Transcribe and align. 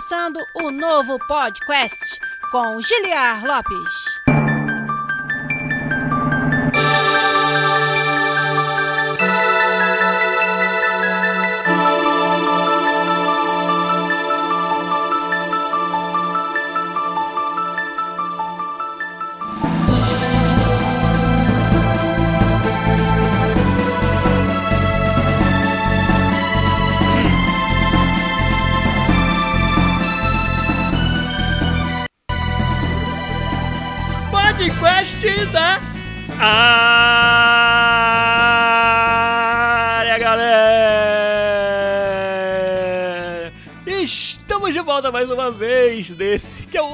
começando 0.00 0.42
o 0.54 0.70
novo 0.70 1.18
podcast 1.26 2.18
com 2.50 2.80
Giliar 2.80 3.44
Lopes. 3.44 4.19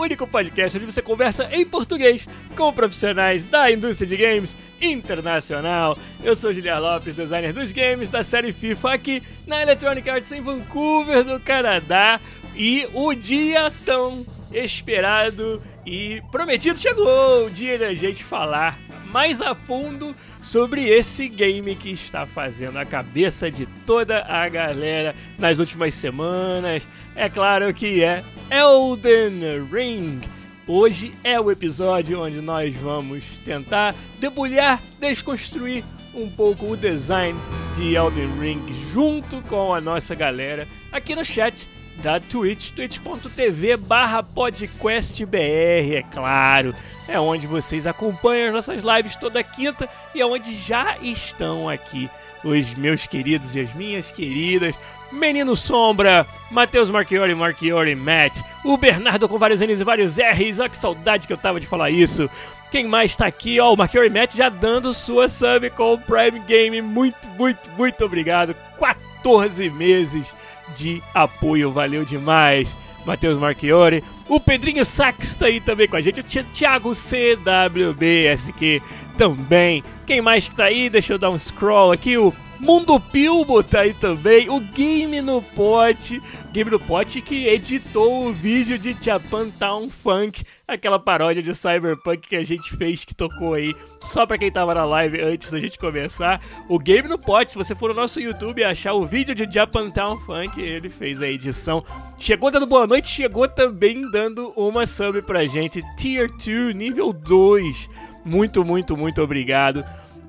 Único 0.06 0.26
podcast 0.26 0.78
onde 0.78 0.86
você 0.86 1.02
conversa 1.02 1.48
em 1.52 1.66
português 1.66 2.28
com 2.56 2.72
profissionais 2.72 3.44
da 3.44 3.70
indústria 3.70 4.08
de 4.08 4.16
games 4.16 4.56
internacional. 4.80 5.98
Eu 6.22 6.36
sou 6.36 6.54
Julian 6.54 6.78
Lopes, 6.78 7.16
designer 7.16 7.52
dos 7.52 7.72
games 7.72 8.08
da 8.08 8.22
série 8.22 8.52
FIFA 8.52 8.94
aqui 8.94 9.22
na 9.46 9.60
Electronic 9.62 10.08
Arts 10.08 10.30
em 10.30 10.40
Vancouver, 10.40 11.24
no 11.24 11.40
Canadá. 11.40 12.20
E 12.54 12.88
o 12.94 13.12
dia 13.14 13.72
tão 13.84 14.24
esperado 14.52 15.60
e 15.84 16.22
prometido 16.30 16.78
chegou 16.78 17.46
o 17.46 17.50
dia 17.50 17.76
da 17.76 17.92
gente 17.92 18.22
falar 18.22 18.78
mais 19.06 19.40
a 19.40 19.54
fundo 19.54 20.14
sobre 20.42 20.88
esse 20.88 21.28
game 21.28 21.74
que 21.74 21.90
está 21.90 22.26
fazendo 22.26 22.78
a 22.78 22.84
cabeça 22.84 23.50
de 23.50 23.66
toda 23.86 24.24
a 24.24 24.48
galera 24.48 25.14
nas 25.38 25.58
últimas 25.58 25.94
semanas. 25.94 26.86
É 27.14 27.28
claro 27.28 27.72
que 27.72 28.02
é 28.02 28.22
Elden 28.50 29.66
Ring. 29.70 30.20
Hoje 30.66 31.14
é 31.22 31.40
o 31.40 31.50
episódio 31.50 32.22
onde 32.22 32.40
nós 32.40 32.74
vamos 32.74 33.38
tentar 33.44 33.94
debulhar, 34.18 34.82
desconstruir 34.98 35.84
um 36.12 36.28
pouco 36.30 36.66
o 36.66 36.76
design 36.76 37.38
de 37.76 37.94
Elden 37.94 38.30
Ring 38.40 38.62
junto 38.90 39.42
com 39.42 39.72
a 39.72 39.80
nossa 39.80 40.14
galera 40.14 40.66
aqui 40.90 41.14
no 41.14 41.24
chat 41.24 41.68
da 42.02 42.20
Twitch, 42.20 42.70
twitch.tv 42.70 43.76
barra 43.76 44.22
podcastbr, 44.22 45.36
é 45.36 46.02
claro. 46.12 46.74
É 47.08 47.18
onde 47.18 47.46
vocês 47.46 47.86
acompanham 47.86 48.48
as 48.48 48.54
nossas 48.54 48.84
lives 48.84 49.16
toda 49.16 49.42
quinta 49.42 49.88
e 50.14 50.20
é 50.20 50.26
onde 50.26 50.54
já 50.54 50.98
estão 50.98 51.68
aqui 51.68 52.10
os 52.44 52.74
meus 52.74 53.06
queridos 53.06 53.54
e 53.54 53.60
as 53.60 53.74
minhas 53.74 54.10
queridas. 54.10 54.78
Menino 55.10 55.54
Sombra, 55.54 56.26
Matheus 56.50 56.90
Marchiori, 56.90 57.34
Marchiori 57.34 57.94
Matt, 57.94 58.40
o 58.64 58.76
Bernardo 58.76 59.28
com 59.28 59.38
vários 59.38 59.60
N's 59.60 59.80
e 59.80 59.84
vários 59.84 60.16
R's, 60.18 60.58
olha 60.58 60.68
que 60.68 60.76
saudade 60.76 61.26
que 61.26 61.32
eu 61.32 61.38
tava 61.38 61.60
de 61.60 61.66
falar 61.66 61.90
isso. 61.90 62.28
Quem 62.70 62.86
mais 62.86 63.16
tá 63.16 63.26
aqui? 63.26 63.60
Ó, 63.60 63.72
o 63.72 63.76
Marchiori 63.76 64.10
Matt 64.10 64.34
já 64.34 64.48
dando 64.48 64.92
sua 64.92 65.28
sub 65.28 65.70
com 65.70 65.94
o 65.94 65.98
Prime 65.98 66.40
Game. 66.40 66.82
Muito, 66.82 67.28
muito, 67.30 67.70
muito 67.76 68.04
obrigado. 68.04 68.54
14 68.78 69.70
meses 69.70 70.26
de 70.74 71.02
apoio. 71.14 71.72
Valeu 71.72 72.04
demais, 72.04 72.74
Matheus 73.04 73.38
Marchiori. 73.38 74.02
O 74.28 74.40
Pedrinho 74.40 74.84
Sax 74.84 75.36
tá 75.36 75.46
aí 75.46 75.60
também 75.60 75.86
com 75.86 75.96
a 75.96 76.00
gente. 76.00 76.20
O 76.20 76.24
Thiago 76.24 76.92
CWBSQ 76.94 78.82
também. 79.16 79.84
Quem 80.04 80.20
mais 80.20 80.48
que 80.48 80.56
tá 80.56 80.64
aí? 80.64 80.90
Deixa 80.90 81.12
eu 81.12 81.18
dar 81.18 81.30
um 81.30 81.38
scroll 81.38 81.92
aqui. 81.92 82.18
O 82.18 82.32
Mundo 82.58 82.98
Pilbo 82.98 83.62
tá 83.62 83.80
aí 83.80 83.92
também. 83.92 84.48
O 84.48 84.60
Game 84.60 85.20
no 85.20 85.42
Pote. 85.42 86.22
Game 86.52 86.70
no 86.70 86.80
Pote 86.80 87.20
que 87.20 87.46
editou 87.46 88.26
o 88.26 88.32
vídeo 88.32 88.78
de 88.78 88.96
Japan 88.98 89.50
Town 89.50 89.90
Funk. 89.90 90.42
Aquela 90.66 90.98
paródia 90.98 91.42
de 91.42 91.54
Cyberpunk 91.54 92.26
que 92.26 92.34
a 92.34 92.42
gente 92.42 92.74
fez, 92.76 93.04
que 93.04 93.14
tocou 93.14 93.54
aí. 93.54 93.74
Só 94.00 94.24
pra 94.24 94.38
quem 94.38 94.50
tava 94.50 94.74
na 94.74 94.84
live 94.84 95.20
antes 95.20 95.50
da 95.50 95.60
gente 95.60 95.78
começar. 95.78 96.40
O 96.68 96.78
Game 96.78 97.08
no 97.08 97.18
Pote, 97.18 97.52
se 97.52 97.58
você 97.58 97.74
for 97.74 97.90
no 97.90 98.00
nosso 98.00 98.20
YouTube 98.20 98.60
e 98.60 98.64
achar 98.64 98.94
o 98.94 99.04
vídeo 99.04 99.34
de 99.34 99.52
Japan 99.52 99.90
Town 99.90 100.16
Funk, 100.20 100.58
ele 100.60 100.88
fez 100.88 101.20
a 101.20 101.28
edição. 101.28 101.84
Chegou 102.16 102.50
dando 102.50 102.66
boa 102.66 102.86
noite, 102.86 103.06
chegou 103.06 103.46
também 103.46 104.10
dando 104.10 104.52
uma 104.56 104.86
sub 104.86 105.20
pra 105.22 105.46
gente. 105.46 105.82
Tier 105.96 106.30
2, 106.30 106.74
nível 106.74 107.12
2. 107.12 107.90
Muito, 108.24 108.64
muito, 108.64 108.96
muito 108.96 109.22
obrigado 109.22 109.84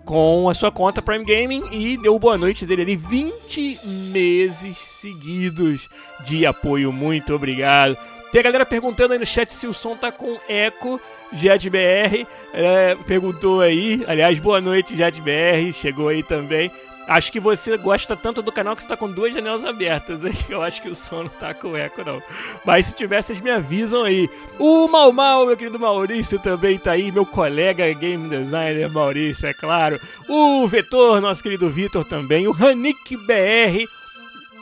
com 0.08 0.48
a 0.50 0.54
sua 0.54 0.72
conta 0.72 1.02
Prime 1.02 1.26
Gaming 1.26 1.66
e 1.70 1.98
deu 1.98 2.18
boa 2.18 2.38
noite 2.38 2.66
dele 2.66 2.82
ali 2.82 2.96
20 2.96 3.82
meses 3.84 4.78
seguidos 4.78 5.90
de 6.24 6.46
apoio. 6.46 6.94
Muito 6.94 7.36
obrigado. 7.36 7.98
Tem 8.32 8.40
a 8.40 8.44
galera 8.44 8.66
perguntando 8.66 9.12
aí 9.12 9.20
no 9.20 9.26
chat 9.26 9.52
se 9.52 9.68
o 9.68 9.74
som 9.74 9.98
tá 9.98 10.10
com 10.10 10.38
eco. 10.48 11.00
JetBR 11.34 12.26
é, 12.54 12.96
perguntou 13.06 13.60
aí. 13.60 14.02
Aliás, 14.08 14.40
boa 14.40 14.62
noite, 14.62 14.96
JetBR. 14.96 15.74
Chegou 15.74 16.08
aí 16.08 16.24
também. 16.24 16.72
Acho 17.08 17.32
que 17.32 17.40
você 17.40 17.78
gosta 17.78 18.16
tanto 18.16 18.42
do 18.42 18.52
canal 18.52 18.76
que 18.76 18.82
você 18.82 18.90
tá 18.90 18.98
com 18.98 19.10
duas 19.10 19.34
janelas 19.34 19.64
abertas 19.64 20.26
aí. 20.26 20.38
Eu 20.50 20.62
acho 20.62 20.82
que 20.82 20.90
o 20.90 20.96
som 20.96 21.24
não 21.24 21.30
tá 21.30 21.54
com 21.54 21.76
eco, 21.76 22.04
não. 22.04 22.22
Mas 22.66 22.88
se 22.88 22.96
tiver, 22.96 23.22
vocês 23.22 23.40
me 23.40 23.50
avisam 23.50 24.04
aí. 24.04 24.30
O 24.60 24.88
Mal 24.88 25.14
Mal, 25.14 25.46
meu 25.46 25.56
querido 25.56 25.80
Maurício, 25.80 26.38
também 26.38 26.78
tá 26.78 26.92
aí. 26.92 27.12
Meu 27.12 27.26
colega 27.26 27.92
game 27.94 28.28
designer 28.28 28.90
Maurício, 28.90 29.48
é 29.48 29.54
claro. 29.54 30.00
O 30.28 30.68
Vetor, 30.68 31.22
nosso 31.22 31.42
querido 31.42 31.70
Vitor 31.70 32.04
também. 32.04 32.48
O 32.48 32.52
Hanik 32.54 33.16
BR 33.16 33.97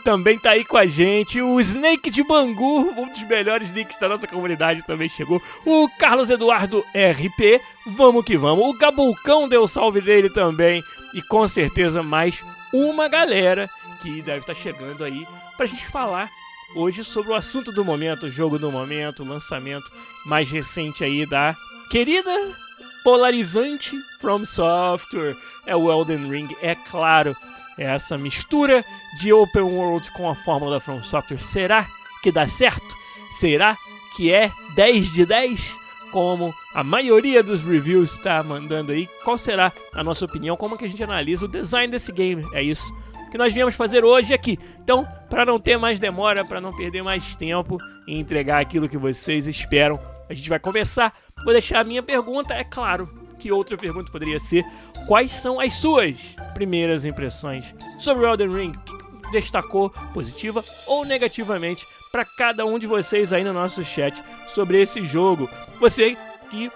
também 0.05 0.37
tá 0.37 0.51
aí 0.51 0.63
com 0.63 0.77
a 0.77 0.85
gente. 0.85 1.41
O 1.41 1.59
Snake 1.59 2.11
de 2.11 2.23
Bangu, 2.23 2.93
um 2.95 3.09
dos 3.09 3.23
melhores 3.23 3.73
nicks 3.73 3.97
da 3.97 4.07
nossa 4.07 4.27
comunidade, 4.27 4.85
também 4.85 5.09
chegou. 5.09 5.41
O 5.65 5.89
Carlos 5.97 6.29
Eduardo 6.29 6.85
RP, 6.93 7.59
vamos 7.87 8.23
que 8.23 8.37
vamos. 8.37 8.67
O 8.67 8.77
Gabulcão 8.77 9.49
deu 9.49 9.65
salve 9.67 9.99
dele 10.01 10.29
também. 10.29 10.83
E 11.15 11.23
com 11.23 11.47
certeza 11.47 12.03
mais 12.03 12.45
uma 12.71 13.07
galera 13.07 13.67
que 13.99 14.21
deve 14.21 14.41
estar 14.41 14.53
tá 14.53 14.59
chegando 14.59 15.03
aí 15.03 15.25
pra 15.57 15.65
gente 15.65 15.87
falar 15.87 16.29
hoje 16.75 17.03
sobre 17.03 17.31
o 17.31 17.35
assunto 17.35 17.71
do 17.71 17.83
momento, 17.83 18.27
o 18.27 18.31
jogo 18.31 18.59
do 18.59 18.71
momento, 18.71 19.23
o 19.23 19.27
lançamento 19.27 19.91
mais 20.23 20.47
recente 20.47 21.03
aí 21.03 21.25
da 21.25 21.55
querida 21.89 22.29
polarizante 23.03 23.97
From 24.21 24.45
Software. 24.45 25.35
É 25.65 25.75
o 25.75 25.91
Elden 25.91 26.29
Ring, 26.29 26.55
é 26.61 26.75
claro. 26.75 27.35
É 27.77 27.83
essa 27.83 28.17
mistura 28.17 28.83
de 29.19 29.33
open 29.33 29.63
world 29.63 30.09
com 30.11 30.29
a 30.29 30.35
fórmula 30.35 30.75
da 30.75 30.79
From 30.79 31.03
Software. 31.03 31.39
Será 31.39 31.85
que 32.23 32.31
dá 32.31 32.47
certo? 32.47 32.95
Será 33.31 33.77
que 34.15 34.33
é 34.33 34.51
10 34.75 35.11
de 35.11 35.25
10? 35.25 35.75
Como 36.11 36.53
a 36.73 36.83
maioria 36.83 37.43
dos 37.43 37.61
reviews 37.61 38.13
está 38.13 38.41
mandando 38.41 38.93
aí, 38.93 39.09
qual 39.25 39.37
será 39.37 39.73
a 39.93 40.01
nossa 40.01 40.23
opinião? 40.23 40.55
Como 40.55 40.77
que 40.77 40.85
a 40.85 40.87
gente 40.87 41.03
analisa 41.03 41.43
o 41.43 41.49
design 41.49 41.91
desse 41.91 42.11
game? 42.11 42.47
É 42.53 42.63
isso 42.63 42.93
que 43.29 43.37
nós 43.37 43.53
viemos 43.53 43.75
fazer 43.75 44.05
hoje 44.05 44.33
aqui. 44.33 44.57
Então, 44.81 45.05
para 45.29 45.45
não 45.45 45.59
ter 45.59 45.77
mais 45.77 45.99
demora, 45.99 46.45
para 46.45 46.61
não 46.61 46.71
perder 46.71 47.03
mais 47.03 47.35
tempo 47.35 47.77
e 48.07 48.17
entregar 48.17 48.61
aquilo 48.61 48.87
que 48.87 48.97
vocês 48.97 49.45
esperam, 49.45 49.99
a 50.29 50.33
gente 50.33 50.47
vai 50.47 50.57
começar. 50.57 51.13
Vou 51.43 51.51
deixar 51.51 51.81
a 51.81 51.83
minha 51.83 52.01
pergunta, 52.01 52.53
é 52.53 52.63
claro, 52.63 53.09
que 53.35 53.51
outra 53.51 53.77
pergunta 53.77 54.11
poderia 54.11 54.39
ser: 54.39 54.65
quais 55.07 55.31
são 55.31 55.59
as 55.59 55.73
suas 55.73 56.35
primeiras 56.53 57.05
impressões 57.05 57.75
sobre 57.99 58.25
o 58.25 58.27
Elden 58.27 58.51
Ring? 58.51 58.73
O 58.87 59.21
que 59.21 59.31
destacou 59.31 59.89
positiva 60.13 60.63
ou 60.85 61.05
negativamente 61.05 61.87
para 62.11 62.25
cada 62.25 62.65
um 62.65 62.79
de 62.79 62.87
vocês 62.87 63.33
aí 63.33 63.43
no 63.43 63.53
nosso 63.53 63.83
chat 63.83 64.23
sobre 64.47 64.81
esse 64.81 65.03
jogo? 65.03 65.49
Você 65.79 66.17
que 66.49 66.71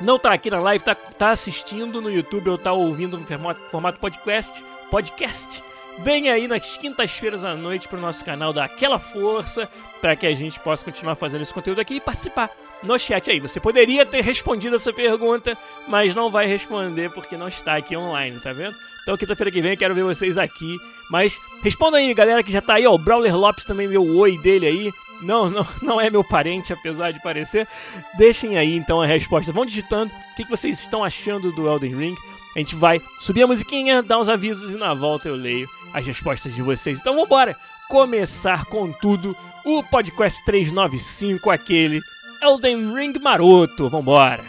não 0.00 0.18
tá 0.18 0.32
aqui 0.32 0.50
na 0.50 0.58
live, 0.58 0.84
tá, 0.84 0.94
tá 0.94 1.30
assistindo 1.30 2.00
no 2.00 2.10
YouTube 2.10 2.50
ou 2.50 2.58
tá 2.58 2.72
ouvindo 2.72 3.18
no 3.18 3.26
formato, 3.26 3.60
formato 3.70 4.00
podcast, 4.00 4.64
podcast 4.90 5.62
Vem 5.98 6.28
aí 6.28 6.48
nas 6.48 6.76
quintas-feiras 6.76 7.44
à 7.44 7.54
noite 7.54 7.86
pro 7.86 8.00
nosso 8.00 8.24
canal 8.24 8.52
dar 8.52 8.64
aquela 8.64 8.98
força 8.98 9.68
para 10.00 10.16
que 10.16 10.26
a 10.26 10.34
gente 10.34 10.58
possa 10.58 10.84
continuar 10.84 11.14
fazendo 11.14 11.42
esse 11.42 11.54
conteúdo 11.54 11.80
aqui 11.80 11.94
e 11.94 12.00
participar 12.00 12.50
no 12.84 12.98
chat 12.98 13.30
aí. 13.30 13.40
Você 13.40 13.58
poderia 13.58 14.04
ter 14.04 14.22
respondido 14.22 14.76
essa 14.76 14.92
pergunta, 14.92 15.56
mas 15.88 16.14
não 16.14 16.30
vai 16.30 16.46
responder 16.46 17.10
porque 17.10 17.36
não 17.36 17.48
está 17.48 17.76
aqui 17.76 17.96
online, 17.96 18.38
tá 18.40 18.52
vendo? 18.52 18.74
Então 19.02 19.16
quinta-feira 19.16 19.50
que 19.50 19.60
vem 19.60 19.76
quero 19.76 19.94
ver 19.94 20.04
vocês 20.04 20.38
aqui. 20.38 20.76
Mas 21.10 21.38
responda 21.62 21.98
aí, 21.98 22.12
galera 22.14 22.42
que 22.42 22.52
já 22.52 22.60
tá 22.60 22.74
aí, 22.74 22.86
ó. 22.86 22.94
O 22.94 22.98
Brawler 22.98 23.36
Lopes 23.36 23.64
também 23.64 23.88
deu 23.88 24.02
o 24.02 24.16
oi 24.16 24.38
dele 24.38 24.66
aí. 24.66 24.92
Não, 25.20 25.50
não, 25.50 25.66
não 25.82 26.00
é 26.00 26.08
meu 26.10 26.24
parente, 26.24 26.72
apesar 26.72 27.10
de 27.12 27.20
parecer. 27.20 27.68
Deixem 28.16 28.56
aí 28.56 28.76
então 28.76 29.00
a 29.00 29.06
resposta. 29.06 29.52
Vão 29.52 29.66
digitando 29.66 30.12
o 30.14 30.36
que 30.36 30.48
vocês 30.48 30.80
estão 30.80 31.04
achando 31.04 31.52
do 31.52 31.68
Elden 31.68 31.94
Ring. 31.94 32.16
A 32.54 32.58
gente 32.58 32.76
vai 32.76 33.00
subir 33.20 33.42
a 33.42 33.46
musiquinha, 33.46 34.02
dar 34.02 34.18
uns 34.18 34.28
avisos 34.28 34.74
e 34.74 34.76
na 34.76 34.94
volta 34.94 35.28
eu 35.28 35.34
leio 35.34 35.68
as 35.92 36.06
respostas 36.06 36.54
de 36.54 36.62
vocês. 36.62 36.98
Então 36.98 37.12
vamos 37.12 37.26
embora 37.26 37.56
começar 37.88 38.64
com 38.66 38.92
tudo 38.92 39.36
o 39.64 39.82
podcast 39.82 40.44
395, 40.44 41.50
aquele 41.50 42.00
Elden 42.44 42.92
Ring 42.94 43.18
maroto. 43.22 43.88
Vambora! 43.88 44.44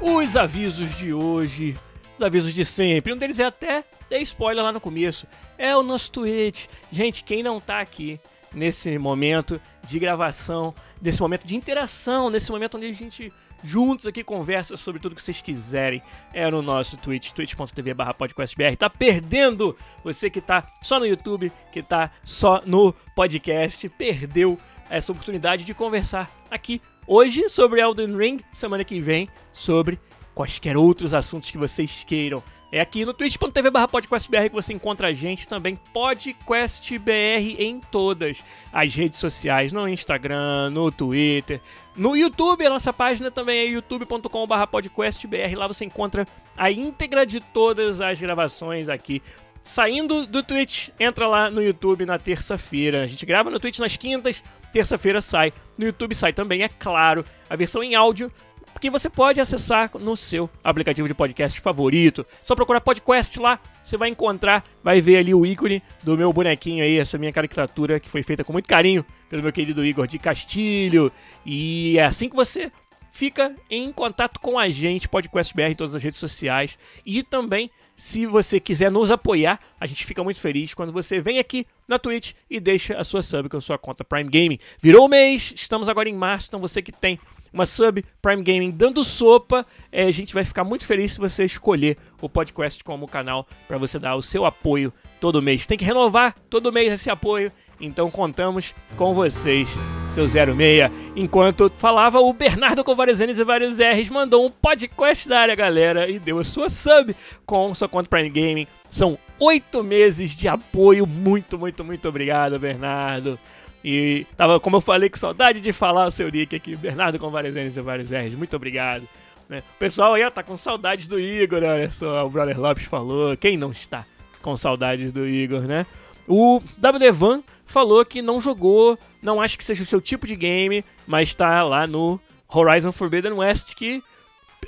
Os 0.00 0.36
avisos 0.36 0.96
de 0.96 1.12
hoje, 1.12 1.76
os 2.20 2.26
avisos 2.26 2.54
de 2.54 2.64
sempre. 2.64 3.12
Um 3.12 3.16
deles 3.16 3.38
é 3.38 3.44
até 3.44 3.82
dei 4.08 4.20
spoiler 4.22 4.62
lá 4.62 4.70
no 4.70 4.80
começo. 4.80 5.26
É 5.56 5.74
o 5.74 5.82
nosso 5.82 6.10
Twitch. 6.10 6.66
Gente, 6.92 7.24
quem 7.24 7.42
não 7.42 7.58
tá 7.58 7.80
aqui 7.80 8.20
nesse 8.52 8.98
momento 8.98 9.60
de 9.82 9.98
gravação, 9.98 10.74
nesse 11.00 11.20
momento 11.20 11.46
de 11.46 11.56
interação, 11.56 12.28
nesse 12.28 12.50
momento 12.50 12.76
onde 12.76 12.86
a 12.86 12.92
gente 12.92 13.32
juntos 13.62 14.06
aqui 14.06 14.24
conversa 14.24 14.76
sobre 14.76 15.00
tudo 15.00 15.14
que 15.14 15.22
vocês 15.22 15.40
quiserem, 15.40 16.02
é 16.32 16.50
no 16.50 16.62
nosso 16.62 16.96
Twitch, 16.96 17.32
twitch.tv 17.32 17.94
podcastbr. 18.16 18.76
Tá 18.76 18.90
perdendo 18.90 19.76
você 20.02 20.28
que 20.30 20.40
tá 20.40 20.66
só 20.82 20.98
no 20.98 21.06
YouTube, 21.06 21.52
que 21.72 21.82
tá 21.82 22.10
só 22.24 22.62
no 22.66 22.92
podcast, 23.14 23.88
perdeu 23.90 24.58
essa 24.88 25.12
oportunidade 25.12 25.64
de 25.64 25.72
conversar 25.72 26.30
aqui 26.50 26.82
hoje 27.06 27.48
sobre 27.48 27.80
Elden 27.80 28.16
Ring, 28.16 28.40
semana 28.52 28.84
que 28.84 29.00
vem 29.00 29.28
sobre 29.52 29.98
quaisquer 30.34 30.76
outros 30.76 31.14
assuntos 31.14 31.50
que 31.50 31.58
vocês 31.58 32.04
queiram. 32.06 32.42
É 32.72 32.80
aqui 32.80 33.04
no 33.04 33.12
twitch.tv 33.12 33.70
podcastbr 33.90 34.48
que 34.48 34.54
você 34.54 34.72
encontra 34.72 35.08
a 35.08 35.12
gente 35.12 35.48
também, 35.48 35.76
podcastbr 35.92 37.56
em 37.58 37.80
todas 37.90 38.44
as 38.72 38.94
redes 38.94 39.18
sociais, 39.18 39.72
no 39.72 39.88
Instagram, 39.88 40.70
no 40.70 40.92
Twitter, 40.92 41.60
no 41.96 42.16
YouTube, 42.16 42.64
a 42.64 42.70
nossa 42.70 42.92
página 42.92 43.30
também 43.30 43.58
é 43.58 43.64
youtube.com.br 43.64 44.66
podcastbr, 44.70 45.56
lá 45.56 45.66
você 45.66 45.84
encontra 45.84 46.26
a 46.56 46.70
íntegra 46.70 47.26
de 47.26 47.40
todas 47.40 48.00
as 48.00 48.20
gravações 48.20 48.88
aqui 48.88 49.20
Saindo 49.62 50.26
do 50.26 50.42
Twitch, 50.42 50.88
entra 50.98 51.28
lá 51.28 51.50
no 51.50 51.62
YouTube 51.62 52.06
na 52.06 52.18
terça-feira. 52.18 53.02
A 53.02 53.06
gente 53.06 53.26
grava 53.26 53.50
no 53.50 53.60
Twitch 53.60 53.78
nas 53.78 53.96
quintas, 53.96 54.42
terça-feira 54.72 55.20
sai. 55.20 55.52
No 55.76 55.84
YouTube 55.84 56.14
sai 56.14 56.32
também, 56.32 56.62
é 56.62 56.68
claro, 56.68 57.24
a 57.48 57.56
versão 57.56 57.82
em 57.82 57.94
áudio 57.94 58.32
que 58.80 58.90
você 58.90 59.10
pode 59.10 59.40
acessar 59.40 59.90
no 59.98 60.16
seu 60.16 60.48
aplicativo 60.64 61.06
de 61.06 61.12
podcast 61.12 61.60
favorito. 61.60 62.26
Só 62.42 62.54
procurar 62.54 62.80
podcast 62.80 63.38
lá, 63.38 63.60
você 63.84 63.96
vai 63.96 64.08
encontrar, 64.08 64.64
vai 64.82 65.00
ver 65.00 65.18
ali 65.18 65.34
o 65.34 65.44
ícone 65.44 65.82
do 66.02 66.16
meu 66.16 66.32
bonequinho 66.32 66.82
aí, 66.82 66.98
essa 66.98 67.18
minha 67.18 67.32
caricatura 67.32 68.00
que 68.00 68.08
foi 68.08 68.22
feita 68.22 68.42
com 68.42 68.52
muito 68.52 68.66
carinho 68.66 69.04
pelo 69.28 69.42
meu 69.42 69.52
querido 69.52 69.84
Igor 69.84 70.06
de 70.06 70.18
Castilho. 70.18 71.12
E 71.44 71.98
é 71.98 72.04
assim 72.04 72.28
que 72.28 72.34
você 72.34 72.72
fica 73.12 73.54
em 73.68 73.92
contato 73.92 74.40
com 74.40 74.58
a 74.58 74.68
gente, 74.70 75.08
Podcast 75.08 75.54
BR, 75.54 75.62
em 75.62 75.74
todas 75.74 75.94
as 75.94 76.02
redes 76.02 76.18
sociais. 76.18 76.78
E 77.04 77.22
também, 77.22 77.70
se 77.94 78.24
você 78.24 78.58
quiser 78.58 78.90
nos 78.90 79.10
apoiar, 79.10 79.60
a 79.78 79.86
gente 79.86 80.06
fica 80.06 80.24
muito 80.24 80.40
feliz 80.40 80.72
quando 80.72 80.92
você 80.92 81.20
vem 81.20 81.38
aqui 81.38 81.66
na 81.86 81.98
Twitch 81.98 82.32
e 82.48 82.58
deixa 82.58 82.96
a 82.96 83.04
sua 83.04 83.20
sub 83.20 83.48
com 83.48 83.58
a 83.58 83.60
sua 83.60 83.76
conta 83.76 84.04
Prime 84.04 84.30
Gaming. 84.30 84.58
Virou 84.80 85.04
o 85.04 85.08
mês, 85.08 85.52
estamos 85.54 85.88
agora 85.88 86.08
em 86.08 86.14
março, 86.14 86.46
então 86.48 86.60
você 86.60 86.80
que 86.80 86.92
tem 86.92 87.18
uma 87.52 87.66
sub 87.66 88.04
Prime 88.22 88.42
Gaming 88.42 88.70
dando 88.70 89.02
sopa, 89.04 89.66
é, 89.90 90.04
a 90.04 90.10
gente 90.10 90.34
vai 90.34 90.44
ficar 90.44 90.64
muito 90.64 90.86
feliz 90.86 91.12
se 91.12 91.18
você 91.18 91.44
escolher 91.44 91.96
o 92.20 92.28
podcast 92.28 92.82
como 92.84 93.08
canal 93.08 93.46
para 93.66 93.78
você 93.78 93.98
dar 93.98 94.16
o 94.16 94.22
seu 94.22 94.44
apoio 94.44 94.92
todo 95.20 95.42
mês. 95.42 95.66
Tem 95.66 95.78
que 95.78 95.84
renovar 95.84 96.34
todo 96.48 96.72
mês 96.72 96.92
esse 96.92 97.10
apoio 97.10 97.52
então 97.80 98.10
contamos 98.10 98.74
com 98.94 99.14
vocês, 99.14 99.70
seu 100.10 100.28
06. 100.28 100.90
Enquanto 101.16 101.72
falava, 101.78 102.20
o 102.20 102.32
Bernardo 102.32 102.84
N's 102.84 103.38
e 103.38 103.44
vários 103.44 103.78
R's 103.78 104.10
mandou 104.10 104.44
um 104.44 104.50
podcast 104.50 105.26
da 105.26 105.40
área, 105.40 105.54
galera, 105.54 106.08
e 106.08 106.18
deu 106.18 106.38
a 106.38 106.44
sua 106.44 106.68
sub 106.68 107.16
com 107.46 107.72
sua 107.72 107.88
conta 107.88 108.10
Prime 108.10 108.28
Gaming. 108.28 108.66
São 108.90 109.18
oito 109.38 109.82
meses 109.82 110.36
de 110.36 110.46
apoio. 110.46 111.06
Muito, 111.06 111.58
muito, 111.58 111.82
muito 111.82 112.06
obrigado, 112.06 112.58
Bernardo. 112.58 113.38
E 113.84 114.26
tava, 114.36 114.60
como 114.60 114.76
eu 114.76 114.80
falei, 114.80 115.08
com 115.08 115.16
saudade 115.16 115.60
de 115.60 115.72
falar 115.72 116.06
o 116.06 116.10
seu 116.10 116.30
nick 116.30 116.54
aqui, 116.54 116.76
Bernardo 116.76 117.18
com 117.18 117.30
vários 117.30 117.54
N's 117.54 117.76
e 117.76 117.80
vários 117.80 118.10
R's. 118.10 118.34
Muito 118.34 118.54
obrigado. 118.54 119.08
Né? 119.48 119.62
O 119.76 119.78
pessoal 119.78 120.14
aí 120.14 120.30
tá 120.30 120.42
com 120.42 120.56
saudades 120.56 121.08
do 121.08 121.18
Igor, 121.18 121.62
olha 121.62 121.90
só, 121.90 122.24
o 122.26 122.30
Brother 122.30 122.60
Lopes 122.60 122.84
falou. 122.84 123.36
Quem 123.36 123.56
não 123.56 123.72
está 123.72 124.04
com 124.42 124.54
saudades 124.54 125.12
do 125.12 125.26
Igor, 125.26 125.62
né? 125.62 125.86
O 126.28 126.60
WD 126.78 127.10
Van 127.10 127.42
falou 127.66 128.04
que 128.04 128.22
não 128.22 128.40
jogou, 128.40 128.98
não 129.22 129.40
acha 129.40 129.56
que 129.56 129.64
seja 129.64 129.82
o 129.82 129.86
seu 129.86 130.00
tipo 130.00 130.26
de 130.26 130.36
game, 130.36 130.84
mas 131.06 131.28
está 131.28 131.62
lá 131.62 131.86
no 131.86 132.20
Horizon 132.48 132.92
Forbidden 132.92 133.32
West, 133.32 133.74
que, 133.74 134.02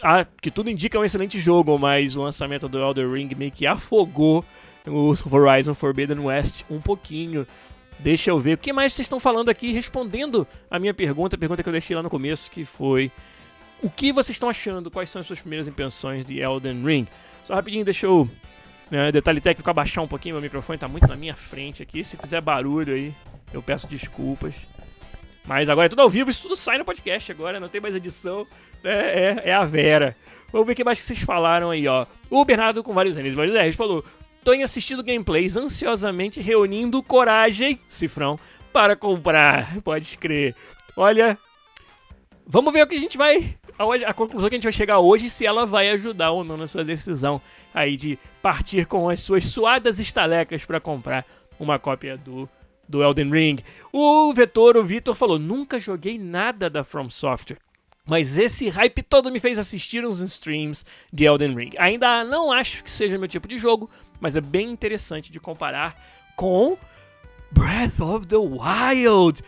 a, 0.03 0.25
que 0.25 0.51
tudo 0.51 0.71
indica 0.71 0.97
é 0.97 1.01
um 1.01 1.05
excelente 1.05 1.39
jogo, 1.39 1.79
mas 1.79 2.17
o 2.17 2.23
lançamento 2.23 2.69
do 2.69 2.79
Elder 2.79 3.11
Ring 3.11 3.29
meio 3.37 3.51
que 3.51 3.67
afogou 3.67 4.45
o 4.87 5.15
Horizon 5.31 5.75
Forbidden 5.75 6.21
West 6.21 6.65
um 6.71 6.81
pouquinho. 6.81 7.47
Deixa 8.03 8.31
eu 8.31 8.39
ver. 8.39 8.55
O 8.55 8.59
que 8.59 8.73
mais 8.73 8.93
vocês 8.93 9.07
estão 9.07 9.21
falando 9.21 9.49
aqui? 9.49 9.73
Respondendo 9.73 10.47
a 10.71 10.79
minha 10.79 10.93
pergunta, 10.93 11.37
a 11.37 11.39
pergunta 11.39 11.63
que 11.63 11.69
eu 11.69 11.73
deixei 11.73 11.97
lá 11.97 12.03
no 12.03 12.11
começo, 12.11 12.51
que 12.51 12.65
foi... 12.65 13.11
O 13.83 13.91
que 13.91 14.13
vocês 14.13 14.37
estão 14.37 14.49
achando? 14.49 14.91
Quais 14.91 15.11
são 15.11 15.21
as 15.21 15.27
suas 15.27 15.41
primeiras 15.41 15.67
impressões 15.67 16.25
de 16.25 16.39
Elden 16.39 16.85
Ring? 16.85 17.07
Só 17.45 17.55
rapidinho, 17.55 17.85
deixa 17.85 18.07
eu 18.07 18.31
né? 18.93 19.11
Detalhe 19.11 19.41
técnico, 19.41 19.71
abaixar 19.71 20.05
um 20.05 20.07
pouquinho, 20.07 20.35
meu 20.35 20.43
microfone 20.43 20.77
está 20.77 20.87
muito 20.87 21.09
na 21.09 21.17
minha 21.17 21.35
frente 21.35 21.83
aqui. 21.83 22.05
Se 22.05 22.15
fizer 22.19 22.43
barulho 22.43 22.93
aí, 22.93 23.15
eu 23.51 23.63
peço 23.63 23.89
desculpas. 23.89 24.67
Mas 25.47 25.71
agora 25.71 25.87
é 25.87 25.89
tudo 25.89 26.03
ao 26.03 26.11
vivo, 26.11 26.31
isso 26.31 26.43
tudo 26.43 26.55
sai 26.55 26.77
no 26.77 26.85
podcast 26.85 27.33
agora, 27.33 27.59
não 27.59 27.71
tem 27.71 27.81
mais 27.81 27.95
edição. 27.95 28.47
É, 28.85 29.41
é, 29.47 29.49
é 29.49 29.55
a 29.55 29.65
Vera. 29.65 30.15
Vamos 30.53 30.67
ver 30.67 30.75
o 30.75 30.77
que 30.77 30.85
mais 30.85 31.01
que 31.01 31.07
vocês 31.07 31.23
falaram 31.23 31.71
aí, 31.71 31.89
ó. 31.89 32.05
O 32.29 32.45
Bernardo 32.45 32.83
com 32.83 32.93
vários 32.93 33.17
N's, 33.17 33.33
vários 33.33 33.57
R's 33.57 33.75
falou: 33.75 34.05
Tô 34.45 34.51
assistindo 34.51 35.05
gameplays 35.05 35.57
ansiosamente 35.57 36.41
reunindo 36.41 37.01
coragem, 37.01 37.79
cifrão, 37.89 38.39
para 38.73 38.97
comprar. 38.97 39.79
Pode 39.83 40.19
crer. 40.19 40.55
Olha, 40.97 41.39
vamos 42.45 42.73
ver 42.73 42.83
o 42.83 42.87
que 42.89 42.97
a 42.97 43.01
gente 43.01 43.17
vai. 43.17 43.57
A, 43.79 44.11
a 44.11 44.13
conclusão 44.13 44.49
que 44.49 44.57
a 44.57 44.59
gente 44.59 44.65
vai 44.65 44.73
chegar 44.73 44.99
hoje, 44.99 45.31
se 45.31 45.47
ela 45.47 45.65
vai 45.65 45.91
ajudar 45.91 46.33
ou 46.33 46.43
não 46.43 46.57
na 46.57 46.67
sua 46.67 46.83
decisão 46.83 47.41
aí 47.73 47.97
de 47.97 48.19
partir 48.43 48.85
com 48.87 49.09
as 49.09 49.21
suas 49.21 49.45
suadas 49.45 50.01
estalecas 50.01 50.65
para 50.65 50.81
comprar 50.81 51.25
uma 51.59 51.79
cópia 51.79 52.17
do, 52.17 52.49
do 52.89 53.01
Elden 53.01 53.31
Ring. 53.31 53.59
O 53.93 54.33
Vetor, 54.35 54.77
o 54.77 54.85
Vitor, 54.85 55.15
falou: 55.15 55.39
nunca 55.39 55.79
joguei 55.79 56.19
nada 56.19 56.69
da 56.69 56.83
From 56.83 57.09
Software. 57.09 57.59
Mas 58.05 58.37
esse 58.37 58.69
hype 58.69 59.01
todo 59.03 59.31
me 59.31 59.39
fez 59.39 59.61
assistir 59.61 60.05
uns 60.05 60.19
streams 60.19 60.85
de 61.13 61.25
Elden 61.25 61.55
Ring. 61.55 61.71
Ainda 61.79 62.25
não 62.25 62.51
acho 62.51 62.83
que 62.83 62.91
seja 62.91 63.17
meu 63.17 63.29
tipo 63.29 63.47
de 63.47 63.59
jogo, 63.59 63.89
mas 64.23 64.37
é 64.37 64.41
bem 64.41 64.71
interessante 64.71 65.33
de 65.33 65.41
comparar 65.41 66.01
com 66.37 66.79
Breath 67.51 68.01
of 68.01 68.27
the 68.27 68.37
Wild 68.37 69.43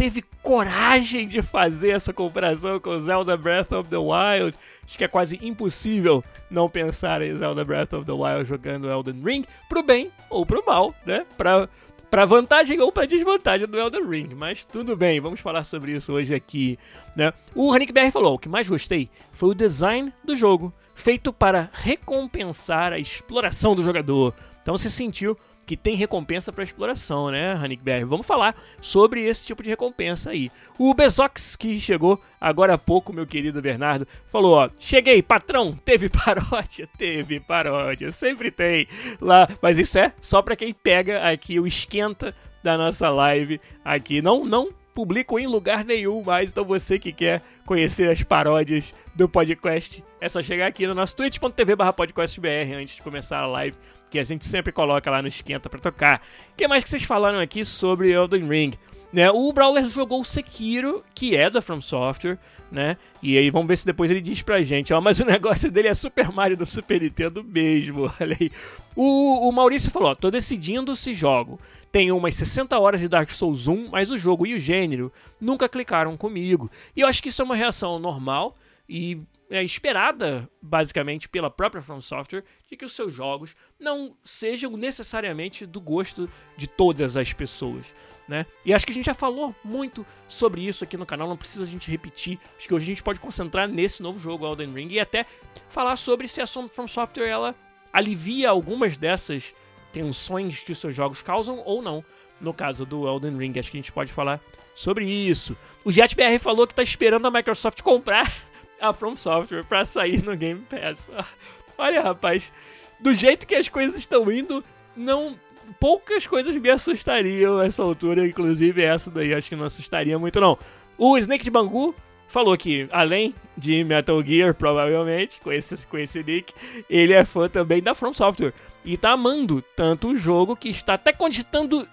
teve 0.00 0.22
coragem 0.42 1.28
de 1.28 1.42
fazer 1.42 1.90
essa 1.90 2.10
comparação 2.10 2.80
com 2.80 2.98
Zelda 2.98 3.36
Breath 3.36 3.70
of 3.72 3.90
the 3.90 3.98
Wild. 3.98 4.56
Acho 4.82 4.96
que 4.96 5.04
é 5.04 5.08
quase 5.08 5.38
impossível 5.42 6.24
não 6.50 6.70
pensar 6.70 7.20
em 7.20 7.36
Zelda 7.36 7.62
Breath 7.66 7.92
of 7.92 8.06
the 8.06 8.12
Wild 8.12 8.46
jogando 8.46 8.90
Elden 8.90 9.20
Ring 9.22 9.44
pro 9.68 9.82
bem 9.82 10.10
ou 10.30 10.46
pro 10.46 10.64
mal, 10.66 10.94
né? 11.04 11.26
Pra, 11.36 11.68
pra 12.10 12.24
vantagem 12.24 12.80
ou 12.80 12.90
pra 12.90 13.06
desvantagem 13.06 13.66
do 13.66 13.78
Elden 13.78 14.06
Ring. 14.06 14.34
Mas 14.34 14.64
tudo 14.64 14.96
bem, 14.96 15.20
vamos 15.20 15.40
falar 15.40 15.64
sobre 15.64 15.92
isso 15.92 16.12
hoje 16.12 16.34
aqui, 16.34 16.78
né? 17.14 17.32
O 17.54 17.72
Hanik 17.72 17.92
BR 17.92 18.10
falou: 18.10 18.34
o 18.34 18.38
que 18.38 18.48
mais 18.48 18.68
gostei 18.68 19.08
foi 19.32 19.50
o 19.50 19.54
design 19.54 20.12
do 20.24 20.34
jogo, 20.36 20.72
feito 20.94 21.32
para 21.32 21.70
recompensar 21.72 22.92
a 22.92 22.98
exploração 22.98 23.74
do 23.74 23.84
jogador. 23.84 24.34
Então 24.60 24.76
você 24.76 24.90
sentiu 24.90 25.38
que 25.66 25.76
tem 25.76 25.94
recompensa 25.94 26.52
para 26.52 26.64
exploração, 26.64 27.30
né, 27.30 27.52
Hanik 27.52 27.82
BR? 27.82 28.04
Vamos 28.06 28.26
falar 28.26 28.54
sobre 28.80 29.22
esse 29.22 29.46
tipo 29.46 29.62
de 29.62 29.70
recompensa 29.70 30.30
aí. 30.30 30.50
O 30.78 30.92
Bezox, 30.94 31.56
que 31.56 31.78
chegou 31.78 32.20
agora 32.40 32.74
há 32.74 32.78
pouco, 32.78 33.12
meu 33.12 33.26
querido 33.26 33.62
Bernardo, 33.62 34.06
falou: 34.26 34.56
ó, 34.56 34.70
cheguei, 34.78 35.22
patrão, 35.22 35.72
teve 35.72 36.08
paródia? 36.10 36.88
Teve 36.98 37.40
paródia, 37.40 38.10
sempre 38.12 38.50
tem 38.50 38.86
lá, 39.20 39.48
mas 39.62 39.78
isso 39.78 39.98
é 39.98 40.12
só 40.20 40.42
para 40.42 40.56
quem 40.56 40.72
pega 40.72 41.28
aqui 41.28 41.60
o 41.60 41.66
esquenta 41.66 42.34
da 42.62 42.76
nossa 42.76 43.08
live 43.10 43.60
aqui. 43.84 44.20
Não, 44.20 44.44
não 44.44 44.70
publico 44.94 45.38
em 45.38 45.46
lugar 45.46 45.84
nenhum 45.84 46.22
mais, 46.22 46.50
então 46.50 46.64
você 46.64 46.98
que 46.98 47.12
quer 47.12 47.42
conhecer 47.70 48.10
as 48.10 48.20
paródias 48.20 48.92
do 49.14 49.28
podcast, 49.28 50.02
é 50.20 50.28
só 50.28 50.42
chegar 50.42 50.66
aqui 50.66 50.88
no 50.88 50.94
nosso 50.94 51.14
twitch.tv 51.14 51.76
podcastbr 51.94 52.74
antes 52.74 52.96
de 52.96 53.02
começar 53.02 53.38
a 53.38 53.46
live 53.46 53.76
que 54.10 54.18
a 54.18 54.24
gente 54.24 54.44
sempre 54.44 54.72
coloca 54.72 55.08
lá 55.08 55.22
no 55.22 55.28
esquenta 55.28 55.70
para 55.70 55.78
tocar. 55.78 56.20
O 56.52 56.56
que 56.56 56.66
mais 56.66 56.82
que 56.82 56.90
vocês 56.90 57.04
falaram 57.04 57.38
aqui 57.38 57.64
sobre 57.64 58.10
Elden 58.10 58.48
Ring? 58.48 58.72
Né? 59.12 59.30
O 59.30 59.52
Brawler 59.52 59.88
jogou 59.88 60.20
o 60.20 60.24
Sekiro, 60.24 61.04
que 61.14 61.36
é 61.36 61.48
da 61.48 61.62
From 61.62 61.80
Software, 61.80 62.40
né? 62.72 62.96
E 63.22 63.38
aí 63.38 63.50
vamos 63.50 63.68
ver 63.68 63.76
se 63.76 63.86
depois 63.86 64.10
ele 64.10 64.20
diz 64.20 64.42
pra 64.42 64.62
gente, 64.62 64.92
ó, 64.92 65.00
mas 65.00 65.20
o 65.20 65.24
negócio 65.26 65.70
dele 65.70 65.86
é 65.86 65.94
Super 65.94 66.32
Mario 66.32 66.56
do 66.56 66.66
Super 66.66 67.00
Nintendo 67.00 67.44
mesmo, 67.44 68.10
olha 68.20 68.36
aí. 68.40 68.50
O, 68.96 69.48
o 69.48 69.52
Maurício 69.52 69.92
falou, 69.92 70.10
ó, 70.10 70.14
tô 70.16 70.28
decidindo 70.28 70.96
se 70.96 71.14
jogo. 71.14 71.60
Tenho 71.92 72.16
umas 72.16 72.34
60 72.36 72.78
horas 72.78 73.00
de 73.00 73.08
Dark 73.08 73.30
Souls 73.30 73.66
1, 73.66 73.88
mas 73.90 74.10
o 74.10 74.18
jogo 74.18 74.46
e 74.46 74.54
o 74.54 74.60
gênero 74.60 75.12
nunca 75.40 75.68
clicaram 75.68 76.16
comigo. 76.16 76.70
E 76.94 77.00
eu 77.00 77.08
acho 77.08 77.22
que 77.22 77.28
isso 77.28 77.42
é 77.42 77.44
uma 77.44 77.56
reação 77.56 77.98
normal 77.98 78.56
e 78.88 79.20
é 79.50 79.64
esperada, 79.64 80.48
basicamente, 80.62 81.28
pela 81.28 81.50
própria 81.50 81.82
From 81.82 82.00
Software, 82.00 82.44
de 82.68 82.76
que 82.76 82.84
os 82.84 82.92
seus 82.92 83.12
jogos 83.12 83.56
não 83.78 84.16
sejam 84.24 84.76
necessariamente 84.76 85.66
do 85.66 85.80
gosto 85.80 86.30
de 86.56 86.68
todas 86.68 87.16
as 87.16 87.32
pessoas. 87.32 87.94
Né? 88.28 88.46
E 88.64 88.72
acho 88.72 88.86
que 88.86 88.92
a 88.92 88.94
gente 88.94 89.06
já 89.06 89.14
falou 89.14 89.52
muito 89.64 90.06
sobre 90.28 90.64
isso 90.64 90.84
aqui 90.84 90.96
no 90.96 91.04
canal, 91.04 91.28
não 91.28 91.36
precisa 91.36 91.64
a 91.64 91.66
gente 91.66 91.90
repetir. 91.90 92.38
Acho 92.56 92.68
que 92.68 92.74
hoje 92.74 92.84
a 92.84 92.86
gente 92.94 93.02
pode 93.02 93.18
concentrar 93.18 93.68
nesse 93.68 94.00
novo 94.00 94.20
jogo, 94.20 94.46
Elden 94.46 94.72
Ring, 94.72 94.92
e 94.92 95.00
até 95.00 95.26
falar 95.68 95.96
sobre 95.96 96.28
se 96.28 96.40
a 96.40 96.46
From 96.46 96.86
Software 96.86 97.26
ela 97.26 97.56
alivia 97.92 98.50
algumas 98.50 98.96
dessas 98.96 99.52
tensões 99.92 100.60
que 100.60 100.72
os 100.72 100.78
seus 100.78 100.94
jogos 100.94 101.22
causam 101.22 101.62
ou 101.64 101.82
não. 101.82 102.04
No 102.40 102.54
caso 102.54 102.86
do 102.86 103.06
Elden 103.06 103.36
Ring, 103.36 103.58
acho 103.58 103.70
que 103.70 103.76
a 103.76 103.80
gente 103.80 103.92
pode 103.92 104.12
falar 104.12 104.40
sobre 104.74 105.04
isso. 105.04 105.56
O 105.84 105.92
JetBR 105.92 106.38
falou 106.38 106.66
que 106.66 106.72
está 106.72 106.82
esperando 106.82 107.26
a 107.26 107.30
Microsoft 107.30 107.82
comprar 107.82 108.32
a 108.80 108.92
From 108.92 109.14
Software 109.14 109.64
para 109.64 109.84
sair 109.84 110.22
no 110.24 110.36
Game 110.36 110.64
Pass. 110.68 111.10
Olha, 111.76 112.00
rapaz, 112.00 112.52
do 112.98 113.12
jeito 113.12 113.46
que 113.46 113.54
as 113.54 113.68
coisas 113.68 113.96
estão 113.96 114.30
indo, 114.32 114.64
não 114.96 115.38
poucas 115.78 116.26
coisas 116.26 116.56
me 116.56 116.70
assustariam 116.70 117.58
nessa 117.58 117.82
altura, 117.82 118.26
inclusive 118.26 118.82
essa 118.82 119.10
daí 119.10 119.32
acho 119.32 119.48
que 119.48 119.56
não 119.56 119.64
assustaria 119.64 120.18
muito 120.18 120.40
não. 120.40 120.58
O 120.98 121.16
Snake 121.16 121.44
de 121.44 121.50
Bangu 121.50 121.94
falou 122.28 122.56
que, 122.56 122.88
além 122.90 123.34
de 123.56 123.82
Metal 123.84 124.22
Gear, 124.22 124.54
provavelmente, 124.54 125.40
com 125.40 125.52
esse, 125.52 125.86
com 125.86 125.98
esse 125.98 126.22
nick, 126.22 126.52
ele 126.88 127.12
é 127.12 127.24
fã 127.24 127.48
também 127.48 127.82
da 127.82 127.94
From 127.94 128.12
Software. 128.12 128.54
E 128.84 128.96
tá 128.96 129.12
amando 129.12 129.62
tanto 129.76 130.08
o 130.08 130.16
jogo 130.16 130.56
que 130.56 130.68
está 130.68 130.94
até 130.94 131.12
cogitando 131.12 131.86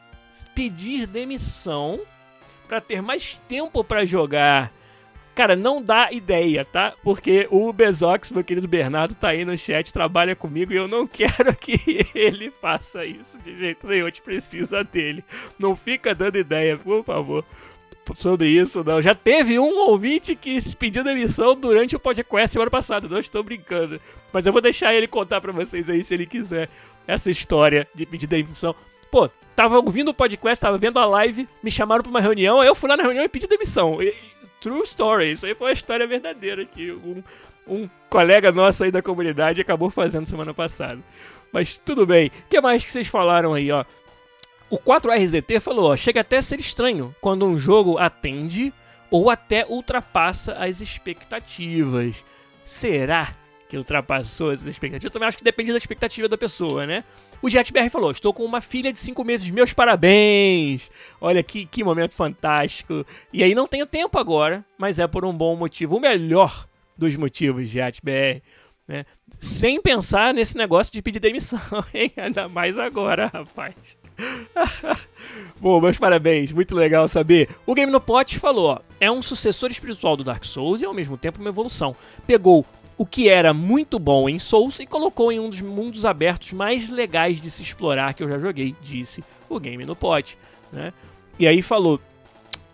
pedir 0.56 1.06
demissão 1.06 2.00
para 2.68 2.82
ter 2.82 3.02
mais 3.02 3.42
tempo 3.48 3.84
para 3.84 4.06
jogar 4.06 4.72
Cara, 5.38 5.56
não 5.56 5.84
dá 5.84 6.12
ideia, 6.12 6.66
tá? 6.66 6.96
Porque 7.04 7.48
o 7.52 7.72
Bezox, 7.72 8.32
meu 8.32 8.44
querido 8.44 8.68
Bernardo, 8.68 9.14
tá 9.14 9.28
aí 9.28 9.46
no 9.46 9.56
chat, 9.56 9.94
trabalha 9.94 10.36
comigo 10.36 10.74
e 10.74 10.76
eu 10.76 10.88
não 10.88 11.06
quero 11.06 11.56
que 11.56 12.08
ele 12.16 12.50
faça 12.50 13.06
isso 13.06 13.40
de 13.44 13.54
jeito 13.54 13.86
nenhum. 13.86 14.08
A 14.08 14.10
gente 14.10 14.24
precisa 14.24 14.84
dele. 14.84 15.24
Não 15.60 15.76
fica 15.76 16.16
dando 16.16 16.40
ideia, 16.40 16.76
por 16.76 17.04
favor, 17.04 17.46
sobre 18.16 18.50
isso, 18.50 18.84
não. 18.84 19.02
Já 19.02 19.14
teve 19.14 19.60
um 19.60 19.90
ouvinte 19.90 20.36
que 20.36 20.60
pediu 20.76 21.04
demissão 21.04 21.56
durante 21.56 21.96
o 21.96 22.00
podcast 22.00 22.52
semana 22.52 22.72
passada, 22.72 23.08
não 23.08 23.20
estou 23.20 23.44
brincando. 23.44 24.00
Mas 24.32 24.46
eu 24.46 24.54
vou 24.54 24.62
deixar 24.62 24.94
ele 24.94 25.08
contar 25.08 25.42
para 25.42 25.52
vocês 25.52 25.90
aí 25.90 26.04
se 26.04 26.14
ele 26.14 26.26
quiser 26.26 26.70
essa 27.08 27.32
história 27.32 27.88
de 27.94 28.06
pedir 28.06 28.28
demissão. 28.28 28.76
Pô, 29.10 29.30
tava 29.56 29.78
ouvindo 29.78 30.10
o 30.10 30.14
podcast, 30.14 30.62
tava 30.62 30.78
vendo 30.78 31.00
a 31.00 31.06
live, 31.06 31.48
me 31.64 31.72
chamaram 31.72 32.04
pra 32.04 32.10
uma 32.10 32.22
reunião, 32.22 32.62
aí 32.62 32.68
eu 32.68 32.76
fui 32.76 32.90
lá 32.90 32.98
na 32.98 33.04
reunião 33.04 33.24
e 33.24 33.30
pedi 33.30 33.48
demissão. 33.48 34.02
E, 34.02 34.14
True 34.60 34.84
story. 34.84 35.32
Isso 35.32 35.46
aí 35.46 35.56
foi 35.56 35.68
uma 35.68 35.74
história 35.74 36.08
verdadeira 36.08 36.66
que 36.66 36.92
um, 36.92 37.24
um 37.68 37.90
colega 38.10 38.52
nosso 38.52 38.84
aí 38.84 38.92
da 38.92 39.02
comunidade 39.02 39.62
acabou 39.62 39.90
fazendo 39.90 40.26
semana 40.26 40.54
passada. 40.54 41.00
Mas 41.52 41.78
tudo 41.78 42.06
bem. 42.06 42.28
O 42.28 42.32
que 42.50 42.60
mais 42.60 42.84
que 42.84 42.92
vocês 42.92 43.08
falaram 43.08 43.54
aí, 43.54 43.72
ó? 43.72 43.86
O 44.70 44.78
4RZT 44.78 45.62
falou, 45.62 45.92
ó, 45.92 45.96
chega 45.96 46.22
até 46.22 46.38
a 46.38 46.42
ser 46.42 46.60
estranho 46.60 47.16
quando 47.22 47.46
um 47.46 47.58
jogo 47.58 47.98
atende 47.98 48.74
ou 49.10 49.30
até 49.30 49.66
ultrapassa 49.66 50.54
as 50.56 50.82
expectativas. 50.82 52.26
Será 52.66 53.34
que 53.70 53.78
ultrapassou 53.78 54.50
as 54.50 54.64
expectativas? 54.64 55.06
Eu 55.06 55.12
também 55.12 55.28
acho 55.28 55.38
que 55.38 55.44
depende 55.44 55.72
da 55.72 55.78
expectativa 55.78 56.28
da 56.28 56.38
pessoa, 56.38 56.86
né? 56.86 57.06
O 57.42 57.50
JetBR 57.50 57.90
falou: 57.90 58.12
Estou 58.12 58.34
com 58.34 58.44
uma 58.44 58.60
filha 58.60 58.92
de 58.92 59.00
5 59.00 59.24
meses, 59.24 59.50
meus 59.50 59.72
parabéns! 59.72 60.92
Olha 61.22 61.42
que, 61.42 61.66
que 61.66 61.82
momento 61.82 62.14
fantástico. 62.14 63.06
E 63.32 63.44
aí 63.44 63.56
não 63.56 63.68
tenho 63.68 63.86
tempo 63.86 64.20
agora, 64.20 64.66
mas 64.78 65.00
é 65.00 65.08
por 65.08 65.24
um 65.24 65.34
bom 65.34 65.56
motivo. 65.56 65.96
O 65.96 66.02
melhor 66.02 66.68
dos 66.98 67.16
motivos, 67.16 67.70
JetBR. 67.70 68.42
Né? 68.86 69.06
Sem 69.40 69.82
pensar 69.82 70.34
nesse 70.34 70.58
negócio 70.58 70.92
de 70.92 71.02
pedir 71.02 71.20
demissão, 71.20 71.60
hein? 71.94 72.12
Ainda 72.18 72.50
mais 72.50 72.78
agora, 72.78 73.28
rapaz. 73.28 73.98
Bom, 75.60 75.80
meus 75.82 75.98
parabéns, 75.98 76.52
muito 76.52 76.76
legal 76.76 77.08
saber. 77.08 77.50
O 77.66 77.74
Game 77.74 77.92
no 77.92 78.02
Pot 78.02 78.38
falou: 78.40 78.82
é 79.00 79.12
um 79.12 79.22
sucessor 79.22 79.70
espiritual 79.72 80.18
do 80.18 80.24
Dark 80.24 80.44
Souls 80.44 80.82
e 80.82 80.86
ao 80.86 80.94
mesmo 80.94 81.18
tempo 81.18 81.40
uma 81.40 81.50
evolução. 81.50 81.96
Pegou 82.26 82.66
o 82.98 83.06
que 83.06 83.30
era 83.30 83.54
muito 83.54 84.00
bom 84.00 84.28
em 84.28 84.40
Souls 84.40 84.80
e 84.80 84.88
colocou 84.88 85.32
em 85.32 85.40
um 85.40 85.50
dos 85.50 85.62
mundos 85.62 86.04
abertos 86.04 86.54
mais 86.54 86.90
legais 86.90 87.40
de 87.40 87.52
se 87.52 87.62
explorar 87.62 88.14
que 88.14 88.24
eu 88.24 88.30
já 88.30 88.40
joguei, 88.40 88.76
disse 88.82 89.24
o 89.48 89.60
Game 89.60 89.86
no 89.86 89.96
Pot. 89.96 90.38
Né? 90.72 90.92
E 91.40 91.48
aí 91.48 91.62
falou. 91.62 92.02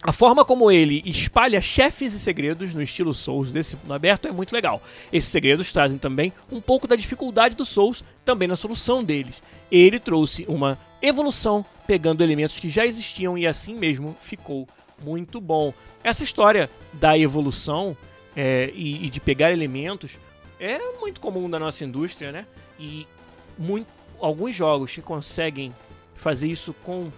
A 0.06 0.12
forma 0.12 0.44
como 0.44 0.70
ele 0.70 1.02
espalha 1.06 1.62
chefes 1.62 2.14
e 2.14 2.20
segredos 2.20 2.74
no 2.74 2.82
estilo 2.82 3.14
Souls 3.14 3.54
desse 3.54 3.78
mundo 3.78 3.94
aberto 3.94 4.28
é 4.28 4.34
muito 4.34 4.52
legal. 4.52 4.82
Esses 5.14 5.30
segredos 5.30 5.72
trazem 5.72 5.98
também 5.98 6.34
um 6.52 6.60
pouco 6.60 6.86
da 6.86 6.98
dificuldade 6.98 7.56
do 7.56 7.64
Souls 7.64 8.04
também 8.26 8.46
na 8.46 8.58
solução 8.58 9.02
deles. 9.02 9.42
Ele 9.72 9.98
trouxe 10.02 10.44
uma 10.50 10.78
evolução 11.02 11.66
pegando 11.88 12.22
elementos 12.22 12.60
que 12.60 12.68
já 12.68 12.86
existiam 12.86 13.38
e 13.38 13.48
assim 13.48 13.76
mesmo 13.76 14.14
ficou 14.20 14.68
muito 15.02 15.40
bom. 15.40 15.74
Essa 16.04 16.26
história 16.26 16.70
da 16.92 17.18
evolução 17.18 17.96
é, 18.36 18.72
e, 18.76 19.06
e, 19.06 19.10
de 19.10 19.22
pegar 19.22 19.54
elementos 19.54 20.20
é 20.60 20.80
muito 21.00 21.22
comum 21.22 21.50
da 21.50 21.58
nossa 21.58 21.86
indústria, 21.86 22.30
né? 22.30 22.46
E 22.78 23.08
muito, 23.58 23.88
alguns 24.20 24.54
jogos 24.54 24.92
que 24.92 25.02
conseguem 25.02 25.74
fazer 26.14 26.50
isso 26.50 26.74
com, 26.84 27.10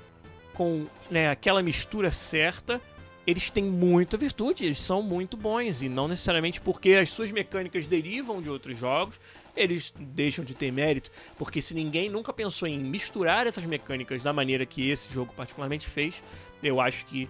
com 0.56 0.88
né, 1.12 1.30
aquela 1.30 1.62
mistura 1.62 2.10
certa, 2.10 2.82
eles 3.28 3.50
têm 3.50 3.66
muita 3.66 4.18
virtude, 4.18 4.66
eles 4.66 4.80
são 4.80 5.02
muito 5.02 5.36
bons 5.36 5.82
e 5.82 5.90
não 5.90 6.08
necessariamente 6.08 6.62
porque 6.62 6.94
as 6.94 7.10
suas 7.10 7.32
mecânicas 7.32 7.86
derivam 7.86 8.42
de 8.42 8.50
outros 8.50 8.78
jogos, 8.78 9.20
eles 9.56 9.94
deixam 9.98 10.44
de 10.44 10.56
ter 10.56 10.72
mérito, 10.72 11.12
porque 11.38 11.62
se 11.62 11.74
ninguém 11.74 12.10
nunca 12.10 12.32
pensou 12.32 12.68
em 12.68 12.80
misturar 12.80 13.46
essas 13.46 13.66
mecânicas 13.66 14.24
da 14.24 14.34
maneira 14.34 14.66
que 14.66 14.90
esse 14.90 15.14
jogo 15.14 15.34
particularmente 15.36 15.88
fez, 15.88 16.24
eu 16.64 16.80
acho 16.80 17.06
que 17.06 17.30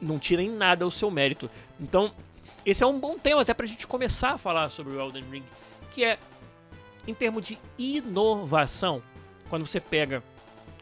não 0.00 0.18
tira 0.18 0.42
em 0.42 0.50
nada 0.50 0.86
o 0.86 0.90
seu 0.90 1.10
mérito. 1.10 1.50
Então, 1.80 2.12
esse 2.64 2.82
é 2.82 2.86
um 2.86 2.98
bom 2.98 3.18
tema 3.18 3.40
até 3.42 3.54
pra 3.54 3.66
gente 3.66 3.86
começar 3.86 4.32
a 4.32 4.38
falar 4.38 4.68
sobre 4.68 4.94
o 4.94 5.00
Elden 5.00 5.24
Ring, 5.30 5.44
que 5.92 6.04
é 6.04 6.18
em 7.06 7.14
termos 7.14 7.46
de 7.46 7.58
inovação, 7.78 9.02
quando 9.48 9.64
você 9.64 9.80
pega 9.80 10.22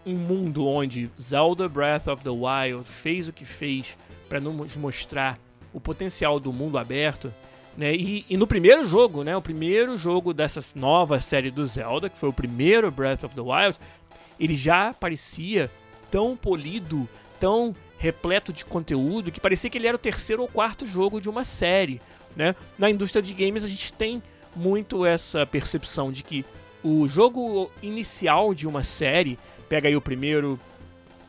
um 0.06 0.14
mundo 0.14 0.66
onde 0.66 1.10
Zelda 1.20 1.68
Breath 1.68 2.08
of 2.08 2.22
the 2.22 2.30
Wild 2.30 2.84
fez 2.84 3.28
o 3.28 3.32
que 3.32 3.44
fez 3.44 3.96
para 4.28 4.40
nos 4.40 4.76
mostrar 4.76 5.38
o 5.72 5.80
potencial 5.80 6.38
do 6.38 6.52
mundo 6.52 6.78
aberto, 6.78 7.32
né? 7.76 7.94
E, 7.94 8.24
e, 8.28 8.36
no 8.36 8.46
primeiro 8.46 8.86
jogo, 8.86 9.24
né, 9.24 9.36
o 9.36 9.42
primeiro 9.42 9.96
jogo 9.98 10.32
dessa 10.32 10.60
nova 10.76 11.20
série 11.20 11.50
do 11.50 11.64
Zelda, 11.64 12.08
que 12.08 12.18
foi 12.18 12.28
o 12.28 12.32
primeiro 12.32 12.90
Breath 12.90 13.24
of 13.24 13.34
the 13.34 13.40
Wild, 13.40 13.78
ele 14.38 14.54
já 14.54 14.94
parecia 14.94 15.70
tão 16.10 16.36
polido, 16.36 17.08
tão 17.40 17.74
repleto 17.98 18.52
de 18.52 18.64
conteúdo 18.64 19.32
que 19.32 19.40
parecia 19.40 19.70
que 19.70 19.78
ele 19.78 19.88
era 19.88 19.96
o 19.96 19.98
terceiro 19.98 20.42
ou 20.42 20.48
quarto 20.48 20.86
jogo 20.86 21.20
de 21.20 21.28
uma 21.28 21.42
série. 21.42 22.00
Né? 22.36 22.54
Na 22.78 22.90
indústria 22.90 23.22
de 23.22 23.32
games 23.32 23.64
a 23.64 23.68
gente 23.68 23.92
tem 23.92 24.22
muito 24.54 25.04
essa 25.04 25.44
percepção 25.44 26.12
de 26.12 26.22
que 26.22 26.44
o 26.82 27.08
jogo 27.08 27.70
inicial 27.82 28.52
de 28.54 28.68
uma 28.68 28.82
série, 28.82 29.38
pega 29.74 29.88
aí 29.88 29.96
o 29.96 30.00
primeiro 30.00 30.56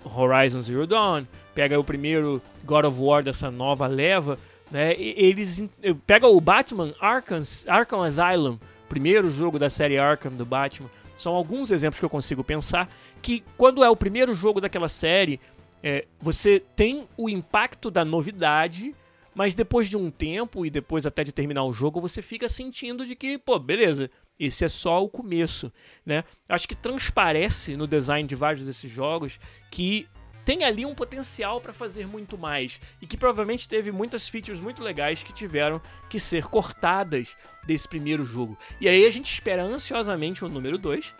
Horizon 0.03 0.61
Zero 0.61 0.85
Dawn, 0.85 1.25
pega 1.55 1.73
aí 1.73 1.79
o 1.79 1.83
primeiro 1.83 2.39
God 2.63 2.85
of 2.85 3.01
War 3.01 3.23
dessa 3.23 3.49
nova 3.49 3.87
leva, 3.87 4.37
né? 4.69 4.93
Eles 4.99 5.63
pega 6.05 6.27
o 6.27 6.39
Batman 6.39 6.93
Arkham, 6.99 7.41
Arkham 7.65 8.03
Asylum, 8.03 8.59
primeiro 8.87 9.31
jogo 9.31 9.57
da 9.57 9.67
série 9.67 9.97
Arkham 9.97 10.31
do 10.33 10.45
Batman. 10.45 10.91
São 11.17 11.33
alguns 11.33 11.71
exemplos 11.71 11.97
que 11.97 12.05
eu 12.05 12.09
consigo 12.09 12.43
pensar 12.43 12.87
que 13.19 13.43
quando 13.57 13.83
é 13.83 13.89
o 13.89 13.95
primeiro 13.95 14.31
jogo 14.31 14.61
daquela 14.61 14.89
série, 14.89 15.39
é, 15.81 16.05
você 16.21 16.61
tem 16.75 17.07
o 17.17 17.27
impacto 17.27 17.89
da 17.89 18.05
novidade, 18.05 18.93
mas 19.33 19.55
depois 19.55 19.89
de 19.89 19.97
um 19.97 20.11
tempo 20.11 20.63
e 20.63 20.69
depois 20.69 21.07
até 21.07 21.23
de 21.23 21.31
terminar 21.31 21.63
o 21.63 21.73
jogo, 21.73 21.99
você 21.99 22.21
fica 22.21 22.47
sentindo 22.47 23.07
de 23.07 23.15
que, 23.15 23.39
pô, 23.39 23.57
beleza, 23.57 24.11
esse 24.39 24.65
é 24.65 24.69
só 24.69 25.03
o 25.03 25.09
começo, 25.09 25.71
né? 26.05 26.23
Acho 26.47 26.67
que 26.67 26.75
transparece 26.75 27.75
no 27.75 27.87
design 27.87 28.27
de 28.27 28.35
vários 28.35 28.65
desses 28.65 28.91
jogos 28.91 29.39
que 29.71 30.07
tem 30.45 30.63
ali 30.63 30.85
um 30.85 30.93
potencial 30.93 31.59
para 31.59 31.73
fazer 31.73 32.07
muito 32.07 32.37
mais 32.37 32.79
e 33.01 33.07
que 33.07 33.17
provavelmente 33.17 33.67
teve 33.67 33.91
muitas 33.91 34.29
features 34.29 34.61
muito 34.61 34.83
legais 34.83 35.23
que 35.23 35.33
tiveram 35.33 35.81
que 36.07 36.19
ser 36.19 36.45
cortadas 36.45 37.35
desse 37.65 37.87
primeiro 37.87 38.23
jogo. 38.23 38.57
E 38.79 38.87
aí 38.87 39.05
a 39.05 39.09
gente 39.09 39.31
espera 39.31 39.63
ansiosamente 39.63 40.45
o 40.45 40.49
número 40.49 40.77
2 40.77 41.15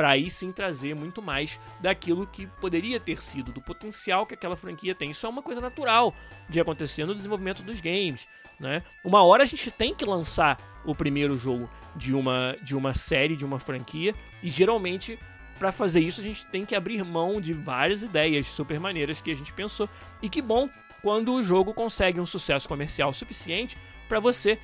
para 0.00 0.08
aí 0.08 0.30
sim 0.30 0.50
trazer 0.50 0.94
muito 0.94 1.20
mais 1.20 1.60
daquilo 1.78 2.26
que 2.26 2.46
poderia 2.46 2.98
ter 2.98 3.20
sido, 3.20 3.52
do 3.52 3.60
potencial 3.60 4.24
que 4.24 4.32
aquela 4.32 4.56
franquia 4.56 4.94
tem. 4.94 5.10
Isso 5.10 5.26
é 5.26 5.28
uma 5.28 5.42
coisa 5.42 5.60
natural 5.60 6.14
de 6.48 6.58
acontecer 6.58 7.04
no 7.04 7.14
desenvolvimento 7.14 7.62
dos 7.62 7.80
games. 7.80 8.26
Né? 8.58 8.82
Uma 9.04 9.22
hora 9.22 9.42
a 9.42 9.46
gente 9.46 9.70
tem 9.70 9.94
que 9.94 10.06
lançar 10.06 10.58
o 10.86 10.94
primeiro 10.94 11.36
jogo 11.36 11.68
de 11.94 12.14
uma, 12.14 12.56
de 12.62 12.74
uma 12.74 12.94
série, 12.94 13.36
de 13.36 13.44
uma 13.44 13.58
franquia, 13.58 14.14
e 14.42 14.50
geralmente 14.50 15.18
para 15.58 15.70
fazer 15.70 16.00
isso 16.00 16.22
a 16.22 16.24
gente 16.24 16.46
tem 16.46 16.64
que 16.64 16.74
abrir 16.74 17.04
mão 17.04 17.38
de 17.38 17.52
várias 17.52 18.02
ideias 18.02 18.46
super 18.46 18.80
maneiras 18.80 19.20
que 19.20 19.30
a 19.30 19.36
gente 19.36 19.52
pensou. 19.52 19.86
E 20.22 20.30
que 20.30 20.40
bom 20.40 20.70
quando 21.02 21.34
o 21.34 21.42
jogo 21.42 21.74
consegue 21.74 22.18
um 22.18 22.24
sucesso 22.24 22.66
comercial 22.66 23.12
suficiente 23.12 23.76
para 24.08 24.18
você 24.18 24.58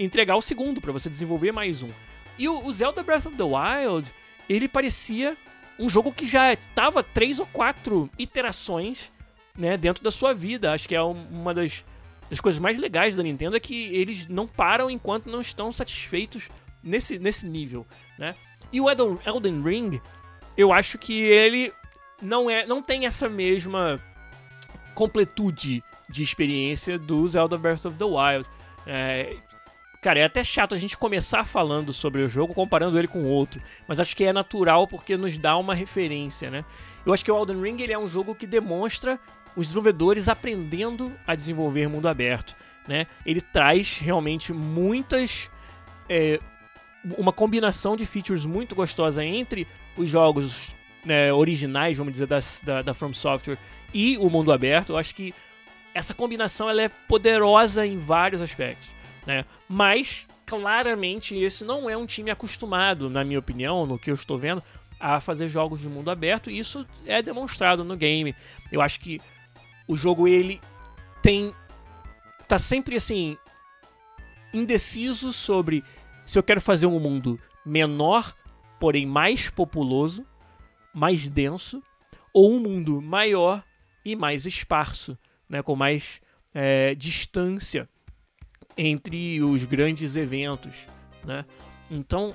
entregar 0.00 0.34
o 0.34 0.42
segundo, 0.42 0.80
para 0.80 0.90
você 0.90 1.08
desenvolver 1.08 1.52
mais 1.52 1.80
um. 1.84 1.90
E 2.36 2.48
o, 2.48 2.66
o 2.66 2.72
Zelda 2.72 3.04
Breath 3.04 3.26
of 3.26 3.36
the 3.36 3.44
Wild 3.44 4.12
ele 4.48 4.68
parecia 4.68 5.36
um 5.78 5.88
jogo 5.88 6.12
que 6.12 6.26
já 6.26 6.52
estava 6.52 7.02
três 7.02 7.38
ou 7.38 7.46
quatro 7.46 8.10
iterações 8.18 9.12
né, 9.56 9.76
dentro 9.76 10.02
da 10.02 10.10
sua 10.10 10.34
vida. 10.34 10.72
Acho 10.72 10.88
que 10.88 10.94
é 10.94 11.02
uma 11.02 11.54
das, 11.54 11.84
das 12.28 12.40
coisas 12.40 12.58
mais 12.58 12.78
legais 12.78 13.14
da 13.14 13.22
Nintendo 13.22 13.56
é 13.56 13.60
que 13.60 13.94
eles 13.94 14.26
não 14.26 14.46
param 14.46 14.90
enquanto 14.90 15.30
não 15.30 15.40
estão 15.40 15.72
satisfeitos 15.72 16.48
nesse, 16.82 17.18
nesse 17.18 17.46
nível. 17.46 17.86
Né? 18.18 18.34
E 18.72 18.80
o 18.80 18.88
Elden, 18.90 19.62
Ring, 19.62 20.00
eu 20.56 20.72
acho 20.72 20.98
que 20.98 21.20
ele 21.20 21.72
não, 22.20 22.50
é, 22.50 22.66
não 22.66 22.82
tem 22.82 23.06
essa 23.06 23.28
mesma 23.28 24.02
completude 24.94 25.82
de 26.08 26.22
experiência 26.22 26.98
do 26.98 27.26
Zelda 27.28 27.56
Breath 27.56 27.84
of 27.84 27.96
the 27.96 28.04
Wild. 28.04 28.48
É, 28.86 29.36
Cara, 30.08 30.20
é 30.20 30.24
até 30.24 30.42
chato 30.42 30.74
a 30.74 30.78
gente 30.78 30.96
começar 30.96 31.44
falando 31.44 31.92
sobre 31.92 32.22
o 32.22 32.28
jogo 32.30 32.54
comparando 32.54 32.98
ele 32.98 33.06
com 33.06 33.24
outro, 33.24 33.60
mas 33.86 34.00
acho 34.00 34.16
que 34.16 34.24
é 34.24 34.32
natural 34.32 34.86
porque 34.86 35.18
nos 35.18 35.36
dá 35.36 35.54
uma 35.58 35.74
referência, 35.74 36.50
né? 36.50 36.64
Eu 37.04 37.12
acho 37.12 37.22
que 37.22 37.30
o 37.30 37.36
Elden 37.36 37.60
Ring 37.60 37.82
ele 37.82 37.92
é 37.92 37.98
um 37.98 38.08
jogo 38.08 38.34
que 38.34 38.46
demonstra 38.46 39.20
os 39.54 39.66
desenvolvedores 39.66 40.26
aprendendo 40.26 41.12
a 41.26 41.34
desenvolver 41.34 41.90
mundo 41.90 42.08
aberto, 42.08 42.56
né? 42.88 43.06
Ele 43.26 43.42
traz 43.42 43.98
realmente 43.98 44.50
muitas 44.50 45.50
é, 46.08 46.40
uma 47.18 47.30
combinação 47.30 47.94
de 47.94 48.06
features 48.06 48.46
muito 48.46 48.74
gostosa 48.74 49.22
entre 49.22 49.68
os 49.94 50.08
jogos 50.08 50.74
né, 51.04 51.30
originais, 51.34 51.98
vamos 51.98 52.14
dizer, 52.14 52.26
da, 52.26 52.38
da, 52.62 52.80
da 52.80 52.94
From 52.94 53.12
Software 53.12 53.58
e 53.92 54.16
o 54.16 54.30
mundo 54.30 54.52
aberto. 54.52 54.94
Eu 54.94 54.96
acho 54.96 55.14
que 55.14 55.34
essa 55.92 56.14
combinação 56.14 56.70
ela 56.70 56.80
é 56.80 56.88
poderosa 56.88 57.86
em 57.86 57.98
vários 57.98 58.40
aspectos 58.40 58.96
né? 59.28 59.44
Mas 59.68 60.26
claramente 60.46 61.36
esse 61.36 61.62
não 61.62 61.88
é 61.88 61.94
um 61.94 62.06
time 62.06 62.30
acostumado, 62.30 63.10
na 63.10 63.22
minha 63.22 63.38
opinião, 63.38 63.84
no 63.84 63.98
que 63.98 64.10
eu 64.10 64.14
estou 64.14 64.38
vendo, 64.38 64.64
a 64.98 65.20
fazer 65.20 65.50
jogos 65.50 65.80
de 65.80 65.88
mundo 65.88 66.10
aberto, 66.10 66.50
e 66.50 66.58
isso 66.58 66.86
é 67.04 67.20
demonstrado 67.20 67.84
no 67.84 67.94
game. 67.94 68.34
Eu 68.72 68.80
acho 68.80 68.98
que 68.98 69.20
o 69.86 69.98
jogo 69.98 70.26
ele 70.26 70.62
tem 71.22 71.54
tá 72.48 72.58
sempre 72.58 72.96
assim 72.96 73.36
indeciso 74.54 75.30
sobre 75.30 75.84
se 76.24 76.38
eu 76.38 76.42
quero 76.42 76.60
fazer 76.60 76.86
um 76.86 76.98
mundo 76.98 77.38
menor, 77.66 78.34
porém 78.80 79.04
mais 79.04 79.50
populoso, 79.50 80.26
mais 80.94 81.28
denso, 81.28 81.82
ou 82.32 82.54
um 82.54 82.60
mundo 82.60 83.02
maior 83.02 83.62
e 84.02 84.16
mais 84.16 84.46
esparso, 84.46 85.18
né, 85.46 85.62
com 85.62 85.76
mais 85.76 86.22
é, 86.54 86.94
distância 86.94 87.86
entre 88.78 89.42
os 89.42 89.64
grandes 89.64 90.14
eventos, 90.14 90.86
né? 91.24 91.44
Então, 91.90 92.32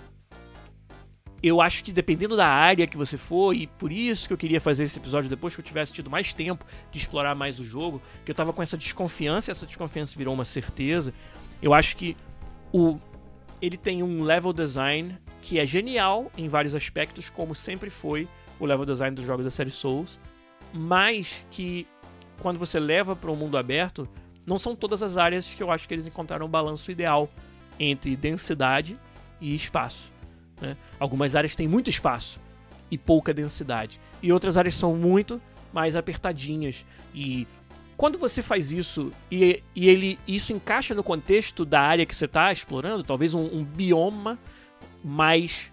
eu 1.42 1.62
acho 1.62 1.84
que 1.84 1.92
dependendo 1.92 2.36
da 2.36 2.48
área 2.48 2.86
que 2.86 2.98
você 2.98 3.18
for, 3.18 3.56
e 3.56 3.66
por 3.66 3.92
isso 3.92 4.28
que 4.28 4.34
eu 4.34 4.38
queria 4.38 4.60
fazer 4.60 4.84
esse 4.84 5.00
episódio 5.00 5.30
depois 5.30 5.56
que 5.56 5.62
eu 5.62 5.66
tivesse 5.66 5.94
tido 5.94 6.10
mais 6.10 6.34
tempo 6.34 6.66
de 6.92 7.00
explorar 7.00 7.34
mais 7.34 7.60
o 7.60 7.64
jogo, 7.64 8.02
que 8.26 8.32
eu 8.32 8.36
tava 8.36 8.52
com 8.52 8.62
essa 8.62 8.78
desconfiança, 8.78 9.50
e 9.50 9.54
essa 9.54 9.66
desconfiança 9.66 10.18
virou 10.18 10.34
uma 10.34 10.46
certeza. 10.46 11.14
Eu 11.62 11.74
acho 11.74 11.96
que 11.96 12.16
o 12.72 13.00
ele 13.62 13.78
tem 13.78 14.04
um 14.04 14.24
level 14.24 14.52
design 14.52 15.18
que 15.42 15.58
é 15.58 15.66
genial 15.66 16.30
em 16.38 16.50
vários 16.50 16.76
aspectos, 16.76 17.30
como 17.30 17.56
sempre 17.56 17.90
foi 17.90 18.28
o 18.60 18.66
level 18.66 18.86
design 18.86 19.16
dos 19.16 19.26
jogos 19.26 19.46
da 19.46 19.52
série 19.52 19.72
Souls, 19.72 20.20
mas 20.74 21.46
que 21.50 21.88
quando 22.42 22.60
você 22.60 22.78
leva 22.80 23.16
para 23.16 23.32
o 23.32 23.36
mundo 23.38 23.58
aberto, 23.58 24.08
não 24.46 24.60
são 24.60 24.76
todas 24.76 25.02
as 25.02 25.18
áreas 25.18 25.54
que 25.54 25.64
eu 25.64 25.72
acho 25.72 25.88
que 25.88 25.94
eles 25.94 26.08
encontraram 26.08 26.46
o 26.46 26.50
balanço 26.50 26.92
ideal 26.92 27.30
entre 27.80 28.16
densidade 28.16 29.00
e 29.40 29.56
espaço. 29.56 30.12
Né? 30.62 30.78
Algumas 31.00 31.36
áreas 31.36 31.56
têm 31.56 31.68
muito 31.68 31.90
espaço 31.90 32.40
e 32.92 32.98
pouca 32.98 33.34
densidade, 33.34 34.00
e 34.22 34.32
outras 34.32 34.58
áreas 34.58 34.76
são 34.76 34.96
muito 34.96 35.42
mais 35.74 35.96
apertadinhas. 35.96 36.86
E 37.14 37.48
quando 37.98 38.20
você 38.20 38.42
faz 38.42 38.72
isso 38.72 39.12
e, 39.32 39.64
e 39.76 39.90
ele 39.90 40.20
isso 40.28 40.54
encaixa 40.54 40.94
no 40.94 41.04
contexto 41.04 41.66
da 41.66 41.82
área 41.82 42.06
que 42.06 42.16
você 42.16 42.26
está 42.26 42.52
explorando, 42.52 43.04
talvez 43.04 43.34
um, 43.34 43.46
um 43.46 43.64
bioma 43.64 44.38
mais 45.04 45.72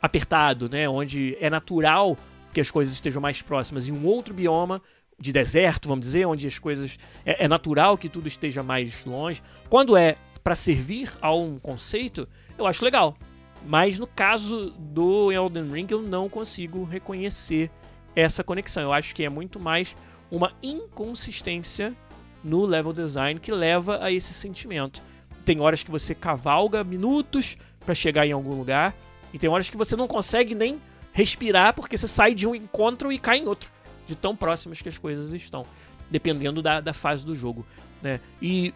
apertado, 0.00 0.68
né? 0.68 0.88
onde 0.88 1.36
é 1.40 1.50
natural 1.50 2.16
que 2.52 2.60
as 2.60 2.70
coisas 2.70 2.94
estejam 2.94 3.20
mais 3.20 3.40
próximas, 3.40 3.86
e 3.88 3.92
um 3.92 4.04
outro 4.04 4.34
bioma 4.34 4.82
de 5.18 5.32
deserto, 5.32 5.88
vamos 5.88 6.06
dizer, 6.06 6.26
onde 6.26 6.46
as 6.46 6.58
coisas. 6.58 6.98
É, 7.24 7.44
é 7.44 7.48
natural 7.48 7.96
que 7.96 8.08
tudo 8.08 8.28
esteja 8.28 8.62
mais 8.62 9.04
longe. 9.04 9.42
Quando 9.68 9.96
é 9.96 10.16
para 10.42 10.54
servir 10.54 11.10
a 11.20 11.32
um 11.32 11.58
conceito, 11.58 12.28
eu 12.58 12.66
acho 12.66 12.84
legal. 12.84 13.16
Mas 13.64 13.98
no 13.98 14.06
caso 14.06 14.70
do 14.78 15.30
Elden 15.30 15.70
Ring, 15.70 15.86
eu 15.90 16.02
não 16.02 16.28
consigo 16.28 16.82
reconhecer 16.84 17.70
essa 18.14 18.42
conexão. 18.42 18.82
Eu 18.82 18.92
acho 18.92 19.14
que 19.14 19.24
é 19.24 19.28
muito 19.28 19.60
mais 19.60 19.96
uma 20.30 20.52
inconsistência 20.62 21.94
no 22.42 22.64
level 22.64 22.92
design 22.92 23.38
que 23.38 23.52
leva 23.52 24.02
a 24.02 24.10
esse 24.10 24.32
sentimento. 24.32 25.02
Tem 25.44 25.60
horas 25.60 25.82
que 25.82 25.90
você 25.90 26.14
cavalga 26.14 26.82
minutos 26.82 27.56
para 27.84 27.94
chegar 27.94 28.26
em 28.26 28.32
algum 28.32 28.54
lugar, 28.54 28.94
e 29.32 29.38
tem 29.38 29.48
horas 29.48 29.70
que 29.70 29.76
você 29.76 29.96
não 29.96 30.06
consegue 30.06 30.54
nem 30.54 30.80
respirar 31.12 31.74
porque 31.74 31.96
você 31.96 32.08
sai 32.08 32.34
de 32.34 32.46
um 32.46 32.54
encontro 32.54 33.12
e 33.12 33.18
cai 33.18 33.38
em 33.38 33.46
outro 33.46 33.70
de 34.06 34.16
tão 34.16 34.34
próximas 34.36 34.80
que 34.80 34.88
as 34.88 34.98
coisas 34.98 35.32
estão, 35.32 35.64
dependendo 36.10 36.62
da, 36.62 36.80
da 36.80 36.92
fase 36.92 37.24
do 37.24 37.34
jogo. 37.34 37.66
Né? 38.02 38.20
E, 38.40 38.74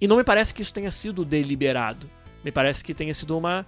e 0.00 0.08
não 0.08 0.16
me 0.16 0.24
parece 0.24 0.52
que 0.52 0.62
isso 0.62 0.72
tenha 0.72 0.90
sido 0.90 1.24
deliberado. 1.24 2.08
Me 2.44 2.52
parece 2.52 2.84
que 2.84 2.94
tenha 2.94 3.12
sido 3.14 3.36
uma, 3.36 3.66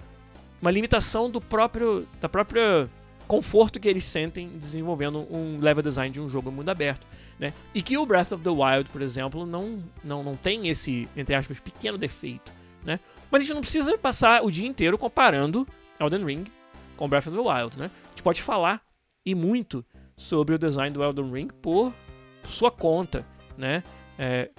uma 0.61 0.71
limitação 0.71 1.31
do 1.31 1.41
próprio 1.41 2.07
da 2.21 2.29
própria 2.29 2.89
conforto 3.31 3.79
que 3.79 3.89
eles 3.89 4.05
sentem 4.05 4.49
desenvolvendo 4.49 5.21
um 5.33 5.61
level 5.61 5.85
design 5.85 6.13
de 6.13 6.21
um 6.21 6.29
jogo 6.29 6.51
mundo 6.51 6.69
aberto. 6.69 7.07
Né? 7.39 7.55
E 7.73 7.81
que 7.81 7.97
o 7.97 8.05
Breath 8.05 8.33
of 8.33 8.43
the 8.43 8.51
Wild, 8.51 8.91
por 8.91 9.01
exemplo, 9.01 9.47
não, 9.47 9.83
não, 10.03 10.25
não 10.25 10.35
tem 10.35 10.67
esse, 10.67 11.09
entre 11.17 11.37
aspas, 11.37 11.61
pequeno 11.61 11.97
defeito. 11.97 12.53
Né? 12.85 12.99
Mas 13.31 13.43
a 13.43 13.45
gente 13.45 13.55
não 13.55 13.61
precisa 13.61 13.97
passar 13.97 14.43
o 14.43 14.51
dia 14.51 14.67
inteiro 14.67 14.99
comparando 14.99 15.67
Elden 16.01 16.25
Ring 16.25 16.45
com 16.97 17.09
Breath 17.09 17.29
of 17.29 17.37
the 17.37 17.41
Wild. 17.41 17.79
Né? 17.79 17.91
A 18.07 18.11
gente 18.11 18.23
pode 18.23 18.43
falar 18.43 18.83
e 19.25 19.33
muito 19.33 19.85
sobre 20.21 20.55
o 20.55 20.59
design 20.59 20.93
do 20.93 21.03
Elden 21.03 21.33
Ring 21.33 21.49
por 21.63 21.95
sua 22.45 22.71
conta, 22.71 23.27
né? 23.57 23.83
É, 24.19 24.51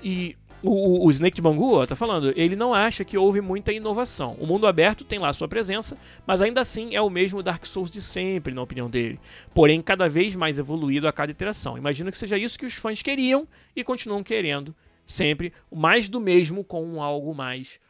e 0.00 0.36
o, 0.62 1.06
o, 1.06 1.10
Snake 1.10 1.34
de 1.34 1.42
Bangu 1.42 1.84
tá 1.88 1.96
falando, 1.96 2.32
ele 2.36 2.54
não 2.54 2.72
acha 2.72 3.04
que 3.04 3.18
houve 3.18 3.40
muita 3.40 3.72
inovação. 3.72 4.36
O 4.38 4.46
mundo 4.46 4.64
aberto 4.64 5.04
tem 5.04 5.18
lá 5.18 5.32
sua 5.32 5.48
presença, 5.48 5.98
mas 6.24 6.40
ainda 6.40 6.60
assim 6.60 6.94
é 6.94 7.02
o 7.02 7.10
mesmo 7.10 7.42
Dark 7.42 7.66
Souls 7.66 7.90
de 7.90 8.00
sempre, 8.00 8.54
na 8.54 8.62
opinião 8.62 8.88
dele. 8.88 9.18
Porém, 9.52 9.82
cada 9.82 10.08
vez 10.08 10.36
mais 10.36 10.56
evoluído 10.56 11.08
a 11.08 11.12
cada 11.12 11.32
iteração. 11.32 11.76
Imagino 11.76 12.12
que 12.12 12.18
seja 12.18 12.38
isso 12.38 12.58
que 12.58 12.66
os 12.66 12.74
fãs 12.74 13.02
queriam 13.02 13.46
e 13.74 13.82
continuam 13.82 14.22
querendo. 14.22 14.74
Sempre 15.04 15.52
mais 15.72 16.08
do 16.08 16.20
mesmo 16.20 16.62
com 16.62 17.02
algo 17.02 17.34
mais. 17.34 17.80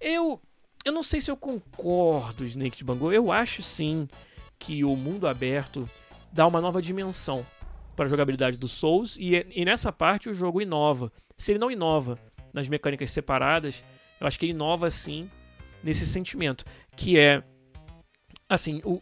Eu, 0.00 0.40
eu 0.84 0.92
não 0.92 1.02
sei 1.04 1.20
se 1.20 1.30
eu 1.30 1.36
concordo, 1.36 2.44
Snake 2.44 2.76
de 2.76 2.84
Bangu. 2.84 3.12
Eu 3.12 3.30
acho 3.30 3.62
sim 3.62 4.08
que 4.58 4.84
o 4.84 4.96
mundo 4.96 5.28
aberto 5.28 5.88
dá 6.36 6.46
uma 6.46 6.60
nova 6.60 6.82
dimensão 6.82 7.44
para 7.96 8.04
a 8.04 8.08
jogabilidade 8.08 8.58
do 8.58 8.68
Souls 8.68 9.16
e, 9.18 9.46
e 9.50 9.64
nessa 9.64 9.90
parte 9.90 10.28
o 10.28 10.34
jogo 10.34 10.60
inova. 10.60 11.10
Se 11.36 11.52
ele 11.52 11.58
não 11.58 11.70
inova 11.70 12.18
nas 12.52 12.68
mecânicas 12.68 13.10
separadas, 13.10 13.82
eu 14.20 14.26
acho 14.26 14.38
que 14.38 14.44
ele 14.44 14.52
inova 14.52 14.90
sim 14.90 15.30
nesse 15.82 16.06
sentimento, 16.06 16.64
que 16.94 17.18
é 17.18 17.42
assim, 18.48 18.82
o, 18.84 19.00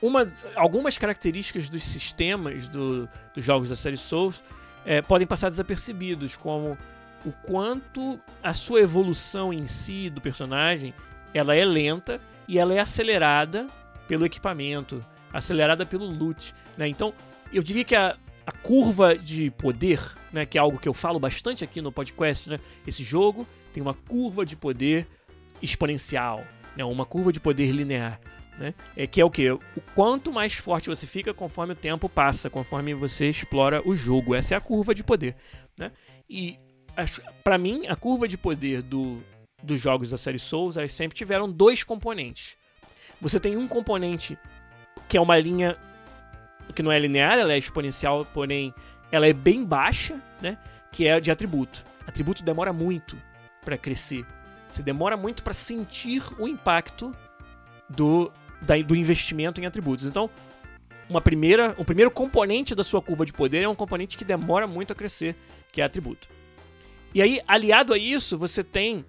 uma, 0.00 0.32
algumas 0.56 0.96
características 0.96 1.68
dos 1.68 1.82
sistemas 1.82 2.66
do, 2.68 3.06
dos 3.34 3.44
jogos 3.44 3.68
da 3.68 3.76
série 3.76 3.96
Souls 3.96 4.42
é, 4.86 5.02
podem 5.02 5.26
passar 5.26 5.50
desapercebidos, 5.50 6.34
como 6.34 6.78
o 7.26 7.32
quanto 7.46 8.18
a 8.42 8.54
sua 8.54 8.80
evolução 8.80 9.52
em 9.52 9.66
si 9.66 10.08
do 10.08 10.20
personagem 10.20 10.94
ela 11.34 11.54
é 11.54 11.64
lenta 11.64 12.20
e 12.48 12.58
ela 12.58 12.72
é 12.72 12.78
acelerada 12.78 13.66
pelo 14.08 14.24
equipamento, 14.24 15.04
acelerada 15.34 15.84
pelo 15.84 16.06
loot, 16.06 16.54
né? 16.78 16.88
Então, 16.88 17.12
eu 17.52 17.62
diria 17.62 17.84
que 17.84 17.94
a, 17.94 18.16
a 18.46 18.52
curva 18.52 19.18
de 19.18 19.50
poder, 19.50 20.00
né, 20.32 20.46
que 20.46 20.56
é 20.56 20.60
algo 20.60 20.78
que 20.78 20.88
eu 20.88 20.94
falo 20.94 21.18
bastante 21.18 21.64
aqui 21.64 21.80
no 21.82 21.92
podcast, 21.92 22.48
né? 22.48 22.60
Esse 22.86 23.02
jogo 23.02 23.46
tem 23.72 23.82
uma 23.82 23.94
curva 23.94 24.46
de 24.46 24.56
poder 24.56 25.06
exponencial, 25.60 26.42
né? 26.76 26.84
Uma 26.84 27.04
curva 27.04 27.32
de 27.32 27.40
poder 27.40 27.70
linear. 27.72 28.20
né? 28.58 28.72
É 28.96 29.06
que 29.06 29.20
é 29.20 29.24
o 29.24 29.30
que? 29.30 29.50
O 29.50 29.60
quanto 29.94 30.32
mais 30.32 30.54
forte 30.54 30.88
você 30.88 31.06
fica 31.06 31.34
conforme 31.34 31.72
o 31.72 31.76
tempo 31.76 32.08
passa, 32.08 32.48
conforme 32.48 32.94
você 32.94 33.28
explora 33.28 33.82
o 33.86 33.96
jogo. 33.96 34.34
Essa 34.34 34.54
é 34.54 34.56
a 34.56 34.60
curva 34.60 34.94
de 34.94 35.02
poder, 35.02 35.36
né? 35.76 35.90
E 36.30 36.58
para 37.42 37.58
mim, 37.58 37.86
a 37.88 37.96
curva 37.96 38.28
de 38.28 38.38
poder 38.38 38.80
do, 38.82 39.20
dos 39.62 39.80
jogos 39.80 40.10
da 40.10 40.16
série 40.16 40.38
Souls, 40.38 40.76
elas 40.76 40.92
sempre 40.92 41.16
tiveram 41.16 41.50
dois 41.50 41.82
componentes. 41.82 42.56
Você 43.20 43.40
tem 43.40 43.56
um 43.56 43.66
componente 43.66 44.38
que 45.08 45.16
é 45.16 45.20
uma 45.20 45.38
linha 45.38 45.76
que 46.74 46.82
não 46.82 46.90
é 46.90 46.98
linear, 46.98 47.38
ela 47.38 47.52
é 47.52 47.58
exponencial, 47.58 48.26
porém 48.32 48.74
ela 49.12 49.26
é 49.26 49.32
bem 49.32 49.64
baixa, 49.64 50.20
né? 50.40 50.58
Que 50.90 51.06
é 51.06 51.20
de 51.20 51.30
atributo. 51.30 51.84
Atributo 52.06 52.42
demora 52.42 52.72
muito 52.72 53.16
para 53.64 53.76
crescer. 53.76 54.24
Você 54.70 54.82
demora 54.82 55.16
muito 55.16 55.42
para 55.42 55.52
sentir 55.52 56.22
o 56.38 56.48
impacto 56.48 57.14
do, 57.88 58.32
da, 58.60 58.76
do 58.78 58.96
investimento 58.96 59.60
em 59.60 59.66
atributos. 59.66 60.06
Então, 60.06 60.28
uma 61.08 61.20
primeira, 61.20 61.74
o 61.78 61.84
primeiro 61.84 62.10
componente 62.10 62.74
da 62.74 62.82
sua 62.82 63.00
curva 63.00 63.24
de 63.24 63.32
poder 63.32 63.62
é 63.62 63.68
um 63.68 63.74
componente 63.74 64.16
que 64.16 64.24
demora 64.24 64.66
muito 64.66 64.92
a 64.92 64.96
crescer, 64.96 65.36
que 65.72 65.80
é 65.80 65.84
atributo. 65.84 66.28
E 67.14 67.22
aí, 67.22 67.40
aliado 67.46 67.94
a 67.94 67.98
isso, 67.98 68.36
você 68.36 68.64
tem 68.64 69.04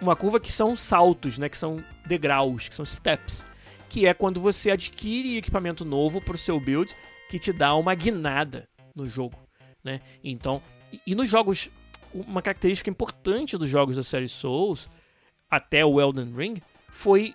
uma 0.00 0.14
curva 0.14 0.38
que 0.38 0.52
são 0.52 0.76
saltos, 0.76 1.38
né, 1.38 1.48
que 1.48 1.56
são 1.56 1.82
degraus, 2.06 2.68
que 2.68 2.74
são 2.74 2.84
steps, 2.84 3.44
que 3.88 4.06
é 4.06 4.14
quando 4.14 4.40
você 4.40 4.70
adquire 4.70 5.36
equipamento 5.36 5.84
novo 5.84 6.20
para 6.20 6.34
o 6.34 6.38
seu 6.38 6.60
build, 6.60 6.94
que 7.28 7.38
te 7.38 7.52
dá 7.52 7.74
uma 7.74 7.94
guinada 7.94 8.68
no 8.94 9.08
jogo, 9.08 9.38
né? 9.82 10.00
Então, 10.22 10.62
e, 10.92 11.00
e 11.08 11.14
nos 11.14 11.28
jogos, 11.28 11.70
uma 12.12 12.42
característica 12.42 12.90
importante 12.90 13.56
dos 13.56 13.68
jogos 13.68 13.96
da 13.96 14.02
série 14.02 14.28
Souls, 14.28 14.88
até 15.50 15.84
o 15.84 16.00
Elden 16.00 16.34
Ring, 16.34 16.62
foi 16.90 17.34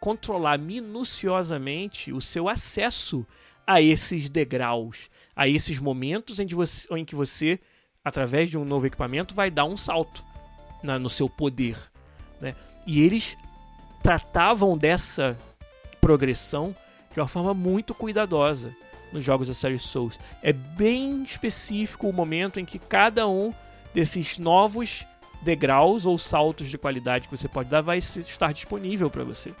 controlar 0.00 0.58
minuciosamente 0.58 2.12
o 2.12 2.20
seu 2.20 2.48
acesso 2.48 3.26
a 3.66 3.80
esses 3.80 4.28
degraus, 4.28 5.10
a 5.34 5.48
esses 5.48 5.78
momentos 5.78 6.38
em, 6.38 6.46
você, 6.46 6.86
em 6.94 7.04
que 7.04 7.14
você, 7.14 7.58
através 8.04 8.48
de 8.48 8.58
um 8.58 8.64
novo 8.64 8.86
equipamento, 8.86 9.34
vai 9.34 9.50
dar 9.50 9.64
um 9.64 9.76
salto 9.76 10.24
na, 10.82 10.98
no 10.98 11.08
seu 11.08 11.28
poder. 11.28 11.76
Né? 12.40 12.54
E 12.86 13.00
eles 13.00 13.36
tratavam 14.02 14.78
dessa 14.78 15.36
progressão 16.00 16.74
de 17.12 17.20
uma 17.20 17.28
forma 17.28 17.54
muito 17.54 17.94
cuidadosa 17.94 18.74
nos 19.12 19.24
jogos 19.24 19.48
da 19.48 19.54
série 19.54 19.78
Souls. 19.78 20.18
É 20.42 20.52
bem 20.52 21.22
específico 21.22 22.08
o 22.08 22.12
momento 22.12 22.60
em 22.60 22.64
que 22.64 22.78
cada 22.78 23.26
um 23.26 23.52
desses 23.94 24.38
novos 24.38 25.06
degraus 25.42 26.06
ou 26.06 26.18
saltos 26.18 26.68
de 26.68 26.76
qualidade 26.76 27.28
que 27.28 27.36
você 27.36 27.48
pode 27.48 27.68
dar 27.68 27.80
vai 27.80 27.98
estar 27.98 28.52
disponível 28.52 29.08
para 29.08 29.24
você. 29.24 29.54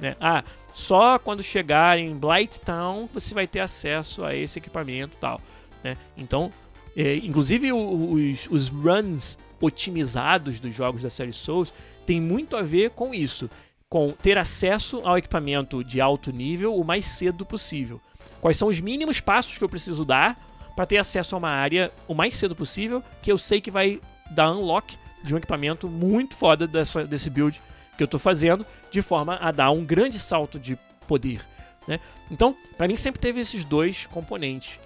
Né? 0.00 0.16
Ah, 0.20 0.42
só 0.72 1.18
quando 1.18 1.42
chegar 1.42 1.98
em 1.98 2.16
Blight 2.16 2.60
Town 2.60 3.08
você 3.12 3.34
vai 3.34 3.46
ter 3.46 3.60
acesso 3.60 4.24
a 4.24 4.34
esse 4.34 4.58
equipamento 4.58 5.16
tal. 5.20 5.40
Né? 5.82 5.96
Então, 6.16 6.52
é, 6.96 7.16
inclusive 7.16 7.72
os, 7.72 8.48
os 8.50 8.68
runs 8.68 9.38
otimizados 9.60 10.58
dos 10.58 10.74
jogos 10.74 11.02
da 11.02 11.10
série 11.10 11.32
Souls 11.32 11.72
tem 12.04 12.20
muito 12.20 12.56
a 12.56 12.62
ver 12.62 12.90
com 12.90 13.14
isso, 13.14 13.48
com 13.92 14.10
ter 14.10 14.38
acesso 14.38 15.02
ao 15.04 15.18
equipamento 15.18 15.84
de 15.84 16.00
alto 16.00 16.32
nível 16.32 16.74
o 16.74 16.82
mais 16.82 17.04
cedo 17.04 17.44
possível. 17.44 18.00
Quais 18.40 18.56
são 18.56 18.68
os 18.68 18.80
mínimos 18.80 19.20
passos 19.20 19.58
que 19.58 19.62
eu 19.62 19.68
preciso 19.68 20.02
dar 20.02 20.34
para 20.74 20.86
ter 20.86 20.96
acesso 20.96 21.34
a 21.34 21.38
uma 21.38 21.50
área 21.50 21.92
o 22.08 22.14
mais 22.14 22.34
cedo 22.34 22.56
possível, 22.56 23.04
que 23.20 23.30
eu 23.30 23.36
sei 23.36 23.60
que 23.60 23.70
vai 23.70 24.00
dar 24.30 24.50
unlock 24.50 24.96
de 25.22 25.34
um 25.34 25.36
equipamento 25.36 25.90
muito 25.90 26.34
foda 26.34 26.66
dessa, 26.66 27.04
desse 27.04 27.28
build 27.28 27.60
que 27.94 28.02
eu 28.02 28.06
estou 28.06 28.18
fazendo, 28.18 28.64
de 28.90 29.02
forma 29.02 29.36
a 29.36 29.50
dar 29.50 29.70
um 29.72 29.84
grande 29.84 30.18
salto 30.18 30.58
de 30.58 30.78
poder. 31.06 31.46
Né? 31.86 32.00
Então, 32.30 32.56
para 32.78 32.88
mim 32.88 32.96
sempre 32.96 33.20
teve 33.20 33.40
esses 33.40 33.62
dois 33.62 34.06
componentes. 34.06 34.80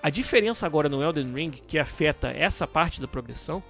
A 0.00 0.10
diferença 0.10 0.64
agora 0.64 0.88
no 0.88 1.02
Elden 1.02 1.34
Ring 1.34 1.50
que 1.50 1.76
afeta 1.76 2.28
essa 2.28 2.68
parte 2.68 3.00
da 3.00 3.08
progressão 3.08 3.60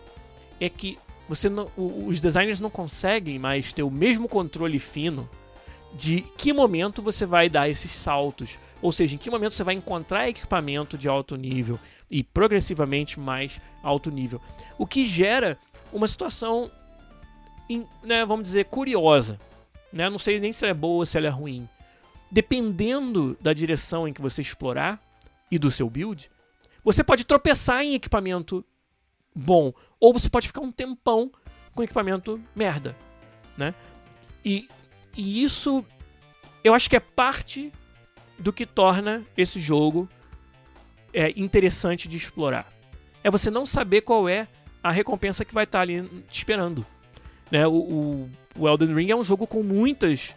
é 0.61 0.69
que 0.69 0.99
você 1.29 1.49
não, 1.49 1.71
os 1.77 2.21
designers 2.21 2.61
não 2.61 2.71
conseguem 2.71 3.39
mais 3.39 3.73
ter 3.73 3.83
o 3.83 3.91
mesmo 3.91 4.29
controle 4.29 4.79
fino 4.79 5.29
de 5.95 6.23
que 6.37 6.53
momento 6.53 7.01
você 7.01 7.25
vai 7.25 7.49
dar 7.49 7.69
esses 7.69 7.91
saltos, 7.91 8.59
ou 8.83 8.93
seja, 8.93 9.15
em 9.15 9.19
que 9.19 9.31
momento 9.31 9.55
você 9.55 9.65
vai 9.65 9.75
encontrar 9.75 10.29
equipamento 10.29 10.99
de 10.99 11.09
alto 11.09 11.37
nível 11.37 11.79
e 12.11 12.23
progressivamente 12.23 13.19
mais 13.19 13.61
alto 13.83 14.11
nível, 14.11 14.41
o 14.77 14.87
que 14.87 15.07
gera 15.07 15.57
uma 15.93 16.09
situação, 16.09 16.71
né, 18.03 18.25
vamos 18.27 18.45
dizer, 18.49 18.65
curiosa. 18.67 19.39
Né? 19.93 20.11
Não 20.11 20.19
sei 20.19 20.41
nem 20.41 20.53
se 20.53 20.65
ela 20.65 20.73
é 20.73 20.75
boa 20.75 20.97
ou 20.97 21.07
se 21.07 21.17
ela 21.17 21.29
é 21.29 21.31
ruim. 21.31 21.69
Dependendo 22.31 23.39
da 23.41 23.53
direção 23.53 24.09
em 24.09 24.13
que 24.13 24.21
você 24.21 24.43
explorar 24.43 25.01
e 25.51 25.59
do 25.59 25.71
seu 25.71 25.89
build, 25.89 26.29
você 26.83 27.05
pode 27.05 27.25
tropeçar 27.25 27.83
em 27.83 27.95
equipamento 27.95 28.65
bom, 29.35 29.73
ou 29.99 30.13
você 30.13 30.29
pode 30.29 30.47
ficar 30.47 30.61
um 30.61 30.71
tempão 30.71 31.31
com 31.75 31.83
equipamento 31.83 32.41
merda, 32.55 32.97
né? 33.57 33.75
E, 34.45 34.69
e 35.17 35.43
isso 35.43 35.85
eu 36.63 36.73
acho 36.73 36.89
que 36.89 36.97
é 36.97 37.01
parte 37.01 37.73
do 38.39 38.53
que 38.53 38.65
torna 38.65 39.23
esse 39.37 39.61
jogo 39.61 40.09
é, 41.13 41.33
interessante 41.37 42.09
de 42.09 42.17
explorar. 42.17 42.67
É 43.23 43.31
você 43.31 43.51
não 43.51 43.67
saber 43.67 44.01
qual 44.01 44.29
é 44.29 44.49
a 44.83 44.91
recompensa 44.91 45.45
que 45.45 45.55
vai 45.55 45.65
estar 45.65 45.81
ali 45.81 46.03
te 46.29 46.39
esperando. 46.39 46.85
Né? 47.51 47.67
O, 47.67 47.73
o, 47.73 48.31
o 48.59 48.69
Elden 48.69 48.95
Ring 48.95 49.11
é 49.11 49.17
um 49.17 49.23
jogo 49.23 49.47
com 49.47 49.63
muitas 49.63 50.37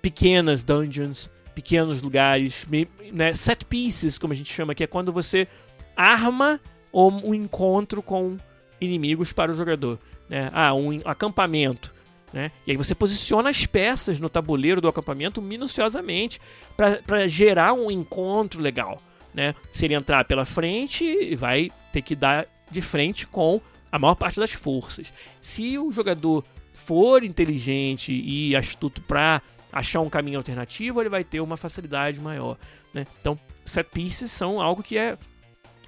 pequenas 0.00 0.62
dungeons, 0.64 1.28
pequenos 1.54 2.00
lugares, 2.00 2.66
né? 3.12 3.34
set 3.34 3.64
pieces, 3.64 4.18
como 4.18 4.32
a 4.32 4.36
gente 4.36 4.52
chama, 4.52 4.74
que 4.74 4.84
é 4.84 4.86
quando 4.86 5.12
você 5.12 5.48
arma 5.96 6.60
ou 6.96 7.12
um 7.12 7.34
encontro 7.34 8.00
com 8.00 8.38
inimigos 8.80 9.30
para 9.30 9.52
o 9.52 9.54
jogador. 9.54 9.98
Né? 10.30 10.48
Ah, 10.50 10.72
um 10.72 10.98
acampamento. 11.04 11.94
Né? 12.32 12.50
E 12.66 12.70
aí 12.70 12.76
você 12.78 12.94
posiciona 12.94 13.50
as 13.50 13.66
peças 13.66 14.18
no 14.18 14.30
tabuleiro 14.30 14.80
do 14.80 14.88
acampamento 14.88 15.42
minuciosamente 15.42 16.40
para 16.74 17.28
gerar 17.28 17.74
um 17.74 17.90
encontro 17.90 18.62
legal. 18.62 19.02
Né? 19.34 19.54
Se 19.70 19.84
ele 19.84 19.92
entrar 19.92 20.24
pela 20.24 20.46
frente, 20.46 21.34
vai 21.34 21.70
ter 21.92 22.00
que 22.00 22.16
dar 22.16 22.46
de 22.70 22.80
frente 22.80 23.26
com 23.26 23.60
a 23.92 23.98
maior 23.98 24.14
parte 24.14 24.40
das 24.40 24.52
forças. 24.52 25.12
Se 25.38 25.76
o 25.76 25.92
jogador 25.92 26.46
for 26.72 27.22
inteligente 27.22 28.10
e 28.10 28.56
astuto 28.56 29.02
para 29.02 29.42
achar 29.70 30.00
um 30.00 30.08
caminho 30.08 30.38
alternativo, 30.38 31.02
ele 31.02 31.10
vai 31.10 31.24
ter 31.24 31.40
uma 31.40 31.58
facilidade 31.58 32.22
maior. 32.22 32.56
Né? 32.94 33.06
Então, 33.20 33.38
set 33.66 33.86
pieces 33.92 34.32
são 34.32 34.62
algo 34.62 34.82
que 34.82 34.96
é 34.96 35.18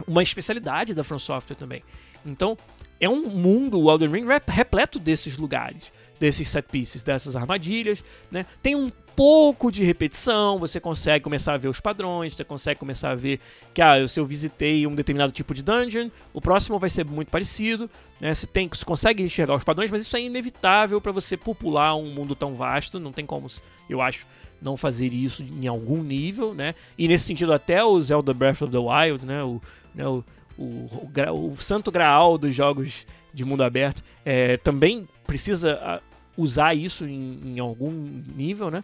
uma 0.06 0.22
especialidade 0.22 0.94
da 0.94 1.04
From 1.04 1.18
Software 1.18 1.56
também. 1.56 1.82
Então, 2.24 2.56
é 3.00 3.08
um 3.08 3.28
mundo, 3.28 3.80
o 3.80 3.90
Elden 3.90 4.11
Ring, 4.11 4.26
repleto 4.46 4.98
desses 4.98 5.38
lugares, 5.38 5.92
desses 6.18 6.48
set 6.48 6.66
pieces, 6.68 7.02
dessas 7.02 7.37
armadilhas, 7.37 8.04
né? 8.30 8.44
Tem 8.62 8.74
um 8.74 8.90
pouco 9.14 9.70
de 9.72 9.82
repetição, 9.82 10.61
você 10.61 10.78
consegue 10.78 11.24
começar 11.24 11.54
a 11.54 11.56
ver 11.56 11.68
os 11.68 11.80
padrões, 11.80 12.34
você 12.34 12.44
consegue 12.44 12.78
começar 12.78 13.11
a 13.11 13.14
ver 13.16 13.40
que, 13.74 13.82
ah, 13.82 14.06
se 14.06 14.20
eu 14.20 14.24
visitei 14.24 14.87
um 14.87 14.94
determinado 14.94 15.32
tipo 15.32 15.52
de 15.54 15.62
dungeon, 15.62 16.08
o 16.32 16.40
próximo 16.40 16.78
vai 16.78 16.88
ser 16.88 17.04
muito 17.04 17.28
parecido, 17.28 17.90
né? 18.20 18.32
Você, 18.32 18.46
tem, 18.46 18.68
você 18.68 18.84
consegue 18.84 19.22
enxergar 19.22 19.54
os 19.54 19.64
padrões, 19.64 19.90
mas 19.90 20.02
isso 20.02 20.16
é 20.16 20.20
inevitável 20.20 21.00
para 21.00 21.11
você 21.11 21.37
popular 21.37 21.96
um 21.96 22.12
mundo 22.12 22.37
tão 22.37 22.54
vasto, 22.54 23.00
não 23.00 23.12
tem 23.12 23.26
como, 23.26 23.48
eu 23.88 24.00
acho, 24.00 24.24
não 24.61 24.76
fazer 24.76 25.12
isso 25.12 25.42
em 25.42 25.66
algum 25.66 26.02
nível, 26.02 26.54
né? 26.54 26.74
E 26.96 27.08
nesse 27.08 27.24
sentido 27.24 27.52
até 27.52 27.82
o 27.82 28.00
Zelda 28.00 28.34
Breath 28.34 28.62
of 28.62 28.72
the 28.72 28.78
Wild, 28.78 29.26
né? 29.26 29.42
O, 29.42 29.61
né, 29.98 30.06
o, 30.06 30.24
o, 30.56 30.88
o, 31.34 31.52
o 31.52 31.56
santo 31.56 31.90
graal 31.90 32.38
dos 32.38 32.54
jogos 32.54 33.04
de 33.34 33.44
mundo 33.44 33.62
aberto 33.62 34.02
é, 34.24 34.56
também 34.56 35.06
precisa 35.26 35.78
ah, 35.82 36.00
usar 36.37 36.74
isso 36.74 37.04
em, 37.04 37.40
em, 37.44 37.61
algum 37.61 37.90
nível, 38.34 38.70
né? 38.70 38.82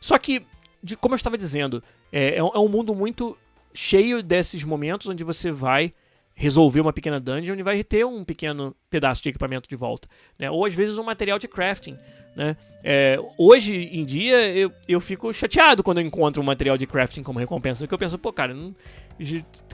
Só 0.00 0.18
que, 0.18 0.44
de, 0.82 0.96
como 0.96 1.14
eu 1.14 1.16
estava 1.16 1.38
dizendo, 1.38 1.82
é, 2.12 2.36
é 2.36 2.42
um 2.42 2.68
mundo 2.68 2.94
muito 2.94 3.38
cheio 3.72 4.22
desses 4.22 4.64
momentos 4.64 5.06
onde 5.06 5.22
você 5.22 5.50
vai 5.50 5.94
resolver 6.34 6.80
uma 6.80 6.92
pequena 6.92 7.20
dungeon 7.20 7.56
e 7.56 7.62
vai 7.62 7.84
ter 7.84 8.04
um 8.04 8.24
pequeno 8.24 8.74
pedaço 8.88 9.22
de 9.22 9.28
equipamento 9.28 9.68
de 9.68 9.76
volta. 9.76 10.08
Né? 10.38 10.50
Ou 10.50 10.64
às 10.64 10.74
vezes 10.74 10.96
um 10.98 11.04
material 11.04 11.38
de 11.38 11.46
crafting. 11.46 11.98
Né? 12.40 12.56
É, 12.82 13.20
hoje 13.36 13.90
em 13.92 14.02
dia 14.02 14.50
eu, 14.50 14.72
eu 14.88 14.98
fico 14.98 15.30
chateado 15.30 15.82
quando 15.82 15.98
eu 16.00 16.06
encontro 16.06 16.40
um 16.40 16.44
material 16.44 16.78
de 16.78 16.86
crafting 16.86 17.22
como 17.22 17.38
recompensa, 17.38 17.80
porque 17.80 17.92
eu 17.92 17.98
penso, 17.98 18.18
pô, 18.18 18.32
cara, 18.32 18.54
não, 18.54 18.74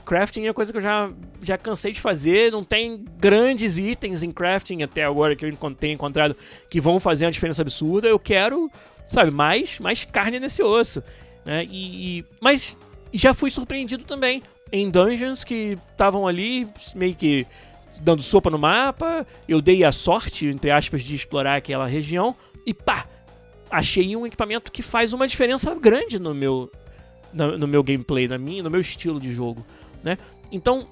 crafting 0.03 0.47
é 0.47 0.51
coisa 0.51 0.73
que 0.73 0.77
eu 0.77 0.81
já, 0.81 1.09
já 1.41 1.57
cansei 1.57 1.93
de 1.93 2.01
fazer, 2.01 2.51
não 2.51 2.65
tem 2.65 3.05
grandes 3.17 3.77
itens 3.77 4.21
em 4.21 4.33
crafting 4.33 4.83
até 4.83 5.05
agora 5.05 5.33
que 5.33 5.45
eu 5.45 5.75
tenho 5.75 5.93
encontrado 5.93 6.35
que 6.69 6.81
vão 6.81 6.99
fazer 6.99 7.23
uma 7.23 7.31
diferença 7.31 7.61
absurda. 7.61 8.09
Eu 8.09 8.19
quero, 8.19 8.69
sabe, 9.07 9.31
mais, 9.31 9.79
mais 9.79 10.03
carne 10.03 10.37
nesse 10.37 10.61
osso. 10.61 11.01
Né? 11.45 11.63
E, 11.71 12.19
e, 12.19 12.25
mas 12.41 12.77
já 13.13 13.33
fui 13.33 13.49
surpreendido 13.49 14.03
também 14.03 14.43
em 14.73 14.91
dungeons 14.91 15.45
que 15.45 15.77
estavam 15.93 16.27
ali 16.27 16.67
meio 16.93 17.15
que 17.15 17.47
dando 18.01 18.21
sopa 18.21 18.49
no 18.49 18.57
mapa. 18.57 19.25
Eu 19.47 19.61
dei 19.61 19.85
a 19.85 19.93
sorte, 19.93 20.47
entre 20.47 20.69
aspas, 20.69 21.01
de 21.01 21.15
explorar 21.15 21.55
aquela 21.55 21.87
região 21.87 22.35
e 22.67 22.73
pá! 22.73 23.07
achei 23.69 24.15
um 24.15 24.25
equipamento 24.25 24.71
que 24.71 24.81
faz 24.81 25.13
uma 25.13 25.27
diferença 25.27 25.73
grande 25.75 26.19
no 26.19 26.33
meu, 26.33 26.71
no, 27.33 27.57
no 27.57 27.67
meu 27.67 27.83
gameplay, 27.83 28.27
na 28.27 28.37
minha, 28.37 28.63
no 28.63 28.69
meu 28.69 28.79
estilo 28.79 29.19
de 29.19 29.33
jogo, 29.33 29.65
né? 30.03 30.17
Então, 30.51 30.87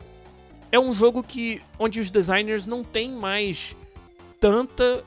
é 0.72 0.80
um 0.80 0.94
jogo 0.94 1.24
que 1.24 1.62
onde 1.80 2.00
os 2.00 2.12
designers 2.12 2.68
não 2.68 2.84
têm 2.84 3.12
mais 3.12 3.76
tanta 4.40 5.04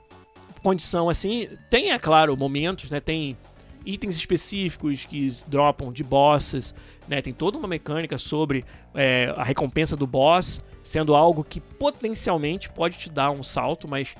condição 0.62 1.08
assim. 1.08 1.48
Tem, 1.70 1.92
é 1.92 1.98
claro, 1.98 2.36
momentos, 2.36 2.90
né? 2.90 3.00
Tem 3.00 3.36
itens 3.84 4.16
específicos 4.16 5.04
que 5.04 5.28
dropam 5.46 5.92
de 5.92 6.02
bosses, 6.02 6.74
né? 7.06 7.20
Tem 7.20 7.34
toda 7.34 7.58
uma 7.58 7.68
mecânica 7.68 8.16
sobre 8.16 8.64
é, 8.94 9.32
a 9.36 9.42
recompensa 9.42 9.96
do 9.96 10.06
boss 10.06 10.62
sendo 10.82 11.14
algo 11.14 11.44
que 11.44 11.60
potencialmente 11.60 12.70
pode 12.70 12.96
te 12.96 13.10
dar 13.10 13.30
um 13.30 13.42
salto, 13.42 13.86
mas 13.86 14.16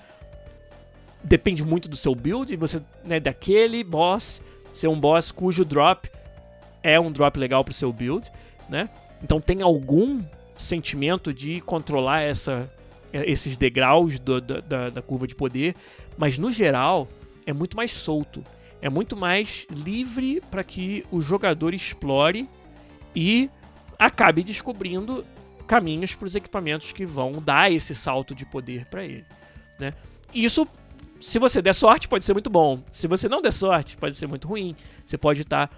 depende 1.23 1.65
muito 1.65 1.89
do 1.89 1.97
seu 1.97 2.15
build, 2.15 2.55
você, 2.57 2.83
né, 3.05 3.19
daquele 3.21 3.83
boss 3.83 4.43
ser 4.73 4.89
um 4.89 4.99
boss 4.99 5.33
cujo 5.33 5.65
drop 5.65 6.11
é 6.83 6.99
um 6.99 7.11
drop 7.11 7.39
legal 7.39 7.65
pro 7.65 7.75
seu 7.75 7.93
build, 7.93 8.31
né? 8.69 8.89
Então 9.23 9.41
tem 9.41 9.63
algum 9.63 10.23
sentimento 10.57 11.33
de 11.33 11.61
controlar 11.61 12.21
essa, 12.23 12.71
esses 13.13 13.57
degraus 13.57 14.19
do, 14.19 14.41
da, 14.41 14.91
da 14.91 15.03
curva 15.03 15.27
de 15.27 15.35
poder, 15.35 15.75
mas 16.17 16.39
no 16.39 16.51
geral 16.51 17.09
é 17.47 17.53
muito 17.53 17.77
mais 17.77 17.91
solto, 17.91 18.45
é 18.81 18.89
muito 18.89 19.17
mais 19.17 19.67
livre 19.71 20.41
para 20.51 20.63
que 20.63 21.05
o 21.11 21.21
jogador 21.21 21.75
explore 21.75 22.49
e 23.15 23.51
acabe 23.99 24.45
descobrindo 24.45 25.25
caminhos 25.67 26.15
para 26.15 26.27
os 26.27 26.35
equipamentos 26.35 26.93
que 26.93 27.05
vão 27.05 27.43
dar 27.43 27.71
esse 27.71 27.95
salto 27.95 28.35
de 28.35 28.47
poder 28.47 28.87
para 28.87 29.05
ele, 29.05 29.25
né? 29.79 29.93
Isso 30.33 30.69
se 31.21 31.39
você 31.39 31.61
der 31.61 31.75
sorte, 31.75 32.09
pode 32.09 32.25
ser 32.25 32.33
muito 32.33 32.51
bom. 32.51 32.83
Se 32.91 33.07
você 33.07 33.29
não 33.29 33.43
der 33.43 33.53
sorte, 33.53 33.97
pode 33.97 34.15
ser 34.15 34.27
muito 34.27 34.47
ruim. 34.47 34.75
Você 35.05 35.19
pode 35.19 35.43
estar 35.43 35.71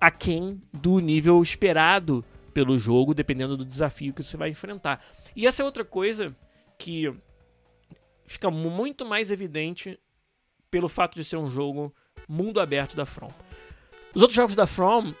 aquém 0.00 0.60
do 0.72 0.98
nível 0.98 1.40
esperado 1.42 2.24
pelo 2.52 2.78
jogo, 2.78 3.14
dependendo 3.14 3.56
do 3.56 3.64
desafio 3.64 4.12
que 4.12 4.22
você 4.22 4.36
vai 4.36 4.50
enfrentar. 4.50 5.04
E 5.34 5.46
essa 5.46 5.62
é 5.62 5.64
outra 5.64 5.84
coisa 5.84 6.34
que 6.78 7.12
fica 8.26 8.50
muito 8.50 9.06
mais 9.06 9.30
evidente 9.30 9.98
pelo 10.70 10.88
fato 10.88 11.14
de 11.14 11.24
ser 11.24 11.36
um 11.36 11.48
jogo 11.48 11.94
mundo 12.28 12.60
aberto 12.60 12.96
da 12.96 13.06
From. 13.06 13.30
Os 14.14 14.22
outros 14.22 14.36
jogos 14.36 14.56
da 14.56 14.66
From 14.66 15.14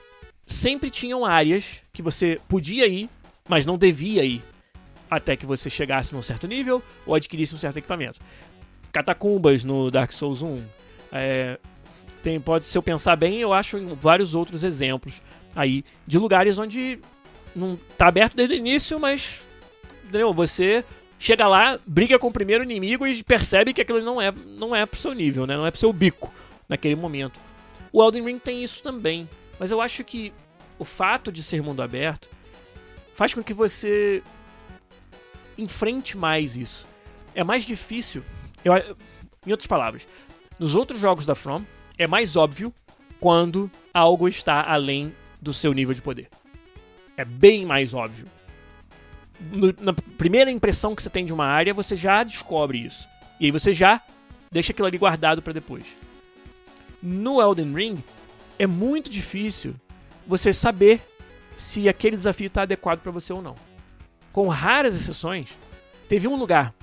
sempre 0.46 0.90
tinham 0.90 1.24
áreas 1.24 1.82
que 1.92 2.02
você 2.02 2.40
podia 2.48 2.86
ir, 2.86 3.08
mas 3.48 3.66
não 3.66 3.78
devia 3.78 4.24
ir 4.24 4.42
até 5.10 5.36
que 5.36 5.46
você 5.46 5.70
chegasse 5.70 6.14
num 6.14 6.22
certo 6.22 6.46
nível 6.46 6.82
ou 7.06 7.14
adquirisse 7.14 7.54
um 7.54 7.58
certo 7.58 7.76
equipamento 7.76 8.20
catacumbas 8.94 9.64
no 9.64 9.90
Dark 9.90 10.12
Souls 10.12 10.40
1. 10.40 10.62
É, 11.10 11.58
tem, 12.22 12.40
pode, 12.40 12.64
se 12.64 12.78
eu 12.78 12.82
pensar 12.82 13.16
bem, 13.16 13.40
eu 13.40 13.52
acho 13.52 13.84
vários 13.96 14.36
outros 14.36 14.62
exemplos 14.62 15.20
aí 15.54 15.84
de 16.06 16.16
lugares 16.16 16.58
onde 16.58 17.00
não 17.54 17.78
tá 17.98 18.06
aberto 18.06 18.36
desde 18.36 18.54
o 18.54 18.56
início, 18.56 18.98
mas 19.00 19.42
entendeu? 20.04 20.32
você 20.32 20.84
chega 21.18 21.46
lá, 21.48 21.78
briga 21.84 22.18
com 22.18 22.28
o 22.28 22.32
primeiro 22.32 22.62
inimigo 22.62 23.06
e 23.06 23.22
percebe 23.22 23.72
que 23.72 23.80
aquilo 23.80 24.00
não 24.00 24.22
é, 24.22 24.32
não 24.32 24.74
é 24.74 24.86
pro 24.86 24.98
seu 24.98 25.12
nível, 25.12 25.46
né? 25.46 25.56
Não 25.56 25.66
é 25.66 25.70
pro 25.70 25.80
seu 25.80 25.92
bico 25.92 26.32
naquele 26.68 26.94
momento. 26.94 27.40
O 27.92 28.02
Elden 28.02 28.24
Ring 28.24 28.38
tem 28.38 28.62
isso 28.62 28.82
também, 28.82 29.28
mas 29.58 29.70
eu 29.70 29.80
acho 29.80 30.04
que 30.04 30.32
o 30.78 30.84
fato 30.84 31.32
de 31.32 31.42
ser 31.42 31.62
mundo 31.62 31.82
aberto 31.82 32.30
faz 33.12 33.34
com 33.34 33.42
que 33.42 33.54
você 33.54 34.22
enfrente 35.58 36.16
mais 36.16 36.56
isso. 36.56 36.86
É 37.34 37.42
mais 37.42 37.64
difícil 37.64 38.24
eu, 38.64 38.96
em 39.46 39.50
outras 39.50 39.66
palavras, 39.66 40.08
nos 40.58 40.74
outros 40.74 41.00
jogos 41.00 41.26
da 41.26 41.34
From, 41.34 41.64
é 41.98 42.06
mais 42.06 42.36
óbvio 42.36 42.72
quando 43.20 43.70
algo 43.92 44.28
está 44.28 44.62
além 44.62 45.14
do 45.40 45.52
seu 45.52 45.72
nível 45.72 45.94
de 45.94 46.02
poder. 46.02 46.28
É 47.16 47.24
bem 47.24 47.64
mais 47.64 47.94
óbvio. 47.94 48.26
No, 49.40 49.74
na 49.80 49.92
primeira 49.92 50.50
impressão 50.50 50.94
que 50.94 51.02
você 51.02 51.10
tem 51.10 51.26
de 51.26 51.32
uma 51.32 51.46
área, 51.46 51.74
você 51.74 51.94
já 51.94 52.22
descobre 52.22 52.78
isso. 52.78 53.08
E 53.38 53.46
aí 53.46 53.50
você 53.50 53.72
já 53.72 54.00
deixa 54.50 54.72
aquilo 54.72 54.86
ali 54.86 54.98
guardado 54.98 55.42
para 55.42 55.52
depois. 55.52 55.96
No 57.02 57.40
Elden 57.40 57.74
Ring, 57.74 58.04
é 58.58 58.66
muito 58.66 59.10
difícil 59.10 59.74
você 60.26 60.52
saber 60.52 61.02
se 61.56 61.88
aquele 61.88 62.16
desafio 62.16 62.46
está 62.46 62.62
adequado 62.62 63.00
para 63.00 63.12
você 63.12 63.32
ou 63.32 63.42
não. 63.42 63.54
Com 64.32 64.48
raras 64.48 64.94
exceções, 64.94 65.56
teve 66.08 66.26
um 66.26 66.36
lugar, 66.36 66.74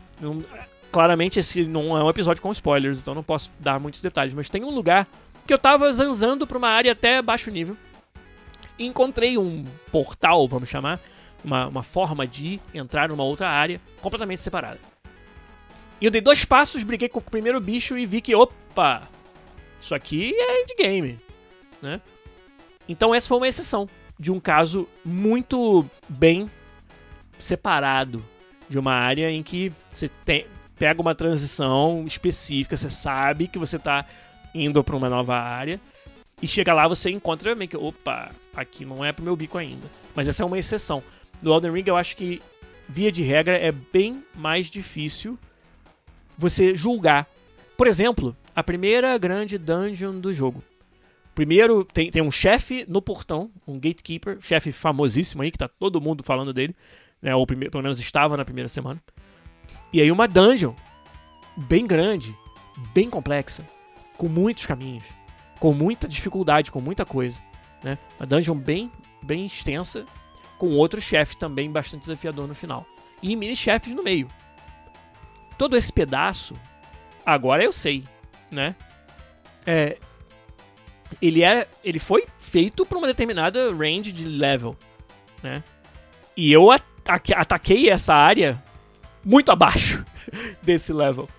Claramente 0.92 1.40
esse 1.40 1.64
não 1.64 1.98
é 1.98 2.04
um 2.04 2.10
episódio 2.10 2.42
com 2.42 2.52
spoilers, 2.52 3.00
então 3.00 3.16
não 3.16 3.24
posso 3.24 3.52
dar 3.60 3.80
muitos 3.80 4.02
detalhes, 4.02 4.34
mas 4.34 4.50
tem 4.50 4.64
um 4.64 4.72
lugar 4.72 5.08
que 5.48 5.54
eu 5.54 5.58
tava 5.58 5.92
zanzando 5.94 6.46
pra 6.46 6.58
uma 6.58 6.68
área 6.68 6.92
até 6.92 7.22
baixo 7.22 7.50
nível 7.50 7.78
e 8.78 8.86
encontrei 8.86 9.38
um 9.38 9.66
portal, 9.92 10.48
vamos 10.48 10.68
chamar, 10.68 11.00
uma, 11.44 11.68
uma 11.68 11.84
forma 11.84 12.28
de 12.28 12.60
entrar 12.74 13.10
numa 13.10 13.24
outra 13.24 13.48
área 13.48 13.80
completamente 14.02 14.42
separada. 14.42 14.80
E 16.00 16.06
eu 16.06 16.12
dei 16.12 16.20
dois 16.20 16.44
passos, 16.44 16.84
briguei 16.84 17.08
com 17.08 17.20
o 17.20 17.24
primeiro 17.24 17.62
bicho 17.62 17.98
e 17.98 18.06
vi 18.06 18.22
que, 18.22 18.36
opa, 18.36 19.08
isso 19.80 19.96
aqui 19.96 20.34
é 20.36 20.64
endgame, 20.64 21.20
né? 21.82 22.02
Então 22.88 23.14
essa 23.14 23.28
foi 23.28 23.38
uma 23.38 23.48
exceção 23.48 23.88
de 24.20 24.32
um 24.32 24.40
caso 24.40 24.88
muito 25.06 25.86
bem 26.10 26.50
separado 27.40 28.24
de 28.68 28.78
uma 28.78 28.94
área 28.94 29.30
em 29.32 29.44
que 29.44 29.72
você 29.92 30.08
tem, 30.26 30.46
pega 30.82 31.00
uma 31.00 31.14
transição 31.14 32.06
específica, 32.08 32.76
você 32.76 32.90
sabe 32.90 33.48
que 33.48 33.60
você 33.60 33.76
está 33.76 34.04
indo 34.52 34.84
para 34.84 34.96
uma 34.96 35.08
nova 35.08 35.36
área 35.38 35.80
e 36.42 36.48
chega 36.48 36.74
lá 36.74 36.88
você 36.88 37.12
encontra 37.12 37.54
meio 37.54 37.70
que, 37.70 37.78
opa, 37.78 38.32
aqui 38.56 38.84
não 38.84 39.06
é 39.06 39.12
pro 39.12 39.24
meu 39.24 39.36
bico 39.36 39.60
ainda. 39.60 39.88
Mas 40.16 40.28
essa 40.28 40.42
é 40.42 40.46
uma 40.46 40.58
exceção. 40.58 41.04
No 41.40 41.54
Elden 41.54 41.72
Ring 41.72 41.84
eu 41.86 41.96
acho 41.96 42.18
que 42.18 42.42
via 42.90 43.12
de 43.12 43.22
regra 43.22 43.56
é 43.56 43.72
bem 43.72 44.24
mais 44.34 44.72
difícil 44.72 45.38
você 46.36 46.76
julgar. 46.76 47.28
Por 47.78 47.86
exemplo, 47.86 48.36
a 48.56 48.64
primeira 48.64 49.16
grande 49.20 49.60
dungeon 49.60 50.20
do 50.20 50.34
jogo. 50.34 50.64
Primeiro 51.36 51.86
tem, 51.86 52.10
tem 52.10 52.24
um 52.24 52.32
chefe 52.32 52.88
no 52.90 53.04
portão, 53.04 53.52
um 53.68 53.76
gatekeeper, 53.76 54.40
chefe 54.42 54.72
famosíssimo 54.72 55.44
aí 55.44 55.52
que 55.52 55.60
tá 55.60 55.68
todo 55.68 56.02
mundo 56.02 56.24
falando 56.24 56.52
dele, 56.52 56.76
né, 57.22 57.36
ou 57.36 57.46
primeiro, 57.46 57.70
pelo 57.70 57.84
menos 57.84 58.00
estava 58.00 58.36
na 58.36 58.44
primeira 58.44 58.68
semana. 58.68 59.00
E 59.94 60.02
aí 60.02 60.12
uma 60.12 60.28
dungeon 60.28 60.74
bem 61.56 61.86
grande, 61.86 62.38
bem 62.94 63.10
complexa, 63.10 63.68
com 64.18 64.28
muitos 64.28 64.66
caminhos, 64.66 65.06
com 65.60 65.74
muita 65.74 66.08
dificuldade, 66.08 66.72
com 66.72 66.80
muita 66.80 67.06
coisa, 67.06 67.42
né? 67.84 67.98
Uma 68.20 68.26
dungeon 68.26 68.56
bem, 68.56 68.92
bem 69.22 69.46
extensa, 69.46 70.06
com 70.58 70.70
outro 70.70 71.02
chefe 71.02 71.36
também 71.36 71.72
bastante 71.72 72.02
desafiador 72.02 72.48
no 72.48 72.56
final. 72.56 72.86
E 73.22 73.36
mini 73.36 73.56
chefes 73.56 73.94
no 73.94 74.04
meio. 74.04 74.28
Todo 75.58 75.76
esse 75.76 75.92
pedaço, 75.92 76.56
agora 77.26 77.64
eu 77.64 77.74
sei, 77.74 78.04
né? 78.50 78.76
É, 79.66 79.98
ele 81.22 81.44
é, 81.44 81.68
ele 81.84 82.00
foi 82.00 82.26
feito 82.40 82.86
para 82.86 82.98
uma 82.98 83.08
determinada 83.08 83.72
range 83.74 84.12
de 84.12 84.28
level, 84.28 84.78
né? 85.44 85.64
E 86.36 86.52
eu 86.52 86.70
ataquei 86.72 87.90
essa 87.90 88.14
área 88.14 88.62
muito 89.24 89.52
abaixo 89.52 90.06
desse 90.62 90.92
level. 90.94 91.30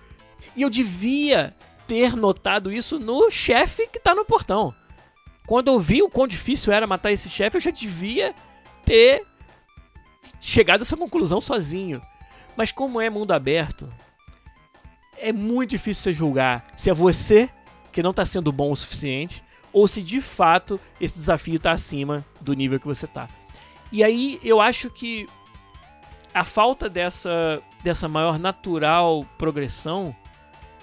E 0.55 0.61
eu 0.61 0.69
devia 0.69 1.55
ter 1.87 2.15
notado 2.15 2.71
isso 2.71 2.99
no 2.99 3.29
chefe 3.29 3.87
que 3.87 3.99
tá 3.99 4.15
no 4.15 4.25
portão. 4.25 4.73
Quando 5.45 5.67
eu 5.67 5.79
vi 5.79 6.01
o 6.01 6.09
quão 6.09 6.27
difícil 6.27 6.71
era 6.71 6.87
matar 6.87 7.11
esse 7.11 7.29
chefe, 7.29 7.57
eu 7.57 7.61
já 7.61 7.71
devia 7.71 8.33
ter 8.85 9.25
chegado 10.39 10.81
a 10.81 10.83
essa 10.83 10.95
conclusão 10.95 11.41
sozinho. 11.41 12.01
Mas 12.55 12.71
como 12.71 13.01
é 13.01 13.09
mundo 13.09 13.31
aberto, 13.31 13.91
é 15.17 15.33
muito 15.33 15.71
difícil 15.71 16.03
você 16.03 16.13
julgar 16.13 16.71
se 16.77 16.89
é 16.89 16.93
você 16.93 17.49
que 17.91 18.03
não 18.03 18.11
está 18.11 18.25
sendo 18.25 18.51
bom 18.51 18.71
o 18.71 18.75
suficiente 18.75 19.43
ou 19.71 19.87
se 19.87 20.01
de 20.01 20.21
fato 20.21 20.79
esse 20.99 21.15
desafio 21.15 21.55
está 21.55 21.71
acima 21.71 22.25
do 22.39 22.53
nível 22.53 22.79
que 22.79 22.85
você 22.85 23.05
está. 23.05 23.27
E 23.91 24.03
aí 24.03 24.39
eu 24.43 24.61
acho 24.61 24.89
que 24.89 25.27
a 26.33 26.43
falta 26.43 26.89
dessa, 26.89 27.61
dessa 27.83 28.07
maior 28.07 28.39
natural 28.39 29.25
progressão 29.37 30.15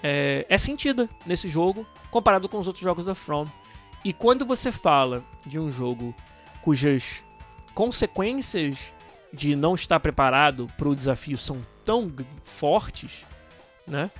é, 0.02 0.46
é 0.48 0.58
sentida 0.58 1.08
nesse 1.26 1.48
jogo 1.48 1.86
comparado 2.10 2.48
com 2.48 2.58
os 2.58 2.66
outros 2.66 2.84
jogos 2.84 3.04
da 3.06 3.14
From. 3.14 3.46
E 4.04 4.12
quando 4.12 4.46
você 4.46 4.70
fala 4.70 5.24
de 5.44 5.58
um 5.58 5.70
jogo 5.70 6.14
cujas 6.62 7.24
consequências 7.74 8.94
de 9.32 9.54
não 9.54 9.74
estar 9.74 10.00
preparado 10.00 10.68
para 10.76 10.88
o 10.88 10.94
desafio 10.94 11.38
são 11.38 11.62
tão 11.84 12.12
fortes, 12.44 13.24
né? 13.86 14.10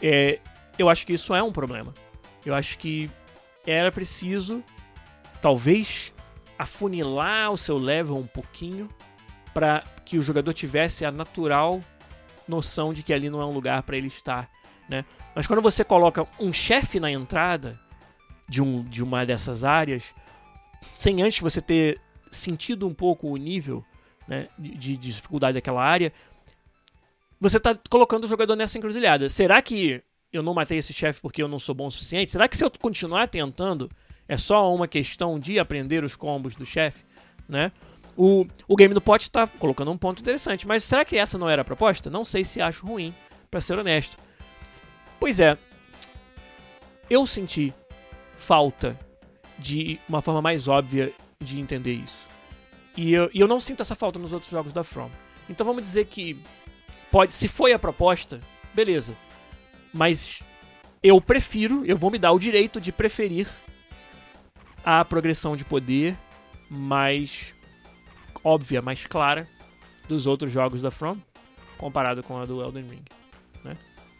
É, 0.00 0.40
eu 0.78 0.88
acho 0.88 1.06
que 1.06 1.12
isso 1.12 1.34
é 1.34 1.42
um 1.42 1.52
problema. 1.52 1.94
Eu 2.44 2.54
acho 2.54 2.78
que 2.78 3.10
era 3.66 3.90
preciso, 3.90 4.62
talvez, 5.42 6.12
afunilar 6.58 7.50
o 7.50 7.56
seu 7.56 7.76
level 7.76 8.16
um 8.16 8.26
pouquinho 8.26 8.88
para 9.52 9.82
que 10.04 10.18
o 10.18 10.22
jogador 10.22 10.52
tivesse 10.52 11.04
a 11.04 11.10
natural 11.10 11.82
noção 12.48 12.92
de 12.92 13.02
que 13.02 13.12
ali 13.12 13.28
não 13.30 13.40
é 13.40 13.46
um 13.46 13.52
lugar 13.52 13.82
para 13.82 13.96
ele 13.96 14.06
estar, 14.06 14.48
né? 14.88 15.04
Mas 15.34 15.46
quando 15.46 15.60
você 15.62 15.84
coloca 15.84 16.26
um 16.40 16.52
chefe 16.52 16.98
na 16.98 17.10
entrada, 17.10 17.78
de, 18.48 18.62
um, 18.62 18.82
de 18.84 19.02
uma 19.02 19.24
dessas 19.26 19.64
áreas 19.64 20.14
sem 20.94 21.22
antes 21.22 21.40
você 21.40 21.60
ter 21.60 22.00
sentido 22.30 22.86
um 22.86 22.94
pouco 22.94 23.28
o 23.28 23.36
nível 23.36 23.84
né, 24.26 24.48
de, 24.58 24.76
de 24.76 24.96
dificuldade 24.96 25.54
daquela 25.54 25.82
área, 25.82 26.12
você 27.40 27.56
está 27.56 27.74
colocando 27.90 28.24
o 28.24 28.28
jogador 28.28 28.56
nessa 28.56 28.78
encruzilhada. 28.78 29.28
Será 29.28 29.60
que 29.60 30.02
eu 30.32 30.42
não 30.42 30.54
matei 30.54 30.78
esse 30.78 30.92
chefe 30.92 31.20
porque 31.20 31.42
eu 31.42 31.48
não 31.48 31.58
sou 31.58 31.74
bom 31.74 31.86
o 31.86 31.90
suficiente? 31.90 32.32
Será 32.32 32.48
que 32.48 32.56
se 32.56 32.64
eu 32.64 32.70
continuar 32.70 33.28
tentando, 33.28 33.90
é 34.28 34.36
só 34.36 34.72
uma 34.74 34.88
questão 34.88 35.38
de 35.38 35.58
aprender 35.58 36.04
os 36.04 36.16
combos 36.16 36.56
do 36.56 36.64
chefe? 36.64 37.04
Né? 37.48 37.70
O, 38.16 38.46
o 38.66 38.76
Game 38.76 38.94
do 38.94 39.00
Pot 39.00 39.22
está 39.22 39.46
colocando 39.46 39.90
um 39.90 39.98
ponto 39.98 40.20
interessante, 40.20 40.66
mas 40.66 40.84
será 40.84 41.04
que 41.04 41.16
essa 41.16 41.36
não 41.36 41.48
era 41.48 41.62
a 41.62 41.64
proposta? 41.64 42.08
Não 42.08 42.24
sei 42.24 42.44
se 42.44 42.60
acho 42.60 42.86
ruim, 42.86 43.14
para 43.50 43.60
ser 43.60 43.78
honesto. 43.78 44.16
Pois 45.20 45.38
é, 45.38 45.56
eu 47.10 47.26
senti 47.26 47.74
falta 48.36 48.98
de 49.58 49.98
uma 50.08 50.22
forma 50.22 50.42
mais 50.42 50.68
óbvia 50.68 51.12
de 51.40 51.60
entender 51.60 51.92
isso. 51.92 52.26
E 52.96 53.12
eu, 53.12 53.30
e 53.32 53.40
eu 53.40 53.48
não 53.48 53.60
sinto 53.60 53.82
essa 53.82 53.94
falta 53.94 54.18
nos 54.18 54.32
outros 54.32 54.50
jogos 54.50 54.72
da 54.72 54.82
From. 54.82 55.10
Então 55.48 55.66
vamos 55.66 55.82
dizer 55.82 56.06
que 56.06 56.38
pode, 57.10 57.32
se 57.32 57.48
foi 57.48 57.72
a 57.72 57.78
proposta, 57.78 58.40
beleza. 58.74 59.16
Mas 59.92 60.42
eu 61.02 61.20
prefiro, 61.20 61.84
eu 61.84 61.96
vou 61.96 62.10
me 62.10 62.18
dar 62.18 62.32
o 62.32 62.38
direito 62.38 62.80
de 62.80 62.92
preferir 62.92 63.46
a 64.84 65.04
progressão 65.04 65.56
de 65.56 65.64
poder 65.64 66.16
mais 66.70 67.54
óbvia, 68.44 68.82
mais 68.82 69.06
clara 69.06 69.48
dos 70.08 70.26
outros 70.26 70.52
jogos 70.52 70.82
da 70.82 70.90
From, 70.90 71.18
comparado 71.76 72.22
com 72.22 72.38
a 72.38 72.44
do 72.44 72.62
Elden 72.62 72.88
Ring. 72.88 73.04
Né? 73.64 73.76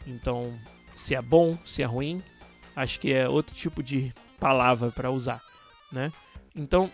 Então, 0.07 0.52
se 0.96 1.14
é 1.14 1.22
bom, 1.22 1.57
se 1.64 1.83
é 1.83 1.85
ruim, 1.85 2.22
acho 2.74 2.98
que 2.98 3.12
é 3.12 3.29
outro 3.29 3.55
tipo 3.55 3.83
de 3.83 4.12
palavra 4.38 4.90
para 4.90 5.11
usar. 5.11 5.42
Né? 5.90 6.12
Então, 6.55 6.90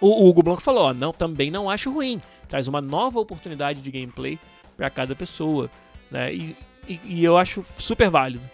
o, 0.00 0.28
Hugo 0.28 0.42
Blanco 0.42 0.62
falou: 0.62 0.84
ó, 0.84 0.94
não, 0.94 1.12
também 1.12 1.50
não 1.50 1.70
acho 1.70 1.90
ruim. 1.90 2.20
Traz 2.48 2.68
uma 2.68 2.80
nova 2.80 3.18
oportunidade 3.18 3.80
de 3.80 3.90
gameplay 3.90 4.38
para 4.76 4.90
cada 4.90 5.14
pessoa. 5.14 5.70
Né? 6.10 6.34
E, 6.34 6.56
e, 6.88 7.00
e, 7.04 7.24
eu 7.24 7.36
acho 7.36 7.64
super 7.64 8.10
válido. 8.10 8.48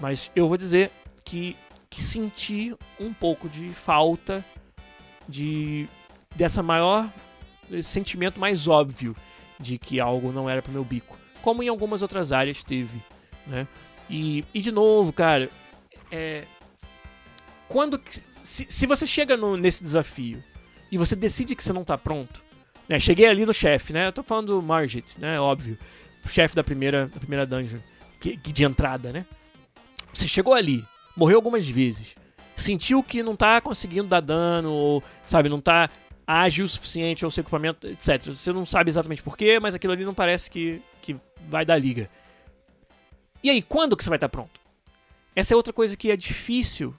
Mas 0.00 0.30
eu 0.34 0.48
vou 0.48 0.56
dizer 0.56 0.90
que, 1.24 1.56
que 1.90 2.02
senti 2.02 2.74
um 2.98 3.12
pouco 3.12 3.48
de 3.48 3.70
falta 3.70 4.44
de 5.28 5.88
dessa 6.34 6.62
maior 6.62 7.08
esse 7.70 7.88
sentimento 7.88 8.38
mais 8.38 8.66
óbvio 8.66 9.16
de 9.58 9.78
que 9.78 10.00
algo 10.00 10.32
não 10.32 10.48
era 10.48 10.62
para 10.62 10.72
meu 10.72 10.84
bico, 10.84 11.18
como 11.42 11.62
em 11.62 11.68
algumas 11.68 12.02
outras 12.02 12.32
áreas 12.32 12.62
teve, 12.62 13.02
né? 13.46 13.66
E, 14.08 14.44
e 14.54 14.60
de 14.60 14.72
novo, 14.72 15.12
cara, 15.12 15.50
é, 16.10 16.44
quando 17.68 18.00
se, 18.42 18.66
se 18.68 18.86
você 18.86 19.06
chega 19.06 19.36
no, 19.36 19.56
nesse 19.56 19.82
desafio 19.82 20.42
e 20.90 20.96
você 20.96 21.14
decide 21.14 21.54
que 21.54 21.62
você 21.62 21.72
não 21.72 21.84
tá 21.84 21.98
pronto, 21.98 22.42
né? 22.88 22.98
Cheguei 22.98 23.26
ali 23.26 23.44
no 23.44 23.52
chefe, 23.52 23.92
né? 23.92 24.06
Eu 24.06 24.12
tô 24.12 24.22
falando 24.22 24.54
do 24.54 24.62
Margit, 24.62 25.20
né? 25.20 25.38
Óbvio, 25.38 25.78
chefe 26.26 26.54
da 26.54 26.64
primeira, 26.64 27.06
da 27.06 27.18
primeira 27.18 27.46
dungeon, 27.46 27.80
que 28.20 28.52
de 28.52 28.64
entrada, 28.64 29.12
né? 29.12 29.26
Você 30.12 30.26
chegou 30.26 30.54
ali, 30.54 30.84
morreu 31.16 31.36
algumas 31.36 31.68
vezes, 31.68 32.16
sentiu 32.56 33.02
que 33.02 33.22
não 33.22 33.36
tá 33.36 33.60
conseguindo 33.60 34.08
dar 34.08 34.20
dano, 34.20 34.72
ou, 34.72 35.02
sabe, 35.24 35.48
não 35.48 35.60
tá 35.60 35.90
ágil 36.28 36.66
o 36.66 36.68
suficiente 36.68 37.24
ao 37.24 37.30
seu 37.30 37.40
equipamento, 37.40 37.86
etc. 37.86 38.22
Você 38.26 38.52
não 38.52 38.66
sabe 38.66 38.90
exatamente 38.90 39.22
porquê, 39.22 39.58
mas 39.58 39.74
aquilo 39.74 39.94
ali 39.94 40.04
não 40.04 40.12
parece 40.12 40.50
que, 40.50 40.82
que 41.00 41.16
vai 41.48 41.64
dar 41.64 41.78
liga. 41.78 42.10
E 43.42 43.48
aí, 43.48 43.62
quando 43.62 43.96
que 43.96 44.04
você 44.04 44.10
vai 44.10 44.18
estar 44.18 44.28
pronto? 44.28 44.60
Essa 45.34 45.54
é 45.54 45.56
outra 45.56 45.72
coisa 45.72 45.96
que 45.96 46.10
é 46.10 46.16
difícil 46.16 46.94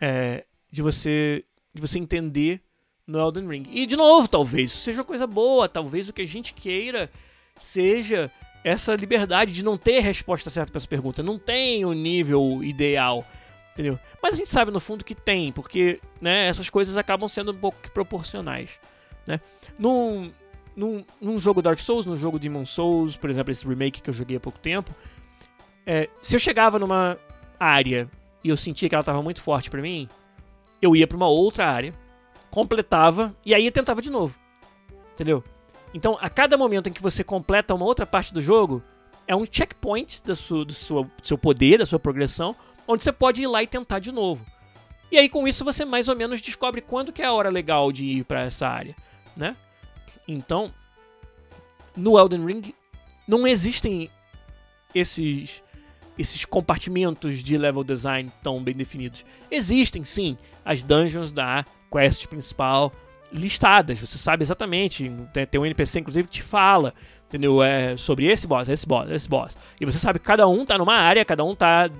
é, 0.00 0.44
de 0.68 0.82
você 0.82 1.44
de 1.74 1.80
você 1.80 1.98
entender 1.98 2.60
no 3.06 3.18
Elden 3.18 3.48
Ring. 3.48 3.64
E 3.70 3.86
de 3.86 3.96
novo, 3.96 4.28
talvez 4.28 4.70
isso 4.70 4.82
seja 4.82 5.00
uma 5.00 5.06
coisa 5.06 5.26
boa, 5.26 5.68
talvez 5.68 6.08
o 6.08 6.12
que 6.12 6.22
a 6.22 6.26
gente 6.26 6.52
queira 6.52 7.10
seja 7.58 8.30
essa 8.64 8.94
liberdade 8.94 9.52
de 9.52 9.64
não 9.64 9.76
ter 9.76 10.00
resposta 10.00 10.50
certa 10.50 10.70
para 10.70 10.78
essa 10.78 10.88
pergunta, 10.88 11.22
não 11.22 11.38
tem 11.38 11.84
o 11.84 11.92
nível 11.92 12.62
ideal. 12.62 13.26
Entendeu? 13.72 13.98
Mas 14.22 14.34
a 14.34 14.36
gente 14.36 14.50
sabe 14.50 14.70
no 14.70 14.80
fundo 14.80 15.04
que 15.04 15.14
tem, 15.14 15.50
porque 15.50 15.98
né, 16.20 16.46
essas 16.46 16.68
coisas 16.68 16.96
acabam 16.96 17.28
sendo 17.28 17.52
um 17.52 17.56
pouco 17.56 17.78
proporcionais. 17.92 18.78
Né? 19.26 19.40
Num, 19.78 20.30
num, 20.76 21.04
num 21.20 21.40
jogo 21.40 21.62
Dark 21.62 21.78
Souls, 21.78 22.04
no 22.04 22.16
jogo 22.16 22.38
Demon 22.38 22.66
Souls, 22.66 23.16
por 23.16 23.30
exemplo, 23.30 23.50
esse 23.50 23.66
remake 23.66 24.02
que 24.02 24.10
eu 24.10 24.14
joguei 24.14 24.36
há 24.36 24.40
pouco 24.40 24.58
tempo, 24.58 24.94
é, 25.86 26.08
se 26.20 26.36
eu 26.36 26.40
chegava 26.40 26.78
numa 26.78 27.18
área 27.58 28.10
e 28.44 28.50
eu 28.50 28.56
sentia 28.56 28.88
que 28.88 28.94
ela 28.94 29.02
estava 29.02 29.22
muito 29.22 29.40
forte 29.40 29.70
para 29.70 29.80
mim, 29.80 30.08
eu 30.80 30.94
ia 30.94 31.06
para 31.06 31.16
uma 31.16 31.28
outra 31.28 31.66
área, 31.66 31.94
completava 32.50 33.34
e 33.44 33.54
aí 33.54 33.70
tentava 33.70 34.02
de 34.02 34.10
novo. 34.10 34.38
Entendeu? 35.14 35.42
Então, 35.94 36.18
a 36.20 36.28
cada 36.28 36.58
momento 36.58 36.88
em 36.88 36.92
que 36.92 37.02
você 37.02 37.24
completa 37.24 37.74
uma 37.74 37.84
outra 37.84 38.06
parte 38.06 38.34
do 38.34 38.40
jogo, 38.40 38.82
é 39.26 39.36
um 39.36 39.44
checkpoint 39.50 40.22
do 40.22 40.34
seu, 40.34 40.64
do 40.64 40.72
seu 41.22 41.38
poder, 41.38 41.78
da 41.78 41.86
sua 41.86 41.98
progressão, 41.98 42.56
onde 42.92 43.02
você 43.02 43.12
pode 43.12 43.42
ir 43.42 43.46
lá 43.46 43.62
e 43.62 43.66
tentar 43.66 43.98
de 43.98 44.12
novo. 44.12 44.44
E 45.10 45.18
aí 45.18 45.28
com 45.28 45.46
isso 45.46 45.64
você 45.64 45.84
mais 45.84 46.08
ou 46.08 46.16
menos 46.16 46.40
descobre 46.40 46.80
quando 46.80 47.12
que 47.12 47.22
é 47.22 47.26
a 47.26 47.32
hora 47.32 47.50
legal 47.50 47.92
de 47.92 48.06
ir 48.06 48.24
para 48.24 48.42
essa 48.42 48.66
área, 48.66 48.96
né? 49.36 49.56
Então, 50.26 50.72
no 51.96 52.18
Elden 52.18 52.46
Ring 52.46 52.74
não 53.26 53.46
existem 53.46 54.10
esses 54.94 55.62
esses 56.18 56.44
compartimentos 56.44 57.42
de 57.42 57.56
level 57.56 57.82
design 57.82 58.30
tão 58.42 58.62
bem 58.62 58.74
definidos. 58.74 59.24
Existem 59.50 60.04
sim 60.04 60.36
as 60.64 60.84
dungeons 60.84 61.32
da 61.32 61.64
quest 61.90 62.26
principal 62.26 62.92
listadas, 63.32 63.98
você 63.98 64.18
sabe 64.18 64.42
exatamente, 64.42 65.10
tem, 65.32 65.46
tem 65.46 65.60
um 65.60 65.64
NPC 65.64 66.00
inclusive 66.00 66.28
que 66.28 66.34
te 66.34 66.42
fala, 66.42 66.92
entendeu? 67.26 67.62
É 67.62 67.96
sobre 67.96 68.26
esse 68.26 68.46
boss, 68.46 68.68
esse 68.68 68.86
boss, 68.86 69.10
esse 69.10 69.28
boss. 69.28 69.56
E 69.80 69.86
você 69.86 69.98
sabe 69.98 70.18
que 70.18 70.24
cada 70.24 70.46
um 70.46 70.66
tá 70.66 70.76
numa 70.76 70.94
área, 70.94 71.24
cada 71.24 71.42
um 71.42 71.54
tá 71.54 71.90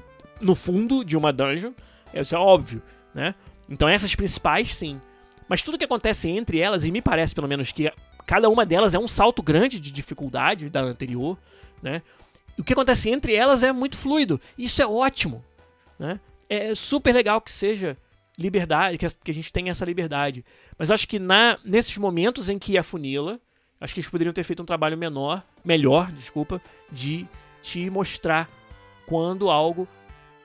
no 0.42 0.54
fundo 0.54 1.04
de 1.04 1.16
uma 1.16 1.32
dungeon, 1.32 1.72
isso 2.12 2.34
é 2.34 2.38
óbvio, 2.38 2.82
né? 3.14 3.34
Então 3.68 3.88
essas 3.88 4.14
principais, 4.14 4.74
sim. 4.74 5.00
Mas 5.48 5.62
tudo 5.62 5.78
que 5.78 5.84
acontece 5.84 6.28
entre 6.28 6.58
elas, 6.58 6.84
e 6.84 6.90
me 6.90 7.00
parece 7.00 7.34
pelo 7.34 7.48
menos 7.48 7.72
que 7.72 7.90
cada 8.26 8.48
uma 8.48 8.66
delas 8.66 8.94
é 8.94 8.98
um 8.98 9.08
salto 9.08 9.42
grande 9.42 9.80
de 9.80 9.90
dificuldade 9.90 10.68
da 10.68 10.80
anterior, 10.80 11.38
né? 11.82 12.02
o 12.58 12.64
que 12.64 12.72
acontece 12.72 13.10
entre 13.10 13.34
elas 13.34 13.62
é 13.62 13.72
muito 13.72 13.96
fluido. 13.96 14.40
Isso 14.56 14.82
é 14.82 14.86
ótimo, 14.86 15.44
né? 15.98 16.20
É 16.48 16.74
super 16.74 17.14
legal 17.14 17.40
que 17.40 17.50
seja 17.50 17.96
liberdade, 18.38 18.98
que 18.98 19.30
a 19.30 19.34
gente 19.34 19.52
tenha 19.52 19.70
essa 19.70 19.84
liberdade. 19.84 20.44
Mas 20.78 20.90
acho 20.90 21.08
que 21.08 21.18
na, 21.18 21.58
nesses 21.64 21.96
momentos 21.96 22.48
em 22.48 22.58
que 22.58 22.76
afunila, 22.76 23.40
acho 23.80 23.94
que 23.94 24.00
eles 24.00 24.10
poderiam 24.10 24.32
ter 24.32 24.42
feito 24.42 24.62
um 24.62 24.66
trabalho 24.66 24.98
menor, 24.98 25.42
melhor, 25.64 26.10
desculpa, 26.12 26.60
de 26.90 27.26
te 27.62 27.88
mostrar 27.88 28.50
quando 29.06 29.50
algo 29.50 29.88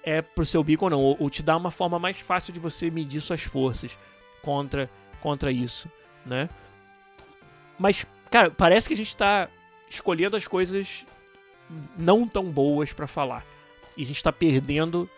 é 0.07 0.21
pro 0.21 0.45
seu 0.45 0.63
bico 0.63 0.85
ou 0.85 0.89
não, 0.89 1.01
ou, 1.01 1.17
ou 1.19 1.29
te 1.29 1.43
dá 1.43 1.57
uma 1.57 1.69
forma 1.69 1.99
mais 1.99 2.17
fácil 2.17 2.53
de 2.53 2.61
você 2.61 2.89
medir 2.89 3.19
suas 3.19 3.43
forças 3.43 3.99
contra, 4.41 4.89
contra 5.19 5.51
isso, 5.51 5.91
né? 6.25 6.47
Mas, 7.77 8.05
cara, 8.31 8.49
parece 8.49 8.87
que 8.87 8.93
a 8.93 8.97
gente 8.97 9.17
tá 9.17 9.49
escolhendo 9.89 10.37
as 10.37 10.47
coisas 10.47 11.05
não 11.97 12.25
tão 12.25 12.45
boas 12.45 12.93
para 12.93 13.05
falar. 13.05 13.45
E 13.97 14.03
a 14.03 14.05
gente 14.05 14.23
tá 14.23 14.31
perdendo 14.31 15.09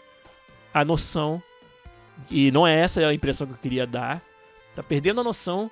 a 0.73 0.84
noção, 0.84 1.41
e 2.28 2.49
não 2.49 2.65
é 2.65 2.80
essa 2.80 2.99
a 3.02 3.13
impressão 3.13 3.45
que 3.45 3.54
eu 3.54 3.60
queria 3.60 3.86
dar, 3.86 4.23
tá 4.73 4.82
perdendo 4.82 5.21
a 5.21 5.23
noção 5.23 5.69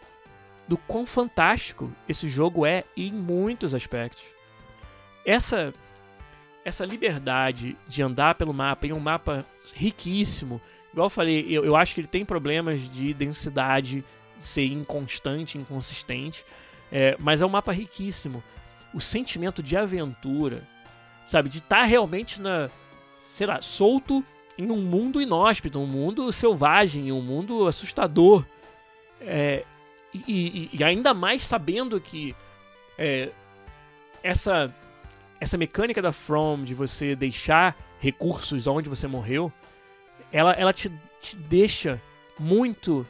do 0.68 0.78
quão 0.78 1.08
fantástico 1.08 1.92
esse 2.08 2.30
jogo 2.30 2.68
é 2.68 2.84
em 2.96 3.12
muitos 3.12 3.74
aspectos. 3.74 4.24
Essa 5.26 5.74
essa 6.68 6.84
liberdade 6.84 7.78
de 7.88 8.04
andar 8.04 8.36
pelo 8.36 8.54
mapa 8.54 8.86
em 8.86 8.92
um 8.92 9.00
mapa 9.00 9.46
riquíssimo. 9.74 10.62
Igual 10.92 11.06
eu 11.06 11.10
falei, 11.10 11.46
eu, 11.50 11.64
eu 11.64 11.78
acho 11.78 11.96
que 11.96 12.02
ele 12.02 12.10
tem 12.10 12.26
problemas 12.26 12.92
de 12.92 13.14
densidade, 13.14 14.04
de 14.38 14.44
ser 14.44 14.66
inconstante, 14.66 15.58
inconsistente. 15.58 16.44
É, 16.92 17.16
mas 17.20 17.42
é 17.42 17.46
um 17.46 17.50
mapa 17.50 17.72
riquíssimo. 17.72 18.44
O 18.94 19.00
sentimento 19.00 19.64
de 19.64 19.78
aventura, 19.78 20.68
sabe? 21.30 21.48
De 21.48 21.60
estar 21.60 21.80
tá 21.80 21.84
realmente 21.86 22.42
na. 22.42 22.70
sei 23.30 23.48
lá, 23.48 23.62
solto 23.62 24.22
em 24.58 24.70
um 24.70 24.82
mundo 24.82 25.22
inóspito, 25.22 25.80
um 25.80 25.88
mundo 25.88 26.34
selvagem, 26.34 27.14
um 27.14 27.22
mundo 27.22 27.66
assustador. 27.66 28.46
É, 29.22 29.64
e, 30.14 30.20
e, 30.28 30.70
e, 30.74 30.84
ainda 30.84 31.14
mais 31.14 31.44
sabendo 31.44 32.02
que 32.02 32.36
é, 32.98 33.30
essa 34.22 34.74
essa 35.40 35.58
mecânica 35.58 36.02
da 36.02 36.12
From 36.12 36.64
de 36.64 36.74
você 36.74 37.16
deixar 37.16 37.76
recursos 38.00 38.68
onde 38.68 38.90
você 38.90 39.08
morreu, 39.08 39.52
ela, 40.32 40.52
ela 40.54 40.74
te, 40.74 40.92
te 41.20 41.36
deixa 41.36 42.02
muito 42.40 43.06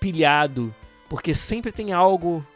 pilhado, 0.00 0.74
porque 1.08 1.34
sempre 1.34 1.72
tem 1.72 1.92
algo 1.92 2.46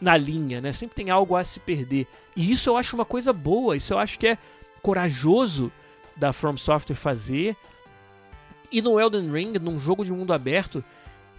na 0.00 0.16
linha, 0.16 0.60
né? 0.60 0.72
Sempre 0.72 0.96
tem 0.96 1.10
algo 1.10 1.36
a 1.36 1.44
se 1.44 1.58
perder. 1.60 2.06
E 2.36 2.52
isso 2.52 2.70
eu 2.70 2.76
acho 2.76 2.94
uma 2.94 3.04
coisa 3.04 3.32
boa, 3.32 3.76
isso 3.76 3.94
eu 3.94 3.98
acho 3.98 4.18
que 4.18 4.28
é 4.28 4.38
corajoso 4.82 5.72
da 6.16 6.32
From 6.32 6.56
Software 6.56 6.96
fazer. 6.96 7.56
E 8.70 8.82
no 8.82 9.00
Elden 9.00 9.30
Ring, 9.30 9.52
num 9.58 9.78
jogo 9.78 10.04
de 10.04 10.12
mundo 10.12 10.32
aberto, 10.32 10.84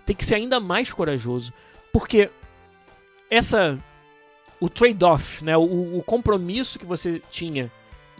tem 0.05 0.15
que 0.15 0.25
ser 0.25 0.35
ainda 0.35 0.59
mais 0.59 0.91
corajoso. 0.91 1.53
Porque 1.93 2.29
essa. 3.29 3.77
O 4.59 4.69
trade-off, 4.69 5.43
né? 5.43 5.55
O, 5.57 5.97
o, 5.97 6.03
compromisso 6.03 6.79
que 6.79 6.85
você 6.85 7.21
tinha 7.29 7.71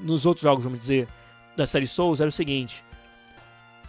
nos 0.02 0.26
outros 0.26 0.44
jogos, 0.44 0.64
vamos 0.64 0.80
dizer, 0.80 1.08
da 1.56 1.66
série 1.66 1.88
Souls 1.88 2.20
era 2.20 2.28
o 2.28 2.32
seguinte: 2.32 2.84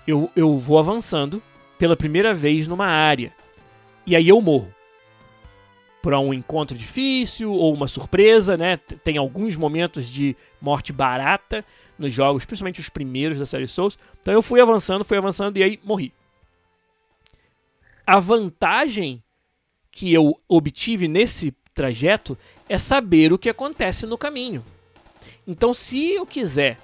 eu, 0.07 0.31
eu 0.37 0.57
vou 0.57 0.79
avançando 0.79 1.43
pela 1.79 1.97
primeira 1.97 2.33
vez 2.33 2.69
numa 2.69 2.87
área. 2.87 3.33
E 4.07 4.15
aí 4.15 4.29
eu 4.29 4.41
morro. 4.41 4.73
Para 6.01 6.21
um 6.21 6.33
encontro 6.33 6.79
difícil 6.79 7.53
ou 7.53 7.75
uma 7.75 7.89
surpresa, 7.89 8.57
né? 8.57 8.77
Tem 8.77 9.17
alguns 9.17 9.57
momentos 9.57 10.09
de 10.09 10.37
morte 10.61 10.93
barata 10.93 11.65
nos 11.99 12.13
jogos, 12.13 12.45
principalmente 12.45 12.81
os 12.81 12.89
primeiros 12.89 13.41
da 13.41 13.47
série 13.47 13.67
Souls. 13.67 13.99
Então 14.21 14.33
eu 14.33 14.41
fui 14.41 14.61
avançando, 14.61 15.05
fui 15.05 15.19
avançando 15.19 15.57
e 15.57 15.65
aí 15.65 15.81
morri. 15.83 16.13
A 18.07 18.21
vantagem 18.21 19.21
que 19.91 20.13
eu 20.13 20.41
obtive 20.47 21.09
nesse 21.09 21.53
trajeto 21.77 22.37
é 22.68 22.79
saber 22.79 23.33
o 23.33 23.39
que 23.39 23.51
acontece 23.51 24.07
no 24.07 24.16
caminho. 24.16 24.64
Então, 25.47 25.72
se 25.74 26.12
eu 26.12 26.27
quiser 26.27 26.79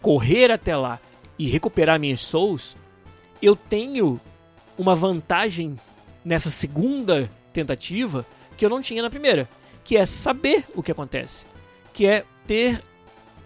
correr 0.00 0.50
até 0.50 0.74
lá 0.74 0.98
e 1.38 1.46
recuperar 1.48 2.00
minhas 2.00 2.22
souls, 2.22 2.76
eu 3.40 3.54
tenho 3.54 4.18
uma 4.76 4.94
vantagem 4.94 5.76
nessa 6.24 6.50
segunda 6.50 7.30
tentativa 7.52 8.26
que 8.56 8.64
eu 8.64 8.70
não 8.70 8.80
tinha 8.80 9.02
na 9.02 9.10
primeira, 9.10 9.48
que 9.84 9.96
é 9.96 10.06
saber 10.06 10.64
o 10.74 10.82
que 10.82 10.90
acontece, 10.90 11.46
que 11.92 12.06
é 12.06 12.24
ter 12.46 12.82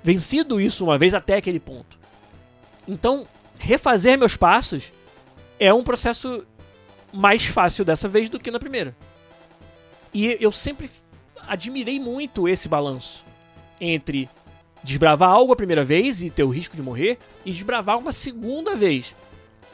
vencido 0.03 0.61
isso 0.61 0.85
uma 0.85 0.97
vez 0.97 1.13
até 1.13 1.37
aquele 1.37 1.61
ponto. 1.61 1.99
Então, 2.87 3.27
refazer 3.59 4.17
meus 4.17 4.37
passos 4.37 4.93
é 5.59 5.75
um 5.75 5.83
processo 5.83 6.47
mais 7.13 7.47
fácil 7.47 7.85
dessa 7.85 8.09
vez 8.09 8.29
do 8.29 8.39
que 8.39 8.51
na 8.51 8.61
primeira. 8.61 8.97
E 10.13 10.37
eu 10.41 10.53
sempre 10.53 10.91
admirei 11.47 11.99
muito 11.99 12.49
esse 12.49 12.69
balanço 12.69 13.25
entre 13.81 14.29
desbravar 14.83 15.31
algo 15.31 15.53
a 15.53 15.57
primeira 15.57 15.85
vez 15.85 16.23
e 16.23 16.31
ter 16.31 16.43
o 16.43 16.49
risco 16.49 16.77
de 16.77 16.83
morrer 16.83 17.19
e 17.45 17.53
desbravar 17.53 17.99
uma 17.99 18.13
segunda 18.13 18.75
vez. 18.75 19.15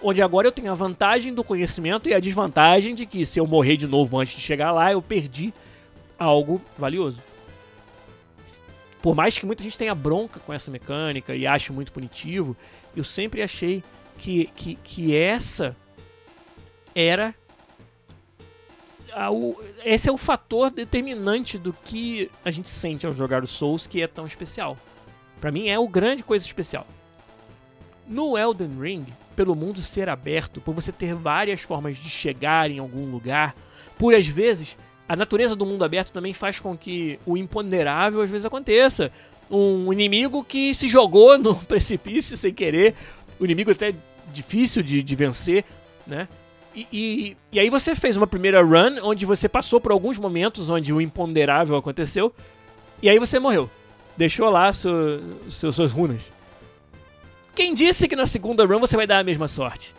Onde 0.02 0.22
agora 0.22 0.46
eu 0.46 0.52
tenho 0.52 0.70
a 0.70 0.74
vantagem 0.74 1.34
do 1.34 1.42
conhecimento 1.42 2.08
e 2.08 2.14
a 2.14 2.20
desvantagem 2.20 2.94
de 2.94 3.04
que 3.04 3.24
se 3.24 3.40
eu 3.40 3.46
morrer 3.46 3.76
de 3.76 3.86
novo 3.86 4.18
antes 4.18 4.34
de 4.34 4.40
chegar 4.40 4.70
lá, 4.70 4.92
eu 4.92 5.02
perdi 5.02 5.52
algo 6.18 6.60
valioso. 6.76 7.20
Por 9.02 9.14
mais 9.14 9.38
que 9.38 9.46
muita 9.46 9.62
gente 9.62 9.78
tenha 9.78 9.94
bronca 9.94 10.40
com 10.40 10.52
essa 10.52 10.70
mecânica 10.70 11.34
e 11.34 11.46
ache 11.46 11.72
muito 11.72 11.92
punitivo, 11.92 12.56
eu 12.94 13.04
sempre 13.04 13.42
achei 13.42 13.82
que, 14.18 14.46
que, 14.54 14.74
que 14.76 15.16
essa 15.16 15.76
era. 16.94 17.34
A, 19.12 19.30
o, 19.30 19.60
esse 19.84 20.08
é 20.08 20.12
o 20.12 20.16
fator 20.16 20.70
determinante 20.70 21.58
do 21.58 21.72
que 21.72 22.30
a 22.44 22.50
gente 22.50 22.68
sente 22.68 23.06
ao 23.06 23.12
jogar 23.12 23.42
o 23.42 23.46
Souls 23.46 23.86
que 23.86 24.02
é 24.02 24.06
tão 24.06 24.26
especial. 24.26 24.76
Para 25.40 25.52
mim 25.52 25.68
é 25.68 25.78
o 25.78 25.88
grande 25.88 26.22
coisa 26.22 26.44
especial. 26.44 26.86
No 28.06 28.38
Elden 28.38 28.80
Ring, 28.80 29.06
pelo 29.36 29.54
mundo 29.54 29.82
ser 29.82 30.08
aberto, 30.08 30.60
por 30.60 30.74
você 30.74 30.90
ter 30.90 31.14
várias 31.14 31.60
formas 31.60 31.96
de 31.96 32.08
chegar 32.08 32.70
em 32.70 32.78
algum 32.78 33.10
lugar, 33.10 33.54
por 33.98 34.14
às 34.14 34.26
vezes 34.26 34.76
a 35.08 35.16
natureza 35.16 35.56
do 35.56 35.64
mundo 35.64 35.84
aberto 35.84 36.12
também 36.12 36.32
faz 36.32 36.60
com 36.60 36.76
que 36.76 37.18
o 37.24 37.36
imponderável 37.36 38.20
às 38.20 38.30
vezes 38.30 38.44
aconteça. 38.44 39.10
Um 39.50 39.90
inimigo 39.92 40.44
que 40.44 40.74
se 40.74 40.88
jogou 40.88 41.38
no 41.38 41.54
precipício 41.64 42.36
sem 42.36 42.52
querer, 42.52 42.94
o 43.40 43.44
inimigo 43.44 43.70
até 43.70 43.94
difícil 44.32 44.82
de, 44.82 45.02
de 45.02 45.16
vencer, 45.16 45.64
né? 46.06 46.28
E, 46.92 47.36
e, 47.52 47.58
aí 47.58 47.70
você 47.70 47.94
fez 47.94 48.16
uma 48.16 48.26
primeira 48.26 48.62
run 48.62 48.98
onde 49.02 49.24
você 49.26 49.48
passou 49.48 49.80
por 49.80 49.90
alguns 49.90 50.18
momentos 50.18 50.70
onde 50.70 50.92
o 50.92 51.00
imponderável 51.00 51.76
aconteceu, 51.76 52.32
e 53.02 53.08
aí 53.08 53.18
você 53.18 53.38
morreu. 53.38 53.70
Deixou 54.16 54.50
lá 54.50 54.72
seu, 54.72 54.92
suas 55.48 55.92
runas. 55.92 56.32
Quem 57.54 57.74
disse 57.74 58.06
que 58.06 58.16
na 58.16 58.26
segunda 58.26 58.64
run 58.64 58.78
você 58.78 58.96
vai 58.96 59.06
dar 59.06 59.18
a 59.18 59.24
mesma 59.24 59.48
sorte? 59.48 59.94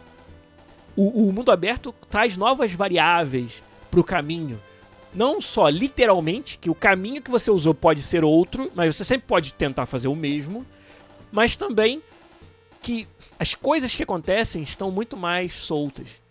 O, 0.96 1.28
o 1.28 1.34
mundo 1.34 1.52
aberto 1.52 1.94
traz 2.10 2.38
novas 2.38 2.74
variáveis 2.74 3.64
para 3.90 4.00
o 4.00 4.04
caminho 4.04 4.60
não 5.14 5.42
só 5.42 5.68
literalmente, 5.70 6.58
que 6.58 6.70
o 6.70 6.76
caminho 6.76 7.22
que 7.22 7.32
você 7.32 7.50
usou 7.50 7.74
pode 7.74 8.02
ser 8.02 8.24
outro, 8.24 8.72
mas 8.76 8.96
você 8.96 9.04
sempre 9.04 9.28
pode 9.28 9.54
tentar 9.54 9.86
fazer 9.86 10.08
o 10.08 10.16
mesmo, 10.16 10.66
mas 11.32 11.58
também 11.58 12.02
que 12.82 13.08
as 13.38 13.56
coisas 13.56 13.96
que 13.96 14.04
acontecem 14.04 14.62
estão 14.62 14.92
muito 14.92 15.18
mais 15.18 15.54
soltas, 15.54 16.22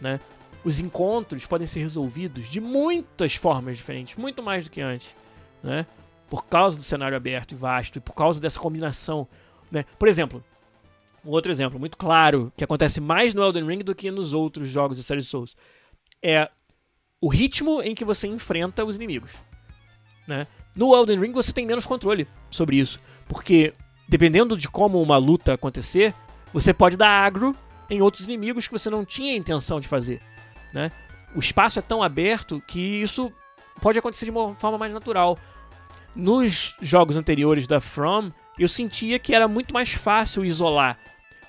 né? 0.00 0.20
Os 0.64 0.80
encontros 0.80 1.46
podem 1.46 1.66
ser 1.66 1.80
resolvidos 1.80 2.48
de 2.48 2.60
muitas 2.60 3.34
formas 3.34 3.76
diferentes, 3.76 4.16
muito 4.16 4.42
mais 4.42 4.64
do 4.64 4.70
que 4.70 4.80
antes, 4.80 5.14
né? 5.62 5.86
Por 6.28 6.46
causa 6.46 6.76
do 6.76 6.82
cenário 6.82 7.16
aberto 7.16 7.52
e 7.52 7.54
vasto 7.54 7.96
e 7.96 8.00
por 8.00 8.14
causa 8.14 8.40
dessa 8.40 8.58
combinação, 8.58 9.28
né? 9.70 9.84
Por 9.98 10.08
exemplo, 10.08 10.42
um 11.24 11.30
outro 11.30 11.50
exemplo 11.50 11.78
muito 11.78 11.96
claro 11.96 12.52
que 12.56 12.64
acontece 12.64 13.00
mais 13.00 13.34
no 13.34 13.42
Elden 13.42 13.66
Ring 13.66 13.78
do 13.78 13.94
que 13.94 14.10
nos 14.10 14.32
outros 14.32 14.68
jogos 14.68 14.98
da 14.98 15.02
série 15.02 15.22
Souls 15.22 15.56
é 16.22 16.50
o 17.20 17.28
ritmo 17.28 17.82
em 17.82 17.94
que 17.94 18.04
você 18.04 18.26
enfrenta 18.26 18.84
os 18.84 18.96
inimigos. 18.96 19.34
Né? 20.26 20.46
No 20.76 20.94
Elden 20.94 21.20
Ring 21.20 21.32
você 21.32 21.52
tem 21.52 21.64
menos 21.64 21.86
controle 21.86 22.28
sobre 22.50 22.76
isso, 22.76 23.00
porque 23.26 23.72
dependendo 24.08 24.56
de 24.56 24.68
como 24.68 25.00
uma 25.00 25.16
luta 25.16 25.54
acontecer, 25.54 26.14
você 26.52 26.74
pode 26.74 26.96
dar 26.96 27.08
agro 27.08 27.56
em 27.88 28.00
outros 28.00 28.24
inimigos 28.24 28.66
que 28.66 28.72
você 28.72 28.90
não 28.90 29.04
tinha 29.04 29.36
intenção 29.36 29.80
de 29.80 29.88
fazer. 29.88 30.20
Né? 30.72 30.90
O 31.34 31.38
espaço 31.38 31.78
é 31.78 31.82
tão 31.82 32.02
aberto 32.02 32.62
que 32.66 32.80
isso 32.80 33.32
pode 33.80 33.98
acontecer 33.98 34.24
de 34.24 34.30
uma 34.30 34.54
forma 34.54 34.78
mais 34.78 34.92
natural. 34.92 35.38
Nos 36.14 36.76
jogos 36.80 37.16
anteriores 37.16 37.66
da 37.66 37.80
From, 37.80 38.30
eu 38.58 38.68
sentia 38.68 39.18
que 39.18 39.34
era 39.34 39.48
muito 39.48 39.74
mais 39.74 39.92
fácil 39.92 40.44
isolar 40.44 40.98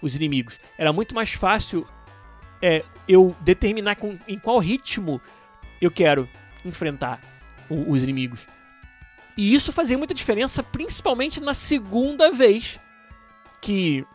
os 0.02 0.16
inimigos. 0.16 0.60
Era 0.78 0.92
muito 0.92 1.14
mais 1.14 1.34
fácil 1.34 1.88
é, 2.62 2.84
eu 3.08 3.36
determinar 3.42 3.96
com, 3.96 4.18
em 4.28 4.40
qual 4.40 4.58
ritmo 4.60 5.22
eu 5.80 5.92
quero 5.92 6.28
enfrentar 6.64 7.20
o, 7.70 7.92
os 7.92 8.02
inimigos. 8.02 8.48
E 9.38 9.54
isso 9.54 9.72
fazia 9.72 9.98
muita 9.98 10.14
diferença, 10.14 10.64
principalmente 10.64 11.42
na 11.42 11.54
segunda 11.54 12.32
vez 12.32 12.80
que 13.62 14.06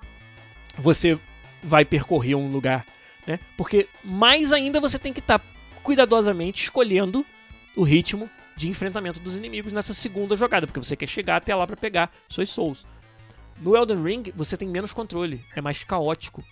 você 0.77 1.19
vai 1.63 1.85
percorrer 1.85 2.35
um 2.35 2.51
lugar, 2.51 2.87
né? 3.27 3.39
Porque 3.57 3.89
mais 4.05 4.53
ainda 4.53 4.81
você 4.81 4.99
tem 4.99 5.13
que 5.13 5.21
estar 5.21 5.39
tá 5.39 5.45
cuidadosamente 5.83 6.63
escolhendo 6.63 7.25
o 7.77 7.83
ritmo 7.83 8.29
de 8.57 8.69
enfrentamento 8.69 9.21
dos 9.21 9.37
inimigos 9.37 9.73
nessa 9.73 9.95
segunda 9.95 10.37
jogada, 10.37 10.67
porque 10.67 10.81
você 10.81 10.97
quer 10.97 11.07
chegar 11.07 11.37
até 11.37 11.55
lá 11.55 11.67
para 11.67 11.77
pegar 11.77 12.13
suas 12.29 12.49
souls. 12.49 12.87
No 13.61 13.77
Elden 13.77 14.03
Ring 14.03 14.33
você 14.35 14.57
tem 14.57 14.69
menos 14.69 14.93
controle, 14.93 15.45
é 15.55 15.61
mais 15.61 15.85
caótico. 15.85 16.43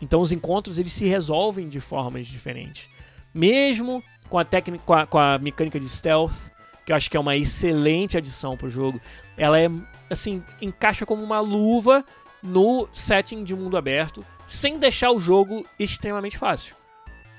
Então 0.00 0.20
os 0.20 0.32
encontros 0.32 0.78
eles 0.78 0.92
se 0.92 1.06
resolvem 1.06 1.68
de 1.68 1.80
formas 1.80 2.26
diferentes. 2.26 2.88
Mesmo 3.32 4.02
com 4.28 4.38
a 4.38 4.44
técnica, 4.44 4.84
com 4.84 4.94
a, 4.94 5.06
com 5.06 5.18
a 5.18 5.38
mecânica 5.38 5.78
de 5.78 5.88
stealth, 5.88 6.50
que 6.84 6.92
eu 6.92 6.96
acho 6.96 7.10
que 7.10 7.16
é 7.16 7.20
uma 7.20 7.36
excelente 7.36 8.16
adição 8.16 8.56
pro 8.56 8.70
jogo. 8.70 9.00
Ela 9.36 9.60
é 9.60 9.68
assim, 10.08 10.42
encaixa 10.60 11.04
como 11.04 11.22
uma 11.22 11.40
luva 11.40 12.04
no 12.42 12.88
setting 12.92 13.42
de 13.42 13.54
mundo 13.54 13.76
aberto, 13.76 14.24
sem 14.46 14.78
deixar 14.78 15.10
o 15.10 15.20
jogo 15.20 15.66
extremamente 15.78 16.38
fácil. 16.38 16.76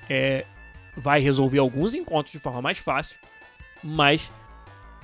É, 0.10 0.46
vai 0.96 1.20
resolver 1.20 1.60
alguns 1.60 1.94
encontros 1.94 2.32
de 2.32 2.40
forma 2.40 2.62
mais 2.62 2.78
fácil, 2.78 3.18
mas 3.84 4.32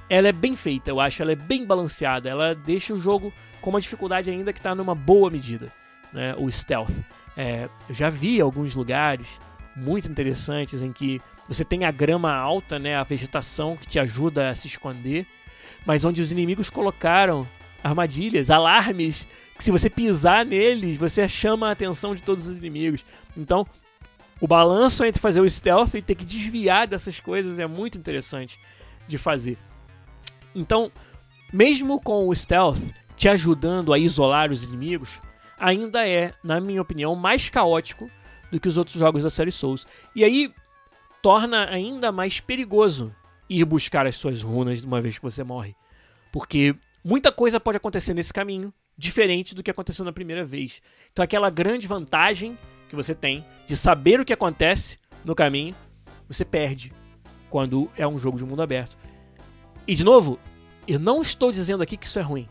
ela 0.09 0.27
é 0.27 0.31
bem 0.31 0.55
feita, 0.55 0.89
eu 0.89 0.99
acho, 0.99 1.21
ela 1.21 1.31
é 1.31 1.35
bem 1.35 1.65
balanceada, 1.65 2.29
ela 2.29 2.53
deixa 2.53 2.93
o 2.93 2.99
jogo 2.99 3.33
com 3.61 3.69
uma 3.69 3.79
dificuldade 3.81 4.29
ainda 4.29 4.51
que 4.51 4.59
está 4.59 4.75
numa 4.75 4.93
boa 4.93 5.29
medida, 5.29 5.71
né, 6.11 6.35
o 6.37 6.51
stealth. 6.51 6.91
É, 7.37 7.69
eu 7.87 7.95
já 7.95 8.09
vi 8.09 8.41
alguns 8.41 8.75
lugares 8.75 9.39
muito 9.75 10.09
interessantes 10.09 10.83
em 10.83 10.91
que 10.91 11.21
você 11.47 11.63
tem 11.63 11.85
a 11.85 11.91
grama 11.91 12.33
alta, 12.33 12.77
né, 12.77 12.95
a 12.95 13.03
vegetação 13.03 13.75
que 13.75 13.87
te 13.87 13.99
ajuda 13.99 14.49
a 14.49 14.55
se 14.55 14.67
esconder, 14.67 15.25
mas 15.85 16.05
onde 16.05 16.21
os 16.21 16.31
inimigos 16.31 16.69
colocaram 16.69 17.47
armadilhas, 17.83 18.49
alarmes, 18.49 19.27
que 19.57 19.63
se 19.63 19.71
você 19.71 19.89
pisar 19.89 20.45
neles, 20.45 20.97
você 20.97 21.27
chama 21.27 21.67
a 21.67 21.71
atenção 21.71 22.15
de 22.15 22.23
todos 22.23 22.47
os 22.47 22.57
inimigos. 22.57 23.05
Então, 23.37 23.65
o 24.41 24.47
balanço 24.47 25.05
entre 25.05 25.21
fazer 25.21 25.41
o 25.41 25.49
stealth 25.49 25.93
e 25.93 26.01
ter 26.01 26.15
que 26.15 26.25
desviar 26.25 26.87
dessas 26.87 27.19
coisas 27.19 27.59
é 27.59 27.67
muito 27.67 27.97
interessante 27.97 28.59
de 29.07 29.17
fazer. 29.17 29.57
Então, 30.55 30.91
mesmo 31.51 32.01
com 32.01 32.27
o 32.27 32.35
stealth 32.35 32.91
te 33.15 33.29
ajudando 33.29 33.93
a 33.93 33.99
isolar 33.99 34.51
os 34.51 34.63
inimigos, 34.63 35.21
ainda 35.59 36.07
é, 36.07 36.33
na 36.43 36.59
minha 36.59 36.81
opinião, 36.81 37.15
mais 37.15 37.49
caótico 37.49 38.09
do 38.51 38.59
que 38.59 38.67
os 38.67 38.77
outros 38.77 38.97
jogos 38.97 39.23
da 39.23 39.29
série 39.29 39.51
Souls. 39.51 39.85
E 40.15 40.23
aí, 40.23 40.53
torna 41.21 41.69
ainda 41.69 42.11
mais 42.11 42.39
perigoso 42.39 43.15
ir 43.49 43.63
buscar 43.65 44.05
as 44.05 44.15
suas 44.15 44.41
runas 44.41 44.83
uma 44.83 45.01
vez 45.01 45.17
que 45.17 45.23
você 45.23 45.43
morre. 45.43 45.75
Porque 46.31 46.75
muita 47.03 47.31
coisa 47.31 47.59
pode 47.59 47.77
acontecer 47.77 48.13
nesse 48.13 48.33
caminho 48.33 48.73
diferente 48.97 49.55
do 49.55 49.63
que 49.63 49.71
aconteceu 49.71 50.05
na 50.05 50.11
primeira 50.11 50.45
vez. 50.45 50.81
Então 51.11 51.23
aquela 51.23 51.49
grande 51.49 51.87
vantagem 51.87 52.57
que 52.89 52.95
você 52.95 53.15
tem 53.15 53.43
de 53.65 53.75
saber 53.75 54.19
o 54.19 54.25
que 54.25 54.33
acontece 54.33 54.99
no 55.25 55.35
caminho, 55.35 55.75
você 56.27 56.45
perde 56.45 56.93
quando 57.49 57.89
é 57.97 58.07
um 58.07 58.17
jogo 58.17 58.37
de 58.37 58.45
mundo 58.45 58.61
aberto. 58.61 58.97
E 59.87 59.95
de 59.95 60.03
novo, 60.03 60.39
eu 60.87 60.99
não 60.99 61.21
estou 61.21 61.51
dizendo 61.51 61.83
aqui 61.83 61.97
que 61.97 62.05
isso 62.05 62.19
é 62.19 62.21
ruim. 62.21 62.47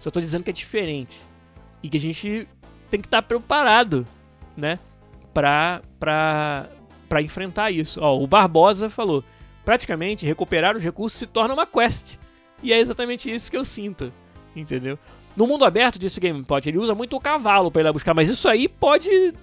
Só 0.00 0.08
estou 0.08 0.20
dizendo 0.20 0.44
que 0.44 0.50
é 0.50 0.52
diferente. 0.52 1.16
E 1.82 1.88
que 1.88 1.96
a 1.96 2.00
gente 2.00 2.48
tem 2.90 3.00
que 3.00 3.06
estar 3.06 3.22
preparado, 3.22 4.06
né? 4.56 4.78
Pra, 5.32 5.82
pra, 5.98 6.68
pra 7.08 7.22
enfrentar 7.22 7.70
isso. 7.70 8.00
Ó, 8.00 8.18
o 8.18 8.26
Barbosa 8.26 8.88
falou: 8.88 9.24
praticamente 9.64 10.26
recuperar 10.26 10.76
os 10.76 10.82
recursos 10.82 11.18
se 11.18 11.26
torna 11.26 11.54
uma 11.54 11.66
quest. 11.66 12.18
E 12.62 12.72
é 12.72 12.78
exatamente 12.78 13.30
isso 13.30 13.50
que 13.50 13.56
eu 13.56 13.64
sinto, 13.64 14.12
entendeu? 14.54 14.98
No 15.36 15.46
mundo 15.46 15.64
aberto, 15.64 15.98
disse 15.98 16.18
o 16.18 16.22
GamePod, 16.22 16.68
ele 16.68 16.78
usa 16.78 16.94
muito 16.94 17.14
o 17.14 17.20
cavalo 17.20 17.70
para 17.70 17.82
ir 17.82 17.84
lá 17.84 17.92
buscar, 17.92 18.14
mas 18.14 18.28
isso 18.28 18.48
aí 18.48 18.66
pode 18.66 19.34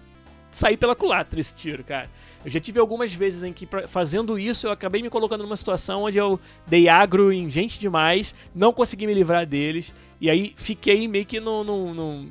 sair 0.51 0.75
pela 0.75 0.95
culatra 0.95 1.39
esse 1.39 1.55
tiro, 1.55 1.83
cara. 1.83 2.09
Eu 2.43 2.51
já 2.51 2.59
tive 2.59 2.79
algumas 2.79 3.13
vezes 3.13 3.43
em 3.43 3.53
que, 3.53 3.67
fazendo 3.87 4.37
isso, 4.37 4.67
eu 4.67 4.71
acabei 4.71 5.01
me 5.01 5.09
colocando 5.09 5.43
numa 5.43 5.55
situação 5.55 6.03
onde 6.03 6.17
eu 6.17 6.39
dei 6.65 6.89
agro 6.89 7.31
em 7.31 7.49
gente 7.49 7.79
demais, 7.79 8.33
não 8.53 8.73
consegui 8.73 9.07
me 9.07 9.13
livrar 9.13 9.45
deles, 9.45 9.93
e 10.19 10.29
aí 10.29 10.53
fiquei 10.57 11.07
meio 11.07 11.25
que 11.25 11.39
num, 11.39 11.63
num, 11.63 12.29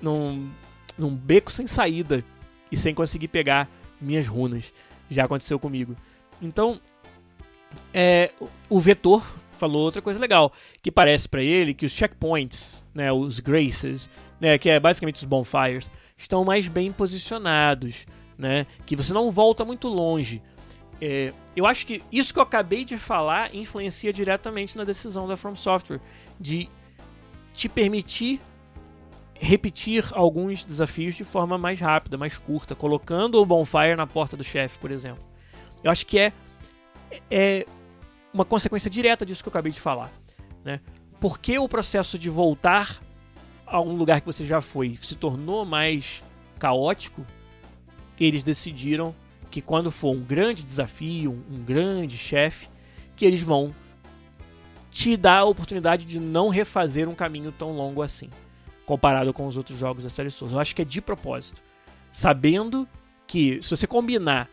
num, 0.00 0.50
num, 0.98 1.14
beco 1.14 1.50
sem 1.50 1.66
saída 1.66 2.24
e 2.70 2.76
sem 2.76 2.94
conseguir 2.94 3.28
pegar 3.28 3.68
minhas 4.00 4.26
runas. 4.26 4.72
Já 5.10 5.24
aconteceu 5.24 5.58
comigo. 5.58 5.96
Então, 6.42 6.80
é, 7.92 8.32
o 8.68 8.78
vetor 8.78 9.24
falou 9.56 9.82
outra 9.82 10.02
coisa 10.02 10.20
legal, 10.20 10.52
que 10.82 10.90
parece 10.90 11.28
para 11.28 11.42
ele 11.42 11.74
que 11.74 11.86
os 11.86 11.92
checkpoints, 11.92 12.84
né, 12.94 13.12
os 13.12 13.40
graces, 13.40 14.08
né, 14.40 14.58
que 14.58 14.68
é 14.68 14.78
basicamente 14.78 15.16
os 15.16 15.24
bonfires, 15.24 15.90
estão 16.16 16.44
mais 16.44 16.68
bem 16.68 16.92
posicionados, 16.92 18.06
né, 18.38 18.66
que 18.84 18.96
você 18.96 19.12
não 19.12 19.30
volta 19.30 19.64
muito 19.64 19.88
longe. 19.88 20.42
É, 21.00 21.32
eu 21.54 21.66
acho 21.66 21.86
que 21.86 22.02
isso 22.10 22.32
que 22.32 22.38
eu 22.38 22.42
acabei 22.42 22.84
de 22.84 22.96
falar 22.96 23.54
influencia 23.54 24.12
diretamente 24.12 24.76
na 24.76 24.84
decisão 24.84 25.28
da 25.28 25.36
From 25.36 25.54
Software 25.54 26.00
de 26.40 26.68
te 27.52 27.68
permitir 27.68 28.40
repetir 29.38 30.04
alguns 30.12 30.64
desafios 30.64 31.14
de 31.14 31.24
forma 31.24 31.58
mais 31.58 31.80
rápida, 31.80 32.16
mais 32.16 32.38
curta, 32.38 32.74
colocando 32.74 33.40
o 33.40 33.46
bonfire 33.46 33.94
na 33.94 34.06
porta 34.06 34.36
do 34.36 34.44
chefe, 34.44 34.78
por 34.78 34.90
exemplo. 34.90 35.22
Eu 35.84 35.90
acho 35.90 36.06
que 36.06 36.18
é, 36.18 36.32
é 37.30 37.66
uma 38.36 38.44
consequência 38.44 38.90
direta 38.90 39.24
disso 39.24 39.42
que 39.42 39.48
eu 39.48 39.50
acabei 39.50 39.72
de 39.72 39.80
falar. 39.80 40.12
Né? 40.62 40.80
Porque 41.18 41.58
o 41.58 41.66
processo 41.66 42.18
de 42.18 42.28
voltar 42.28 43.00
a 43.66 43.80
um 43.80 43.94
lugar 43.94 44.20
que 44.20 44.26
você 44.26 44.44
já 44.44 44.60
foi 44.60 44.96
se 45.00 45.14
tornou 45.16 45.64
mais 45.64 46.22
caótico, 46.58 47.26
eles 48.20 48.42
decidiram 48.42 49.14
que 49.50 49.62
quando 49.62 49.90
for 49.90 50.14
um 50.14 50.22
grande 50.22 50.62
desafio, 50.62 51.32
um, 51.50 51.64
grande 51.64 52.18
chefe, 52.18 52.68
que 53.16 53.24
eles 53.24 53.42
vão 53.42 53.74
te 54.90 55.16
dar 55.16 55.38
a 55.38 55.44
oportunidade 55.44 56.04
de 56.04 56.20
não 56.20 56.48
refazer 56.48 57.08
um 57.08 57.14
caminho 57.14 57.50
tão 57.50 57.72
longo 57.72 58.02
assim, 58.02 58.28
comparado 58.84 59.32
com 59.32 59.46
os 59.46 59.56
outros 59.56 59.78
jogos 59.78 60.04
da 60.04 60.10
série 60.10 60.30
Souls. 60.30 60.52
Eu 60.52 60.60
acho 60.60 60.76
que 60.76 60.82
é 60.82 60.84
de 60.84 61.00
propósito, 61.00 61.62
sabendo 62.12 62.86
que 63.26 63.62
se 63.62 63.70
você 63.70 63.86
combinar 63.86 64.48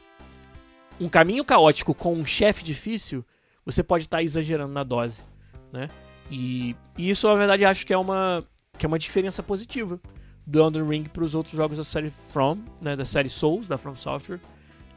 um 1.00 1.10
caminho 1.10 1.44
caótico 1.44 1.94
com 1.94 2.14
um 2.14 2.26
chefe 2.26 2.64
difícil, 2.64 3.26
você 3.66 3.84
pode 3.84 4.05
estar 4.05 4.18
tá 4.18 4.24
exagerando 4.24 4.74
na 4.74 4.84
dose, 4.84 5.24
né? 5.72 5.89
E, 6.30 6.76
e, 6.97 7.09
isso, 7.09 7.28
na 7.28 7.36
verdade, 7.36 7.66
acho 7.66 7.86
que 7.86 7.93
é 7.93 7.97
uma, 7.97 8.47
que 8.78 8.86
é 8.86 8.88
uma 8.88 8.99
diferença 8.99 9.43
positiva 9.43 9.99
do 10.45 10.59
Elden 10.61 10.88
Ring 10.88 11.03
para 11.03 11.24
os 11.24 11.36
outros 11.36 11.55
jogos 11.55 11.78
da 11.78 11.84
série 11.84 12.09
From, 12.09 12.59
né, 12.82 12.95
da 12.95 13.05
série 13.05 13.30
Souls, 13.30 13.68
da 13.68 13.78
From 13.78 13.95
Software, 13.95 14.39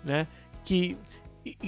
né? 0.04 0.26
Que, 0.64 0.96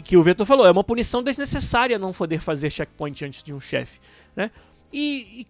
que 0.05 0.17
o 0.17 0.23
Vetor 0.23 0.45
falou, 0.45 0.67
é 0.67 0.71
uma 0.71 0.83
punição 0.83 1.23
desnecessária 1.23 1.99
não 1.99 2.13
poder 2.13 2.41
fazer 2.41 2.71
checkpoint 2.71 3.25
antes 3.25 3.43
de 3.43 3.53
um 3.55 3.61
chefe, 3.61 4.01
né? 4.35 4.51
E, 4.93 5.43
e, 5.43 5.47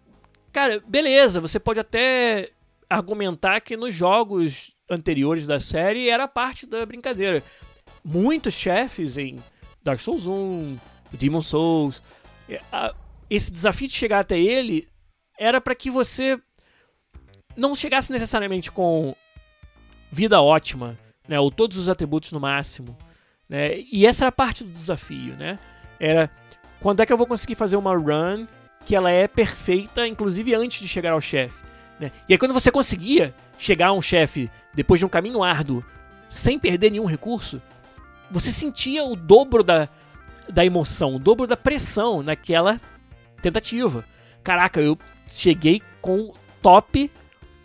cara, 0.52 0.82
beleza, 0.86 1.40
você 1.40 1.58
pode 1.58 1.80
até 1.80 2.50
argumentar 2.90 3.60
que 3.60 3.76
nos 3.76 3.94
jogos 3.94 4.72
anteriores 4.90 5.46
da 5.46 5.60
série 5.60 6.08
era 6.08 6.26
parte 6.26 6.66
da 6.66 6.84
brincadeira. 6.84 7.42
Muitos 8.04 8.54
chefes 8.54 9.16
em 9.16 9.38
Dark 9.82 10.00
Souls 10.00 10.26
1, 10.26 10.78
Demon 11.16 11.40
Souls. 11.40 12.02
É, 12.48 12.60
esse 13.30 13.50
desafio 13.50 13.88
de 13.88 13.94
chegar 13.94 14.20
até 14.20 14.38
ele 14.38 14.88
era 15.38 15.60
para 15.60 15.74
que 15.74 15.90
você 15.90 16.40
não 17.56 17.74
chegasse 17.74 18.10
necessariamente 18.10 18.70
com 18.70 19.14
vida 20.10 20.40
ótima, 20.40 20.98
né, 21.26 21.38
ou 21.38 21.50
todos 21.50 21.76
os 21.76 21.88
atributos 21.88 22.32
no 22.32 22.40
máximo, 22.40 22.96
né? 23.48 23.78
E 23.92 24.06
essa 24.06 24.24
era 24.24 24.32
parte 24.32 24.64
do 24.64 24.72
desafio, 24.72 25.34
né? 25.36 25.58
Era 26.00 26.30
quando 26.80 27.00
é 27.00 27.06
que 27.06 27.12
eu 27.12 27.16
vou 27.16 27.26
conseguir 27.26 27.54
fazer 27.54 27.76
uma 27.76 27.94
run 27.94 28.46
que 28.84 28.94
ela 28.96 29.10
é 29.10 29.28
perfeita, 29.28 30.06
inclusive 30.06 30.54
antes 30.54 30.80
de 30.80 30.88
chegar 30.88 31.12
ao 31.12 31.20
chefe, 31.20 31.58
né? 32.00 32.10
E 32.28 32.32
aí 32.32 32.38
quando 32.38 32.54
você 32.54 32.70
conseguia 32.70 33.34
chegar 33.58 33.88
a 33.88 33.92
um 33.92 34.02
chefe 34.02 34.50
depois 34.72 34.98
de 34.98 35.04
um 35.04 35.08
caminho 35.08 35.42
árduo, 35.42 35.84
sem 36.28 36.58
perder 36.58 36.90
nenhum 36.90 37.04
recurso, 37.04 37.60
você 38.30 38.50
sentia 38.50 39.04
o 39.04 39.16
dobro 39.16 39.62
da, 39.62 39.88
da 40.48 40.64
emoção, 40.64 41.16
o 41.16 41.18
dobro 41.18 41.46
da 41.46 41.56
pressão 41.56 42.22
naquela 42.22 42.80
tentativa. 43.42 44.04
Caraca, 44.42 44.80
eu 44.80 44.98
cheguei 45.26 45.82
com 46.00 46.34
top 46.62 47.10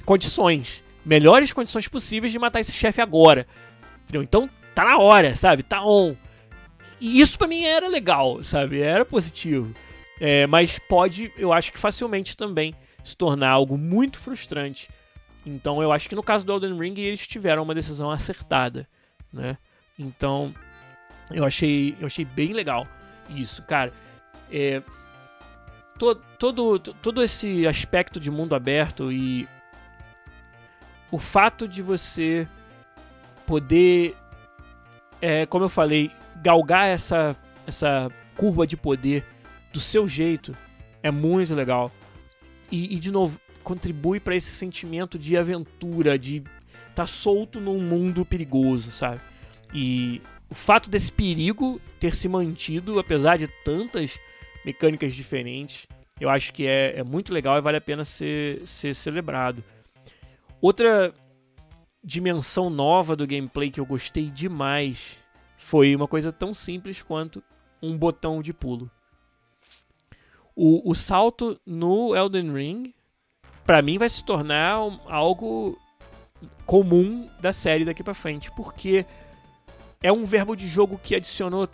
condições, 0.06 0.84
melhores 1.06 1.54
condições 1.54 1.88
possíveis 1.88 2.32
de 2.32 2.40
matar 2.40 2.60
esse 2.60 2.72
chefe 2.72 3.02
agora. 3.02 3.48
Entendeu? 4.04 4.24
Então 4.24 4.50
tá 4.76 4.84
na 4.84 4.98
hora, 4.98 5.36
sabe? 5.36 5.64
Tá 5.64 5.84
on. 5.86 6.16
E 7.00 7.20
isso 7.20 7.38
para 7.38 7.48
mim 7.48 7.64
era 7.64 7.88
legal, 7.88 8.44
sabe? 8.44 8.80
Era 8.82 9.06
positivo. 9.06 9.74
É, 10.20 10.48
mas 10.48 10.80
pode, 10.80 11.32
eu 11.38 11.52
acho 11.52 11.72
que 11.72 11.80
facilmente 11.80 12.38
também 12.38 12.76
se 13.04 13.16
tornar 13.16 13.50
algo 13.50 13.78
muito 13.78 14.18
frustrante. 14.18 14.90
Então 15.46 15.82
eu 15.82 15.92
acho 15.92 16.08
que 16.08 16.16
no 16.16 16.24
caso 16.24 16.46
do 16.46 16.54
Elden 16.54 16.80
Ring 16.80 16.98
eles 16.98 17.28
tiveram 17.28 17.64
uma 17.64 17.76
decisão 17.76 18.10
acertada, 18.10 18.88
né? 19.32 19.58
Então 20.00 20.54
eu 21.32 21.46
achei, 21.46 21.96
eu 22.00 22.08
achei 22.08 22.26
bem 22.26 22.54
legal 22.54 22.88
isso, 23.30 23.62
cara. 23.64 23.92
É, 24.52 24.82
to, 25.98 26.16
todo, 26.38 26.80
todo 26.80 27.24
esse 27.24 27.66
aspecto 27.68 28.20
de 28.20 28.30
mundo 28.30 28.56
aberto 28.56 29.12
e 29.12 29.48
o 31.12 31.18
fato 31.18 31.68
de 31.68 31.82
você 31.82 32.48
poder, 33.46 34.16
é, 35.22 35.46
como 35.46 35.66
eu 35.66 35.70
falei, 35.70 36.12
galgar 36.42 36.88
essa, 36.88 37.36
essa 37.68 38.12
curva 38.36 38.66
de 38.66 38.76
poder 38.76 39.24
do 39.72 39.80
seu 39.80 40.08
jeito 40.08 40.56
é 41.02 41.12
muito 41.12 41.54
legal. 41.54 41.92
E, 42.72 42.96
e 42.96 43.00
de 43.00 43.12
novo, 43.12 43.40
contribui 43.64 44.20
para 44.20 44.36
esse 44.36 44.52
sentimento 44.52 45.18
de 45.18 45.38
aventura, 45.38 46.18
de 46.18 46.38
estar 46.38 46.96
tá 46.96 47.06
solto 47.06 47.60
num 47.60 47.80
mundo 47.80 48.26
perigoso, 48.26 48.92
sabe? 48.92 49.20
E 49.74 50.22
o 50.54 50.56
fato 50.56 50.88
desse 50.88 51.12
perigo 51.12 51.82
ter 52.00 52.14
se 52.14 52.30
mantido, 52.30 53.00
apesar 53.00 53.40
de 53.40 53.48
tantas 53.66 54.20
mecânicas 54.64 55.12
diferentes, 55.12 55.88
eu 56.22 56.30
acho 56.30 56.54
que 56.54 56.68
é, 56.68 57.00
é 57.00 57.04
muito 57.04 57.34
legal 57.34 57.58
e 57.58 57.62
vale 57.62 57.78
a 57.78 57.82
pena 57.82 58.06
ser, 58.06 58.62
ser 58.68 58.94
celebrado. 58.94 59.64
Outra 60.62 61.12
dimensão 62.04 62.70
nova 62.70 63.16
do 63.16 63.26
gameplay 63.26 63.72
que 63.72 63.80
eu 63.80 63.86
gostei 63.86 64.30
demais 64.30 65.20
foi 65.58 65.96
uma 65.96 66.08
coisa 66.08 66.32
tão 66.32 66.54
simples 66.54 67.02
quanto 67.02 67.44
um 67.82 67.98
botão 67.98 68.40
de 68.40 68.54
pulo. 68.54 68.92
O, 70.56 70.88
o 70.88 70.94
salto 70.94 71.60
no 71.66 72.16
Elden 72.16 72.54
Ring, 72.54 72.94
para 73.66 73.82
mim, 73.82 73.98
vai 73.98 74.08
se 74.08 74.24
tornar 74.24 74.76
algo 75.08 75.76
comum 76.64 77.28
da 77.42 77.52
série 77.52 77.86
daqui 77.86 78.04
para 78.04 78.14
frente, 78.14 78.52
porque 78.52 79.04
é 80.04 80.12
um 80.12 80.26
verbo 80.26 80.56
de 80.56 80.68
jogo 80.68 81.00
que 81.02 81.16
adicionou 81.16 81.68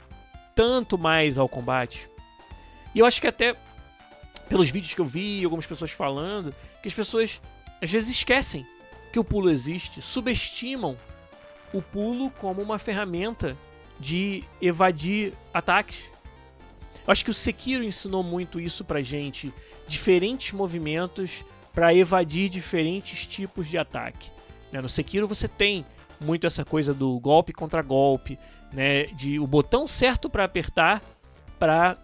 tanto 0.56 0.98
mais 0.98 1.38
ao 1.38 1.50
combate. 1.50 2.08
E 2.94 3.00
eu 3.00 3.06
acho 3.06 3.20
que 3.20 3.28
até 3.28 3.56
pelos 4.48 4.70
vídeos 4.70 4.94
que 4.94 5.02
eu 5.02 5.06
vi, 5.06 5.44
algumas 5.44 5.66
pessoas 5.66 5.92
falando, 5.92 6.54
que 6.82 6.88
as 6.88 6.94
pessoas 6.94 7.42
às 7.82 7.90
vezes 7.90 8.10
esquecem 8.10 8.66
que 9.12 9.20
o 9.20 9.24
pulo 9.24 9.50
existe, 9.50 10.02
subestimam 10.02 10.98
o 11.74 11.82
pulo 11.82 12.30
como 12.32 12.62
uma 12.62 12.80
ferramenta 12.80 13.58
de 14.00 14.44
evadir 14.62 15.34
ataques. 15.54 16.12
Eu 17.06 17.12
acho 17.12 17.24
que 17.24 17.32
o 17.32 17.34
Sekiro 17.34 17.84
ensinou 17.84 18.24
muito 18.24 18.60
isso 18.60 18.84
pra 18.86 19.02
gente, 19.02 19.54
diferentes 19.88 20.52
movimentos 20.52 21.44
para 21.74 21.94
evadir 21.94 22.50
diferentes 22.50 23.26
tipos 23.26 23.68
de 23.68 23.78
ataque. 23.78 24.30
Né, 24.72 24.82
no 24.82 24.90
Sekiro 24.90 25.28
você 25.28 25.48
tem 25.48 25.86
muito 26.20 26.46
essa 26.46 26.66
coisa 26.66 26.94
do 26.94 27.20
golpe 27.20 27.54
contra 27.54 27.82
golpe, 27.82 28.38
né? 28.72 29.06
De 29.06 29.40
o 29.40 29.48
botão 29.48 29.88
certo 29.88 30.30
para 30.30 30.44
apertar 30.44 31.02
para 31.58 31.98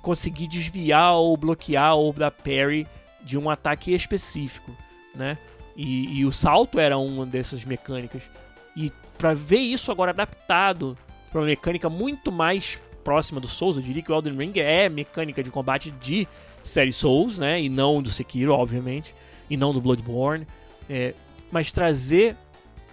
conseguir 0.00 0.46
desviar 0.48 1.14
ou 1.14 1.36
bloquear 1.36 1.94
ou 1.94 2.12
dar 2.12 2.30
parry 2.30 2.86
de 3.22 3.38
um 3.38 3.48
ataque 3.48 3.92
específico, 3.92 4.70
né? 5.14 5.38
E, 5.76 6.18
e 6.18 6.26
o 6.26 6.32
salto 6.32 6.78
era 6.78 6.98
uma 6.98 7.24
dessas 7.24 7.64
mecânicas. 7.64 8.30
E 8.76 8.92
para 9.16 9.34
ver 9.34 9.58
isso 9.58 9.90
agora 9.90 10.10
adaptado 10.10 10.96
para 11.30 11.40
uma 11.40 11.46
mecânica 11.46 11.88
muito 11.88 12.30
mais 12.30 12.78
próxima 13.04 13.40
do 13.40 13.48
Souls, 13.48 13.76
eu 13.76 13.82
diria 13.82 14.02
que 14.02 14.12
o 14.12 14.14
Elden 14.14 14.36
Ring 14.36 14.52
é 14.56 14.88
mecânica 14.88 15.42
de 15.42 15.50
combate 15.50 15.90
de 15.90 16.26
série 16.62 16.92
Souls, 16.92 17.38
né? 17.38 17.60
E 17.60 17.68
não 17.68 18.02
do 18.02 18.10
Sekiro, 18.10 18.52
obviamente, 18.52 19.14
e 19.48 19.56
não 19.56 19.72
do 19.72 19.80
Bloodborne. 19.80 20.46
É, 20.88 21.14
mas 21.50 21.72
trazer 21.72 22.36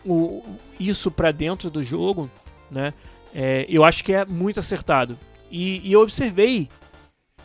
o, 0.06 0.44
isso 0.80 1.12
para 1.12 1.32
dentro 1.32 1.70
do 1.70 1.84
jogo, 1.84 2.30
né? 2.70 2.94
É, 3.34 3.66
eu 3.70 3.84
acho 3.84 4.04
que 4.04 4.14
é 4.14 4.26
muito 4.26 4.60
acertado. 4.60 5.18
E, 5.52 5.88
e 5.88 5.94
eu 5.94 6.02
observei 6.02 6.70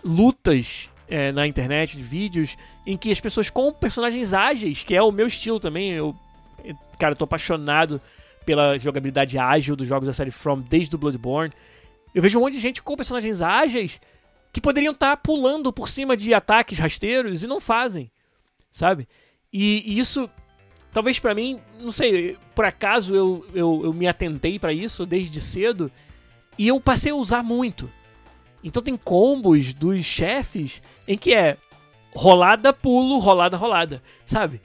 lutas 0.03 0.91
é, 1.09 1.33
na 1.33 1.47
internet, 1.47 1.97
de 1.97 2.03
vídeos, 2.03 2.57
em 2.87 2.97
que 2.97 3.11
as 3.11 3.21
pessoas 3.21 3.51
com 3.51 3.73
personagens 3.73 4.33
ágeis, 4.33 4.83
que 4.83 4.95
é 4.95 5.03
o 5.03 5.13
meu 5.13 5.27
estilo 5.27 5.61
também, 5.61 5.93
eu, 5.93 6.15
cara, 6.99 7.13
eu 7.13 7.17
tô 7.17 7.25
apaixonado 7.25 8.01
pela 8.45 8.79
jogabilidade 8.79 9.39
ágil 9.39 9.77
dos 9.77 9.89
jogos 9.89 10.07
da 10.07 10.13
série 10.13 10.31
From 10.31 10.61
desde 10.61 10.95
o 10.95 10.99
Bloodborne. 10.99 11.53
Eu 12.15 12.23
vejo 12.23 12.39
um 12.39 12.43
monte 12.43 12.55
de 12.55 12.61
gente 12.61 12.83
com 12.83 12.97
personagens 12.97 13.41
ágeis 13.41 14.01
que 14.53 14.61
poderiam 14.61 14.93
estar 14.93 15.11
tá 15.11 15.17
pulando 15.17 15.73
por 15.73 15.89
cima 15.89 16.17
de 16.17 16.33
ataques 16.33 16.79
rasteiros 16.79 17.43
e 17.43 17.47
não 17.47 17.61
fazem, 17.61 18.11
sabe? 18.71 19.09
E, 19.53 19.83
e 19.85 19.99
isso, 19.99 20.31
talvez 20.95 21.19
para 21.19 21.35
mim, 21.35 21.61
não 21.81 21.91
sei, 21.91 22.39
por 22.55 22.65
acaso 22.65 23.15
eu, 23.15 23.47
eu, 23.53 23.81
eu 23.87 23.93
me 23.93 24.07
atentei 24.07 24.61
para 24.61 24.73
isso 24.73 25.05
desde 25.05 25.41
cedo 25.41 25.91
e 26.57 26.69
eu 26.69 26.81
passei 26.81 27.11
a 27.11 27.17
usar 27.17 27.43
muito. 27.43 27.91
Então 28.63 28.81
tem 28.81 28.97
combos 28.97 29.75
dos 29.75 30.05
chefes 30.05 30.81
em 31.07 31.19
que 31.19 31.35
é 31.35 31.57
rolada, 32.15 32.73
pulo, 32.73 33.19
rolada, 33.19 33.57
rolada, 33.57 34.01
sabe? 34.25 34.63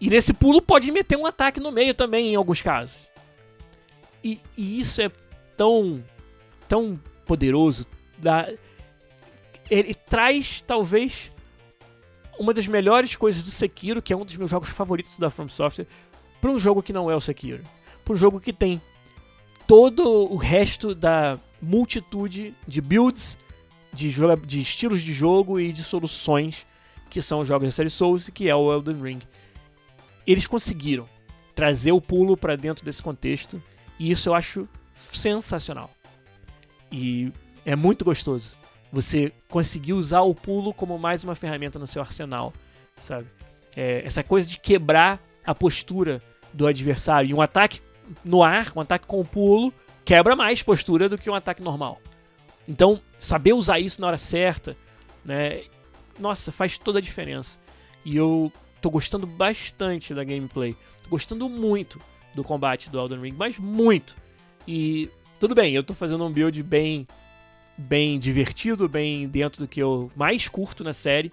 E 0.00 0.10
nesse 0.10 0.32
pulo 0.34 0.60
pode 0.60 0.90
meter 0.90 1.16
um 1.16 1.24
ataque 1.24 1.60
no 1.60 1.70
meio 1.70 1.94
também 1.94 2.32
em 2.32 2.34
alguns 2.34 2.60
casos. 2.60 3.08
E, 4.22 4.40
e 4.58 4.80
isso 4.80 5.00
é 5.00 5.10
tão 5.56 6.02
tão 6.68 7.00
poderoso, 7.24 7.86
da 8.18 8.52
ele 9.70 9.94
traz 9.94 10.60
talvez 10.60 11.30
uma 12.38 12.52
das 12.52 12.68
melhores 12.68 13.16
coisas 13.16 13.42
do 13.42 13.50
Sekiro, 13.50 14.02
que 14.02 14.12
é 14.12 14.16
um 14.16 14.24
dos 14.24 14.36
meus 14.36 14.50
jogos 14.50 14.68
favoritos 14.68 15.18
da 15.18 15.30
From 15.30 15.48
Software, 15.48 15.86
para 16.40 16.50
um 16.50 16.58
jogo 16.58 16.82
que 16.82 16.92
não 16.92 17.10
é 17.10 17.16
o 17.16 17.20
Sekiro, 17.20 17.62
para 18.04 18.14
um 18.14 18.16
jogo 18.16 18.40
que 18.40 18.52
tem 18.52 18.80
todo 19.66 20.32
o 20.32 20.36
resto 20.36 20.94
da 20.94 21.38
multitude 21.60 22.54
de 22.66 22.80
builds, 22.80 23.36
de, 23.92 24.12
de 24.46 24.60
estilos 24.60 25.02
de 25.02 25.12
jogo 25.12 25.58
e 25.58 25.72
de 25.72 25.82
soluções 25.82 26.66
que 27.08 27.22
são 27.22 27.40
os 27.40 27.48
jogos 27.48 27.68
da 27.68 27.72
série 27.72 27.90
Souls, 27.90 28.28
que 28.28 28.48
é 28.48 28.54
o 28.54 28.72
Elden 28.72 29.00
Ring. 29.00 29.20
Eles 30.26 30.46
conseguiram 30.46 31.08
trazer 31.54 31.92
o 31.92 32.00
pulo 32.00 32.36
para 32.36 32.56
dentro 32.56 32.84
desse 32.84 33.02
contexto 33.02 33.62
e 33.98 34.10
isso 34.10 34.28
eu 34.28 34.34
acho 34.34 34.68
sensacional. 35.12 35.90
E 36.90 37.32
é 37.64 37.74
muito 37.74 38.04
gostoso. 38.04 38.56
Você 38.92 39.32
conseguir 39.48 39.92
usar 39.92 40.22
o 40.22 40.34
pulo 40.34 40.72
como 40.72 40.98
mais 40.98 41.24
uma 41.24 41.34
ferramenta 41.34 41.78
no 41.78 41.86
seu 41.86 42.02
arsenal, 42.02 42.52
sabe? 43.00 43.26
É, 43.74 44.02
essa 44.04 44.22
coisa 44.22 44.48
de 44.48 44.58
quebrar 44.58 45.20
a 45.44 45.54
postura 45.54 46.22
do 46.52 46.66
adversário. 46.66 47.30
E 47.30 47.34
um 47.34 47.40
ataque 47.40 47.80
no 48.24 48.42
ar, 48.42 48.72
um 48.74 48.80
ataque 48.80 49.06
com 49.06 49.24
pulo, 49.24 49.72
quebra 50.04 50.34
mais 50.34 50.62
postura 50.62 51.08
do 51.08 51.18
que 51.18 51.28
um 51.28 51.34
ataque 51.34 51.62
normal. 51.62 52.00
Então, 52.68 53.00
saber 53.18 53.52
usar 53.52 53.78
isso 53.78 54.00
na 54.00 54.06
hora 54.08 54.18
certa, 54.18 54.76
né? 55.24 55.62
Nossa, 56.18 56.50
faz 56.50 56.78
toda 56.78 56.98
a 56.98 57.02
diferença. 57.02 57.58
E 58.04 58.16
eu 58.16 58.52
tô 58.80 58.90
gostando 58.90 59.26
bastante 59.26 60.14
da 60.14 60.24
gameplay. 60.24 60.74
Tô 61.02 61.10
gostando 61.10 61.48
muito 61.48 62.00
do 62.34 62.42
combate 62.42 62.90
do 62.90 62.98
Elden 62.98 63.20
Ring, 63.20 63.34
mas 63.36 63.58
muito. 63.58 64.16
E 64.66 65.10
tudo 65.38 65.54
bem, 65.54 65.74
eu 65.74 65.82
tô 65.82 65.94
fazendo 65.94 66.24
um 66.24 66.32
build 66.32 66.62
bem 66.62 67.06
bem 67.76 68.18
divertido, 68.18 68.88
bem 68.88 69.28
dentro 69.28 69.62
do 69.62 69.68
que 69.68 69.80
eu 69.80 70.10
mais 70.16 70.48
curto 70.48 70.82
na 70.82 70.92
série. 70.92 71.32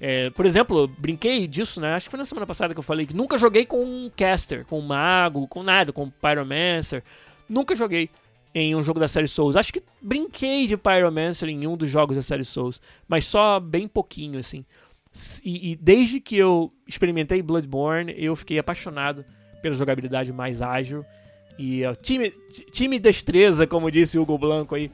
É, 0.00 0.30
por 0.30 0.44
exemplo, 0.44 0.88
brinquei 0.98 1.46
disso, 1.46 1.80
né? 1.80 1.94
Acho 1.94 2.06
que 2.06 2.10
foi 2.10 2.18
na 2.18 2.24
semana 2.24 2.46
passada 2.46 2.74
que 2.74 2.80
eu 2.80 2.84
falei 2.84 3.06
que 3.06 3.14
nunca 3.14 3.38
joguei 3.38 3.64
com 3.64 3.82
um 3.84 4.10
caster, 4.16 4.64
com 4.64 4.80
um 4.80 4.82
mago, 4.82 5.46
com 5.46 5.62
nada, 5.62 5.92
com 5.92 6.10
pyromancer. 6.10 7.04
Nunca 7.48 7.76
joguei 7.76 8.10
em 8.54 8.74
um 8.74 8.82
jogo 8.82 8.98
da 8.98 9.08
série 9.08 9.28
Souls. 9.28 9.56
Acho 9.56 9.72
que 9.72 9.82
brinquei 10.00 10.66
de 10.66 10.76
pyromancer 10.76 11.48
em 11.48 11.66
um 11.66 11.76
dos 11.76 11.88
jogos 11.88 12.16
da 12.16 12.22
série 12.22 12.44
Souls, 12.44 12.80
mas 13.08 13.24
só 13.24 13.60
bem 13.60 13.86
pouquinho 13.86 14.38
assim. 14.38 14.64
E, 15.44 15.72
e 15.72 15.76
desde 15.76 16.20
que 16.20 16.36
eu 16.36 16.72
experimentei 16.86 17.42
Bloodborne, 17.42 18.14
eu 18.16 18.34
fiquei 18.34 18.58
apaixonado 18.58 19.24
pela 19.60 19.74
jogabilidade 19.74 20.32
mais 20.32 20.60
ágil 20.60 21.04
e 21.58 21.86
uh, 21.86 21.94
time, 21.94 22.32
time 22.70 22.98
destreza, 22.98 23.66
como 23.66 23.90
disse 23.90 24.18
o 24.18 24.22
Hugo 24.22 24.38
Blanco 24.38 24.74
aí. 24.74 24.90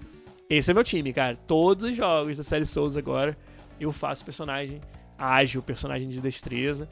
Esse 0.51 0.71
é 0.71 0.75
meu 0.75 0.83
time, 0.83 1.13
cara. 1.13 1.37
Todos 1.47 1.85
os 1.85 1.95
jogos 1.95 2.37
da 2.39 2.43
série 2.43 2.65
Souls 2.65 2.97
agora 2.97 3.37
eu 3.79 3.93
faço 3.93 4.25
personagem 4.25 4.81
ágil, 5.19 5.63
personagem 5.63 6.09
de 6.09 6.21
destreza. 6.21 6.89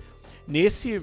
Nesse 0.47 1.01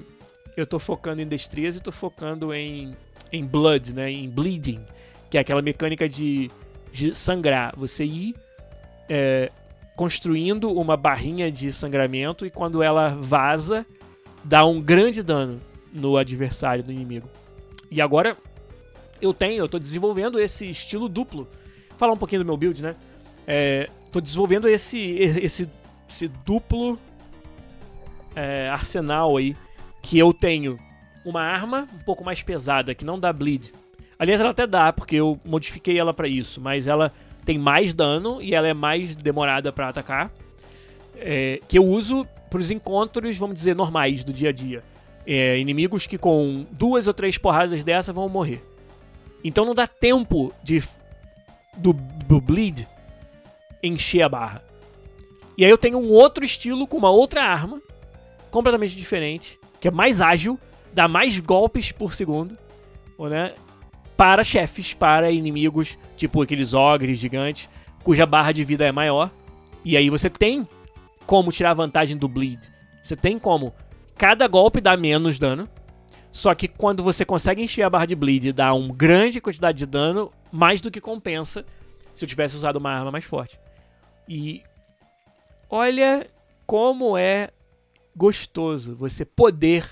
eu 0.56 0.64
tô 0.64 0.78
focando 0.78 1.20
em 1.20 1.26
destreza 1.26 1.78
e 1.78 1.82
tô 1.82 1.90
focando 1.90 2.54
em, 2.54 2.94
em 3.32 3.44
blood, 3.44 3.92
né? 3.92 4.08
Em 4.08 4.30
bleeding, 4.30 4.80
que 5.28 5.36
é 5.36 5.40
aquela 5.40 5.60
mecânica 5.60 6.08
de, 6.08 6.48
de 6.92 7.12
sangrar. 7.12 7.74
Você 7.76 8.04
ir 8.04 8.36
é, 9.08 9.50
construindo 9.96 10.70
uma 10.70 10.96
barrinha 10.96 11.50
de 11.50 11.72
sangramento 11.72 12.46
e 12.46 12.50
quando 12.50 12.84
ela 12.84 13.08
vaza, 13.08 13.84
dá 14.44 14.64
um 14.64 14.80
grande 14.80 15.24
dano 15.24 15.60
no 15.92 16.16
adversário, 16.16 16.84
no 16.84 16.92
inimigo. 16.92 17.28
E 17.90 18.00
agora 18.00 18.36
eu 19.20 19.34
tenho, 19.34 19.58
eu 19.58 19.68
tô 19.68 19.80
desenvolvendo 19.80 20.38
esse 20.38 20.70
estilo 20.70 21.08
duplo. 21.08 21.48
Falar 21.96 22.12
um 22.12 22.16
pouquinho 22.16 22.42
do 22.42 22.46
meu 22.46 22.56
build, 22.56 22.82
né? 22.82 22.94
É, 23.46 23.88
tô 24.10 24.20
desenvolvendo 24.20 24.68
esse, 24.68 24.98
esse, 24.98 25.68
esse 26.08 26.28
duplo 26.44 26.98
é, 28.34 28.68
arsenal 28.68 29.36
aí. 29.36 29.56
Que 30.02 30.18
eu 30.18 30.32
tenho 30.34 30.78
uma 31.24 31.40
arma 31.40 31.88
um 31.94 32.04
pouco 32.04 32.24
mais 32.24 32.42
pesada, 32.42 32.94
que 32.94 33.04
não 33.04 33.18
dá 33.18 33.32
bleed. 33.32 33.72
Aliás, 34.18 34.40
ela 34.40 34.50
até 34.50 34.66
dá, 34.66 34.92
porque 34.92 35.16
eu 35.16 35.38
modifiquei 35.44 35.98
ela 35.98 36.12
para 36.12 36.28
isso. 36.28 36.60
Mas 36.60 36.86
ela 36.86 37.12
tem 37.44 37.58
mais 37.58 37.94
dano 37.94 38.40
e 38.40 38.54
ela 38.54 38.68
é 38.68 38.74
mais 38.74 39.16
demorada 39.16 39.72
para 39.72 39.88
atacar. 39.88 40.30
É, 41.16 41.60
que 41.68 41.78
eu 41.78 41.84
uso 41.84 42.26
para 42.50 42.60
os 42.60 42.70
encontros, 42.70 43.36
vamos 43.36 43.56
dizer, 43.56 43.74
normais 43.74 44.22
do 44.24 44.32
dia 44.32 44.50
a 44.50 44.52
dia. 44.52 44.82
É, 45.26 45.58
inimigos 45.58 46.06
que 46.06 46.18
com 46.18 46.66
duas 46.70 47.06
ou 47.06 47.14
três 47.14 47.38
porradas 47.38 47.82
dessa 47.82 48.12
vão 48.12 48.28
morrer. 48.28 48.62
Então 49.42 49.64
não 49.64 49.74
dá 49.74 49.86
tempo 49.86 50.52
de 50.62 50.82
do, 51.76 51.92
do 51.92 52.40
bleed 52.40 52.86
encher 53.82 54.22
a 54.22 54.28
barra. 54.28 54.64
E 55.56 55.64
aí 55.64 55.70
eu 55.70 55.78
tenho 55.78 55.98
um 55.98 56.10
outro 56.10 56.44
estilo 56.44 56.86
com 56.86 56.96
uma 56.96 57.10
outra 57.10 57.42
arma, 57.42 57.80
completamente 58.50 58.96
diferente, 58.96 59.58
que 59.80 59.88
é 59.88 59.90
mais 59.90 60.20
ágil, 60.20 60.58
dá 60.92 61.06
mais 61.06 61.38
golpes 61.38 61.92
por 61.92 62.14
segundo, 62.14 62.56
né? 63.18 63.54
Para 64.16 64.44
chefes, 64.44 64.94
para 64.94 65.30
inimigos, 65.30 65.98
tipo 66.16 66.40
aqueles 66.40 66.72
ogres 66.72 67.18
gigantes, 67.18 67.68
cuja 68.02 68.26
barra 68.26 68.52
de 68.52 68.64
vida 68.64 68.84
é 68.84 68.92
maior. 68.92 69.30
E 69.84 69.96
aí 69.96 70.08
você 70.08 70.30
tem 70.30 70.66
como 71.26 71.52
tirar 71.52 71.74
vantagem 71.74 72.16
do 72.16 72.28
bleed. 72.28 72.60
Você 73.02 73.16
tem 73.16 73.38
como 73.38 73.74
cada 74.16 74.46
golpe 74.46 74.80
dá 74.80 74.96
menos 74.96 75.38
dano. 75.38 75.68
Só 76.30 76.54
que 76.54 76.66
quando 76.66 77.02
você 77.02 77.24
consegue 77.24 77.62
encher 77.62 77.82
a 77.82 77.90
barra 77.90 78.06
de 78.06 78.16
bleed 78.16 78.48
e 78.48 78.52
dar 78.52 78.74
uma 78.74 78.94
grande 78.94 79.40
quantidade 79.40 79.78
de 79.78 79.86
dano, 79.86 80.32
mais 80.54 80.80
do 80.80 80.88
que 80.88 81.00
compensa 81.00 81.66
se 82.14 82.24
eu 82.24 82.28
tivesse 82.28 82.54
usado 82.54 82.76
uma 82.76 82.92
arma 82.92 83.10
mais 83.10 83.24
forte. 83.24 83.58
E 84.28 84.62
olha 85.68 86.24
como 86.64 87.18
é 87.18 87.50
gostoso 88.14 88.94
você 88.94 89.24
poder 89.24 89.84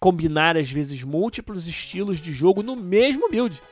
combinar 0.00 0.56
às 0.56 0.68
vezes 0.68 1.04
múltiplos 1.04 1.68
estilos 1.68 2.20
de 2.20 2.32
jogo 2.32 2.64
no 2.64 2.74
mesmo 2.74 3.30
build, 3.30 3.62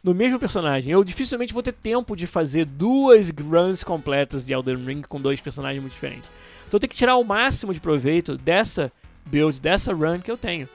no 0.00 0.14
mesmo 0.14 0.38
personagem. 0.38 0.92
Eu 0.92 1.02
dificilmente 1.02 1.52
vou 1.52 1.62
ter 1.62 1.72
tempo 1.72 2.14
de 2.14 2.28
fazer 2.28 2.64
duas 2.64 3.30
runs 3.30 3.82
completas 3.82 4.46
de 4.46 4.52
Elden 4.52 4.76
Ring 4.76 5.02
com 5.02 5.20
dois 5.20 5.40
personagens 5.40 5.80
muito 5.80 5.92
diferentes. 5.92 6.30
Então 6.68 6.76
eu 6.76 6.80
tenho 6.80 6.90
que 6.90 6.96
tirar 6.96 7.16
o 7.16 7.24
máximo 7.24 7.74
de 7.74 7.80
proveito 7.80 8.38
dessa 8.38 8.92
build, 9.26 9.60
dessa 9.60 9.92
run 9.92 10.20
que 10.20 10.30
eu 10.30 10.38
tenho. 10.38 10.68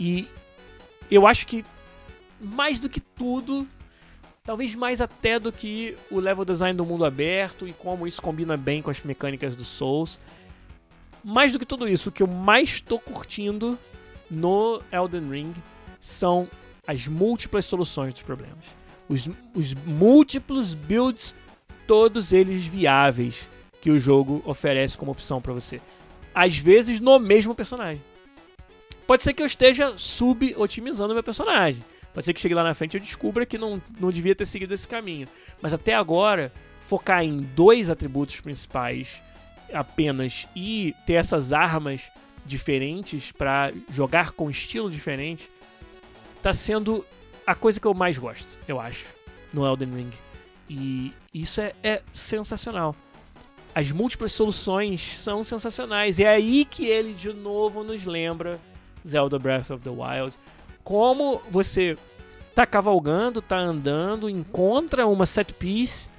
E 0.00 0.28
eu 1.08 1.28
acho 1.28 1.46
que 1.46 1.64
mais 2.42 2.80
do 2.80 2.88
que 2.88 3.00
tudo, 3.00 3.68
talvez 4.44 4.74
mais 4.74 5.00
até 5.00 5.38
do 5.38 5.52
que 5.52 5.96
o 6.10 6.18
level 6.18 6.44
design 6.44 6.76
do 6.76 6.84
mundo 6.84 7.04
aberto 7.04 7.66
e 7.68 7.72
como 7.72 8.06
isso 8.06 8.20
combina 8.20 8.56
bem 8.56 8.82
com 8.82 8.90
as 8.90 9.00
mecânicas 9.02 9.56
do 9.56 9.64
Souls. 9.64 10.18
Mais 11.22 11.52
do 11.52 11.58
que 11.58 11.64
tudo 11.64 11.88
isso, 11.88 12.08
o 12.08 12.12
que 12.12 12.22
eu 12.22 12.26
mais 12.26 12.70
estou 12.70 12.98
curtindo 12.98 13.78
no 14.28 14.82
Elden 14.90 15.30
Ring 15.30 15.54
são 16.00 16.48
as 16.86 17.06
múltiplas 17.06 17.64
soluções 17.64 18.12
dos 18.12 18.22
problemas. 18.24 18.76
Os, 19.08 19.28
os 19.54 19.74
múltiplos 19.74 20.74
builds, 20.74 21.34
todos 21.86 22.32
eles 22.32 22.66
viáveis 22.66 23.48
que 23.80 23.90
o 23.90 23.98
jogo 23.98 24.42
oferece 24.44 24.98
como 24.98 25.12
opção 25.12 25.40
para 25.40 25.52
você. 25.52 25.80
Às 26.34 26.56
vezes 26.56 27.00
no 27.00 27.18
mesmo 27.18 27.54
personagem. 27.54 28.02
Pode 29.06 29.22
ser 29.22 29.32
que 29.32 29.42
eu 29.42 29.46
esteja 29.46 29.94
sub-otimizando 29.96 31.14
meu 31.14 31.22
personagem. 31.22 31.84
Pode 32.12 32.26
ser 32.26 32.34
que 32.34 32.40
chegue 32.40 32.54
lá 32.54 32.62
na 32.62 32.74
frente 32.74 32.94
e 32.94 32.96
eu 32.98 33.00
descubra 33.00 33.46
que 33.46 33.56
não, 33.56 33.80
não 33.98 34.10
devia 34.10 34.34
ter 34.34 34.44
seguido 34.44 34.74
esse 34.74 34.86
caminho. 34.86 35.26
Mas 35.60 35.72
até 35.72 35.94
agora, 35.94 36.52
focar 36.80 37.24
em 37.24 37.40
dois 37.40 37.88
atributos 37.88 38.40
principais 38.40 39.22
apenas 39.72 40.46
e 40.54 40.94
ter 41.06 41.14
essas 41.14 41.52
armas 41.52 42.10
diferentes 42.44 43.32
para 43.32 43.72
jogar 43.88 44.32
com 44.32 44.50
estilo 44.50 44.90
diferente 44.90 45.48
tá 46.42 46.52
sendo 46.52 47.06
a 47.46 47.54
coisa 47.54 47.80
que 47.80 47.86
eu 47.86 47.94
mais 47.94 48.18
gosto, 48.18 48.58
eu 48.66 48.80
acho, 48.80 49.06
no 49.52 49.66
Elden 49.66 49.90
Ring. 49.90 50.10
E 50.68 51.12
isso 51.32 51.60
é, 51.60 51.72
é 51.82 52.02
sensacional. 52.12 52.94
As 53.74 53.90
múltiplas 53.90 54.32
soluções 54.32 55.16
são 55.16 55.42
sensacionais. 55.44 56.18
E 56.18 56.24
é 56.24 56.28
aí 56.28 56.64
que 56.64 56.86
ele 56.86 57.14
de 57.14 57.32
novo 57.32 57.82
nos 57.82 58.04
lembra 58.04 58.60
Zelda 59.06 59.38
Breath 59.38 59.70
of 59.70 59.82
the 59.82 59.90
Wild. 59.90 60.36
Como 60.84 61.40
você 61.50 61.96
tá 62.54 62.66
cavalgando, 62.66 63.40
tá 63.40 63.58
andando, 63.58 64.28
encontra 64.28 65.06
uma 65.06 65.26
set 65.26 65.54
piece 65.54 66.10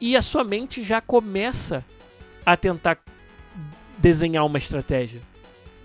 e 0.00 0.16
a 0.16 0.22
sua 0.22 0.44
mente 0.44 0.82
já 0.82 1.00
começa 1.00 1.84
a 2.44 2.56
tentar 2.56 2.98
desenhar 3.98 4.44
uma 4.44 4.58
estratégia 4.58 5.20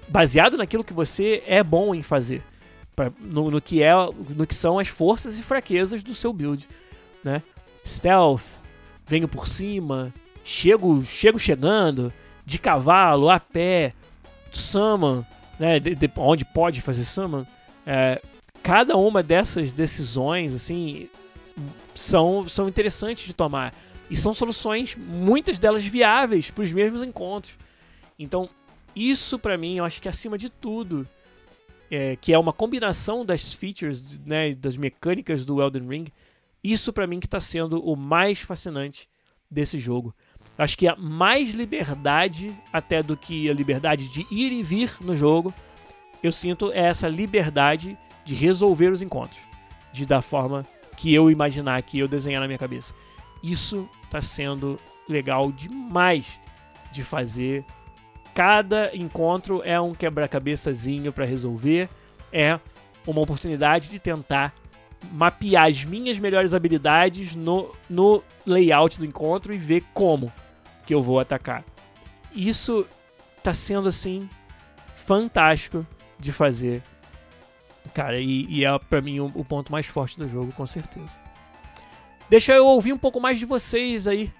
baseado 0.09 0.57
naquilo 0.57 0.83
que 0.83 0.93
você 0.93 1.43
é 1.45 1.63
bom 1.63 1.93
em 1.93 2.01
fazer, 2.01 2.43
pra, 2.95 3.11
no, 3.19 3.49
no, 3.49 3.61
que 3.61 3.81
é, 3.81 3.93
no 4.35 4.45
que 4.45 4.55
são 4.55 4.79
as 4.79 4.87
forças 4.87 5.37
e 5.37 5.43
fraquezas 5.43 6.03
do 6.03 6.13
seu 6.13 6.33
build, 6.33 6.67
né? 7.23 7.41
Stealth, 7.85 8.59
venho 9.07 9.27
por 9.27 9.47
cima, 9.47 10.13
chego, 10.43 11.01
chego 11.03 11.39
chegando, 11.39 12.11
de 12.45 12.57
cavalo, 12.57 13.29
a 13.29 13.39
pé, 13.39 13.93
summon, 14.51 15.23
né? 15.59 15.79
De, 15.79 15.95
de, 15.95 16.11
onde 16.17 16.43
pode 16.43 16.81
fazer 16.81 17.05
summon. 17.05 17.45
É, 17.91 18.21
cada 18.61 18.95
uma 18.95 19.23
dessas 19.23 19.73
decisões, 19.73 20.53
assim, 20.53 21.09
são, 21.95 22.47
são 22.47 22.69
interessantes 22.69 23.25
de 23.25 23.33
tomar. 23.33 23.73
E 24.11 24.15
são 24.15 24.31
soluções, 24.31 24.95
muitas 24.95 25.57
delas 25.57 25.83
viáveis 25.83 26.51
para 26.51 26.61
os 26.63 26.71
mesmos 26.71 27.01
encontros. 27.01 27.57
Então, 28.17 28.47
isso 28.95 29.39
para 29.39 29.57
mim, 29.57 29.77
eu 29.77 29.85
acho 29.85 29.99
que 29.99 30.07
acima 30.07 30.37
de 30.37 30.49
tudo, 30.51 31.07
é, 31.89 32.15
que 32.15 32.31
é 32.31 32.37
uma 32.37 32.53
combinação 32.53 33.25
das 33.25 33.53
features, 33.53 34.19
né, 34.23 34.53
das 34.53 34.77
mecânicas 34.77 35.43
do 35.43 35.59
Elden 35.59 35.87
Ring, 35.87 36.05
isso 36.63 36.93
para 36.93 37.07
mim 37.07 37.19
que 37.19 37.25
está 37.25 37.39
sendo 37.39 37.83
o 37.83 37.95
mais 37.95 38.39
fascinante 38.39 39.09
desse 39.49 39.79
jogo. 39.79 40.13
Acho 40.55 40.77
que 40.77 40.87
a 40.87 40.95
mais 40.95 41.55
liberdade 41.55 42.55
até 42.71 43.01
do 43.01 43.17
que 43.17 43.49
a 43.49 43.53
liberdade 43.53 44.09
de 44.09 44.27
ir 44.29 44.51
e 44.51 44.61
vir 44.61 44.91
no 45.01 45.15
jogo, 45.15 45.51
eu 46.21 46.31
sinto 46.31 46.71
é 46.71 46.79
essa 46.79 47.07
liberdade 47.07 47.97
de 48.25 48.35
resolver 48.35 48.91
os 48.91 49.01
encontros, 49.01 49.39
de 49.91 50.05
da 50.05 50.21
forma 50.21 50.65
que 50.95 51.13
eu 51.13 51.31
imaginar, 51.31 51.81
que 51.81 51.99
eu 51.99 52.07
desenhar 52.07 52.41
na 52.41 52.47
minha 52.47 52.59
cabeça. 52.59 52.93
Isso 53.41 53.89
está 54.03 54.21
sendo 54.21 54.79
legal 55.07 55.51
demais 55.51 56.25
de 56.91 57.03
fazer. 57.03 57.63
Cada 58.33 58.95
encontro 58.95 59.61
é 59.63 59.79
um 59.79 59.93
quebra-cabeçazinho 59.93 61.11
para 61.11 61.25
resolver, 61.25 61.89
é 62.31 62.59
uma 63.07 63.21
oportunidade 63.21 63.89
de 63.89 63.99
tentar 63.99 64.53
mapear 65.11 65.67
as 65.67 65.83
minhas 65.85 66.19
melhores 66.19 66.53
habilidades 66.53 67.33
no, 67.33 67.73
no 67.89 68.21
layout 68.45 68.99
do 68.99 69.05
encontro 69.05 69.53
e 69.53 69.57
ver 69.57 69.83
como 69.93 70.31
que 70.85 70.93
eu 70.93 71.01
vou 71.01 71.19
atacar. 71.19 71.63
Isso 72.33 72.85
está 73.37 73.53
sendo 73.53 73.87
assim 73.87 74.29
fantástico 74.95 75.85
de 76.19 76.31
fazer, 76.31 76.83
cara, 77.93 78.19
e, 78.19 78.45
e 78.49 78.65
é 78.65 78.79
para 78.79 79.01
mim 79.01 79.19
o, 79.19 79.31
o 79.33 79.45
ponto 79.45 79.71
mais 79.71 79.85
forte 79.85 80.17
do 80.17 80.27
jogo, 80.27 80.51
com 80.51 80.65
certeza. 80.65 81.19
Deixa 82.29 82.53
eu 82.53 82.65
ouvir 82.65 82.93
um 82.93 82.97
pouco 82.97 83.19
mais 83.19 83.39
de 83.39 83.45
vocês 83.45 84.07
aí. 84.07 84.31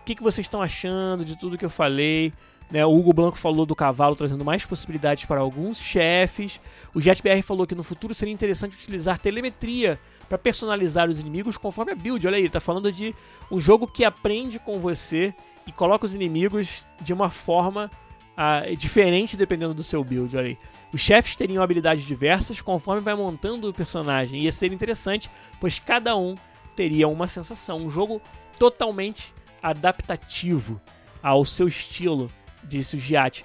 O 0.00 0.04
que, 0.04 0.14
que 0.14 0.22
vocês 0.22 0.46
estão 0.46 0.62
achando 0.62 1.24
de 1.24 1.36
tudo 1.36 1.58
que 1.58 1.64
eu 1.64 1.70
falei? 1.70 2.32
Né, 2.70 2.84
o 2.84 2.94
Hugo 2.94 3.12
Blanco 3.12 3.36
falou 3.36 3.66
do 3.66 3.76
cavalo 3.76 4.16
trazendo 4.16 4.44
mais 4.44 4.64
possibilidades 4.64 5.26
para 5.26 5.40
alguns 5.40 5.78
chefes. 5.78 6.60
O 6.94 7.00
JetBR 7.00 7.42
falou 7.42 7.66
que 7.66 7.74
no 7.74 7.82
futuro 7.82 8.14
seria 8.14 8.32
interessante 8.32 8.76
utilizar 8.76 9.18
telemetria 9.18 9.98
para 10.28 10.38
personalizar 10.38 11.08
os 11.08 11.20
inimigos 11.20 11.58
conforme 11.58 11.92
a 11.92 11.94
build. 11.94 12.26
Olha 12.26 12.36
aí, 12.36 12.42
ele 12.42 12.50
tá 12.50 12.60
falando 12.60 12.90
de 12.90 13.14
um 13.50 13.60
jogo 13.60 13.86
que 13.86 14.04
aprende 14.04 14.58
com 14.58 14.78
você 14.78 15.34
e 15.66 15.72
coloca 15.72 16.06
os 16.06 16.14
inimigos 16.14 16.86
de 17.00 17.12
uma 17.12 17.30
forma 17.30 17.90
uh, 18.36 18.76
diferente 18.76 19.36
dependendo 19.36 19.74
do 19.74 19.82
seu 19.82 20.02
build. 20.02 20.36
Olha 20.36 20.48
aí. 20.48 20.58
Os 20.92 21.00
chefes 21.00 21.36
teriam 21.36 21.62
habilidades 21.62 22.04
diversas 22.04 22.60
conforme 22.60 23.02
vai 23.02 23.14
montando 23.14 23.68
o 23.68 23.74
personagem. 23.74 24.42
Ia 24.42 24.52
ser 24.52 24.72
interessante, 24.72 25.30
pois 25.60 25.78
cada 25.78 26.16
um 26.16 26.36
teria 26.76 27.08
uma 27.08 27.26
sensação. 27.26 27.78
Um 27.78 27.90
jogo 27.90 28.20
totalmente 28.58 29.34
adaptativo 29.62 30.80
ao 31.22 31.44
seu 31.44 31.66
estilo, 31.66 32.30
disse 32.62 32.96
o 32.96 32.98
Giatti. 32.98 33.44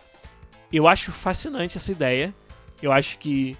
Eu 0.72 0.88
acho 0.88 1.12
fascinante 1.12 1.78
essa 1.78 1.92
ideia. 1.92 2.34
Eu 2.82 2.92
acho 2.92 3.18
que 3.18 3.58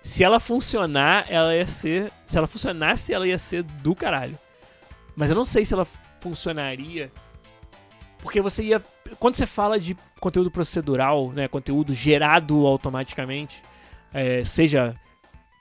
se 0.00 0.24
ela 0.24 0.40
funcionar, 0.40 1.26
ela 1.28 1.54
ia 1.54 1.66
ser. 1.66 2.12
Se 2.26 2.36
ela 2.36 2.46
funcionasse, 2.46 3.12
ela 3.12 3.26
ia 3.26 3.38
ser 3.38 3.62
do 3.62 3.94
caralho. 3.94 4.38
Mas 5.16 5.30
eu 5.30 5.36
não 5.36 5.44
sei 5.44 5.64
se 5.64 5.72
ela 5.72 5.86
funcionaria. 6.20 7.12
Porque 8.24 8.40
você 8.40 8.64
ia. 8.64 8.82
Quando 9.20 9.34
você 9.34 9.46
fala 9.46 9.78
de 9.78 9.94
conteúdo 10.18 10.50
procedural, 10.50 11.30
né, 11.30 11.46
conteúdo 11.46 11.92
gerado 11.92 12.66
automaticamente, 12.66 13.62
é, 14.14 14.42
seja 14.42 14.96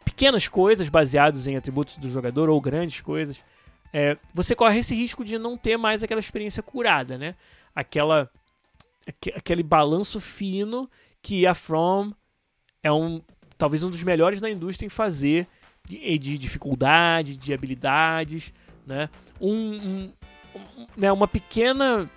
pequenas 0.05 0.47
coisas 0.47 0.87
baseadas 0.87 1.45
em 1.45 1.57
atributos 1.57 1.97
do 1.97 2.09
jogador 2.09 2.49
ou 2.49 2.61
grandes 2.61 3.01
coisas, 3.01 3.43
é, 3.91 4.17
você 4.33 4.55
corre 4.55 4.79
esse 4.79 4.95
risco 4.95 5.25
de 5.25 5.37
não 5.37 5.57
ter 5.57 5.75
mais 5.75 6.03
aquela 6.03 6.21
experiência 6.21 6.63
curada, 6.63 7.17
né? 7.17 7.35
Aquela, 7.75 8.31
aquele 9.35 9.61
balanço 9.61 10.21
fino 10.21 10.89
que 11.21 11.45
a 11.45 11.53
From 11.53 12.13
é 12.81 12.91
um 12.91 13.21
talvez 13.57 13.83
um 13.83 13.89
dos 13.89 14.03
melhores 14.05 14.39
na 14.39 14.49
indústria 14.49 14.87
em 14.87 14.89
fazer 14.89 15.47
de, 15.85 16.17
de 16.17 16.37
dificuldade, 16.37 17.35
de 17.35 17.53
habilidades, 17.53 18.53
né? 18.87 19.09
Um, 19.39 19.51
um, 19.51 20.13
um, 20.55 20.87
né? 20.95 21.11
Uma 21.11 21.27
pequena 21.27 22.09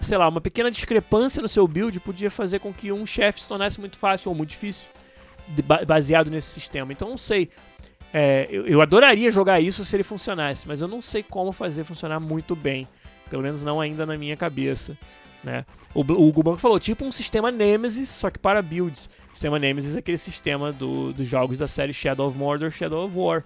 sei 0.00 0.16
lá, 0.16 0.28
uma 0.28 0.40
pequena 0.40 0.70
discrepância 0.70 1.42
no 1.42 1.48
seu 1.48 1.66
build 1.68 2.00
podia 2.00 2.30
fazer 2.30 2.58
com 2.58 2.72
que 2.72 2.90
um 2.90 3.04
chefe 3.04 3.42
se 3.42 3.48
tornasse 3.48 3.78
muito 3.78 3.98
fácil 3.98 4.30
ou 4.30 4.34
muito 4.34 4.50
difícil 4.50 4.86
baseado 5.86 6.30
nesse 6.30 6.48
sistema. 6.48 6.92
Então 6.92 7.08
não 7.08 7.16
sei. 7.16 7.50
É, 8.12 8.48
eu, 8.50 8.66
eu, 8.66 8.80
adoraria 8.80 9.30
jogar 9.30 9.60
isso 9.60 9.84
se 9.84 9.94
ele 9.94 10.02
funcionasse, 10.02 10.66
mas 10.66 10.82
eu 10.82 10.88
não 10.88 11.00
sei 11.00 11.22
como 11.22 11.52
fazer 11.52 11.84
funcionar 11.84 12.18
muito 12.18 12.56
bem. 12.56 12.88
Pelo 13.28 13.42
menos 13.42 13.62
não 13.62 13.80
ainda 13.80 14.04
na 14.04 14.16
minha 14.16 14.36
cabeça. 14.36 14.98
Né? 15.42 15.64
O, 15.94 16.00
o 16.00 16.32
Gubanco 16.32 16.58
falou, 16.58 16.78
tipo 16.78 17.04
um 17.04 17.12
sistema 17.12 17.50
Nemesis, 17.50 18.08
só 18.08 18.30
que 18.30 18.38
para 18.38 18.60
builds. 18.60 19.08
O 19.28 19.34
sistema 19.34 19.58
Nemesis 19.58 19.96
é 19.96 20.00
aquele 20.00 20.18
sistema 20.18 20.72
do, 20.72 21.12
dos 21.12 21.26
jogos 21.26 21.58
da 21.58 21.68
série 21.68 21.92
Shadow 21.92 22.26
of 22.26 22.36
Mordor, 22.36 22.70
Shadow 22.70 23.06
of 23.06 23.16
War, 23.16 23.44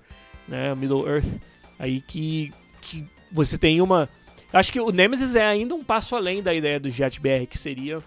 né? 0.49 0.75
Middle 0.75 1.07
Earth. 1.09 1.41
Aí 1.79 2.01
que, 2.01 2.53
que 2.81 3.07
você 3.31 3.59
tem 3.59 3.81
uma... 3.81 4.09
Acho 4.55 4.73
que 4.73 4.81
o 4.81 4.93
Nemesis 4.93 5.35
é 5.35 5.45
ainda 5.45 5.75
um 5.75 5.83
passo 5.83 6.15
além 6.15 6.41
da 6.41 6.55
ideia 6.55 6.79
do 6.79 6.89
JetBR, 6.89 7.49
que 7.49 7.59
seria 7.59 8.01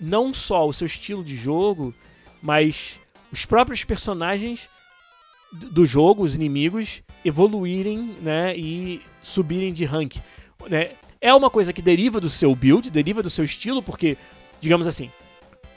não 0.00 0.32
só 0.32 0.66
o 0.66 0.72
seu 0.72 0.86
estilo 0.86 1.22
de 1.22 1.36
jogo, 1.36 1.94
mas 2.42 2.98
os 3.30 3.44
próprios 3.44 3.84
personagens 3.84 4.70
do 5.52 5.84
jogo, 5.84 6.22
os 6.22 6.34
inimigos, 6.34 7.02
evoluírem 7.22 8.16
né, 8.22 8.56
e 8.56 9.02
subirem 9.20 9.74
de 9.74 9.84
rank. 9.84 10.16
Né? 10.70 10.92
É 11.20 11.34
uma 11.34 11.50
coisa 11.50 11.70
que 11.70 11.82
deriva 11.82 12.18
do 12.18 12.30
seu 12.30 12.56
build, 12.56 12.90
deriva 12.90 13.22
do 13.22 13.28
seu 13.28 13.44
estilo, 13.44 13.82
porque, 13.82 14.16
digamos 14.58 14.86
assim, 14.86 15.10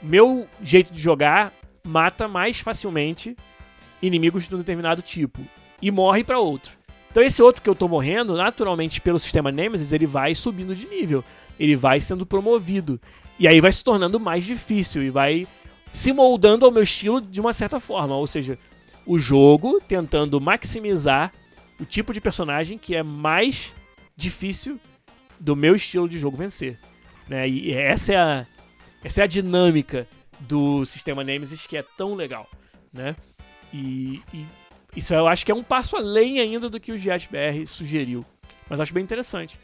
meu 0.02 0.48
jeito 0.62 0.90
de 0.90 0.98
jogar 0.98 1.52
mata 1.84 2.26
mais 2.26 2.60
facilmente 2.60 3.36
inimigos 4.00 4.48
de 4.48 4.54
um 4.54 4.58
determinado 4.58 5.02
tipo 5.02 5.46
e 5.82 5.90
morre 5.90 6.24
para 6.24 6.38
outro. 6.38 6.75
Então 7.16 7.24
esse 7.24 7.42
outro 7.42 7.62
que 7.62 7.70
eu 7.70 7.74
tô 7.74 7.88
morrendo, 7.88 8.36
naturalmente 8.36 9.00
pelo 9.00 9.18
sistema 9.18 9.50
Nemesis, 9.50 9.90
ele 9.90 10.04
vai 10.04 10.34
subindo 10.34 10.76
de 10.76 10.86
nível, 10.86 11.24
ele 11.58 11.74
vai 11.74 11.98
sendo 11.98 12.26
promovido. 12.26 13.00
E 13.38 13.48
aí 13.48 13.58
vai 13.58 13.72
se 13.72 13.82
tornando 13.82 14.20
mais 14.20 14.44
difícil 14.44 15.02
e 15.02 15.08
vai 15.08 15.48
se 15.94 16.12
moldando 16.12 16.66
ao 16.66 16.70
meu 16.70 16.82
estilo 16.82 17.18
de 17.18 17.40
uma 17.40 17.54
certa 17.54 17.80
forma. 17.80 18.14
Ou 18.14 18.26
seja, 18.26 18.58
o 19.06 19.18
jogo 19.18 19.80
tentando 19.80 20.38
maximizar 20.38 21.32
o 21.80 21.86
tipo 21.86 22.12
de 22.12 22.20
personagem 22.20 22.76
que 22.76 22.94
é 22.94 23.02
mais 23.02 23.72
difícil 24.14 24.78
do 25.40 25.56
meu 25.56 25.74
estilo 25.74 26.06
de 26.06 26.18
jogo 26.18 26.36
vencer. 26.36 26.78
Né? 27.26 27.48
E 27.48 27.72
essa 27.72 28.12
é 28.12 28.16
a, 28.18 28.46
essa 29.02 29.22
é 29.22 29.24
a 29.24 29.26
dinâmica 29.26 30.06
do 30.38 30.84
sistema 30.84 31.24
Nemesis 31.24 31.66
que 31.66 31.78
é 31.78 31.84
tão 31.96 32.14
legal. 32.14 32.46
Né? 32.92 33.16
E, 33.72 34.20
e 34.34 34.44
isso 34.96 35.14
eu 35.14 35.28
acho 35.28 35.44
que 35.44 35.52
é 35.52 35.54
um 35.54 35.62
passo 35.62 35.94
além 35.94 36.40
ainda 36.40 36.70
do 36.70 36.80
que 36.80 36.90
o 36.90 36.96
GSBR 36.96 37.66
sugeriu. 37.66 38.24
Mas 38.68 38.80
acho 38.80 38.94
bem 38.94 39.04
interessante. 39.04 39.60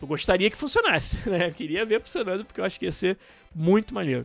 eu 0.00 0.06
gostaria 0.06 0.48
que 0.48 0.56
funcionasse, 0.56 1.18
né? 1.28 1.48
Eu 1.48 1.52
queria 1.52 1.84
ver 1.84 2.00
funcionando 2.00 2.44
porque 2.44 2.60
eu 2.60 2.64
acho 2.64 2.78
que 2.78 2.86
ia 2.86 2.92
ser 2.92 3.18
muito 3.52 3.92
maneiro. 3.92 4.24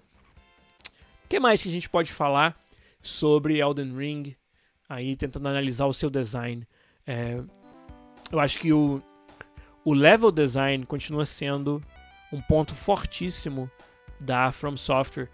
O 1.25 1.27
que 1.27 1.39
mais 1.39 1.63
que 1.63 1.69
a 1.69 1.71
gente 1.71 1.89
pode 1.89 2.11
falar 2.11 2.55
sobre 3.01 3.59
Elden 3.59 3.97
Ring? 3.97 4.35
Aí 4.87 5.15
tentando 5.15 5.49
analisar 5.49 5.87
o 5.87 5.93
seu 5.93 6.09
design. 6.09 6.67
É, 7.07 7.41
eu 8.31 8.39
acho 8.39 8.59
que 8.59 8.71
o, 8.71 9.01
o 9.83 9.93
level 9.93 10.31
design 10.31 10.85
continua 10.85 11.25
sendo 11.25 11.81
um 12.31 12.41
ponto 12.41 12.75
fortíssimo 12.75 13.69
da 14.19 14.51
From 14.51 14.77
Software. 14.77 15.29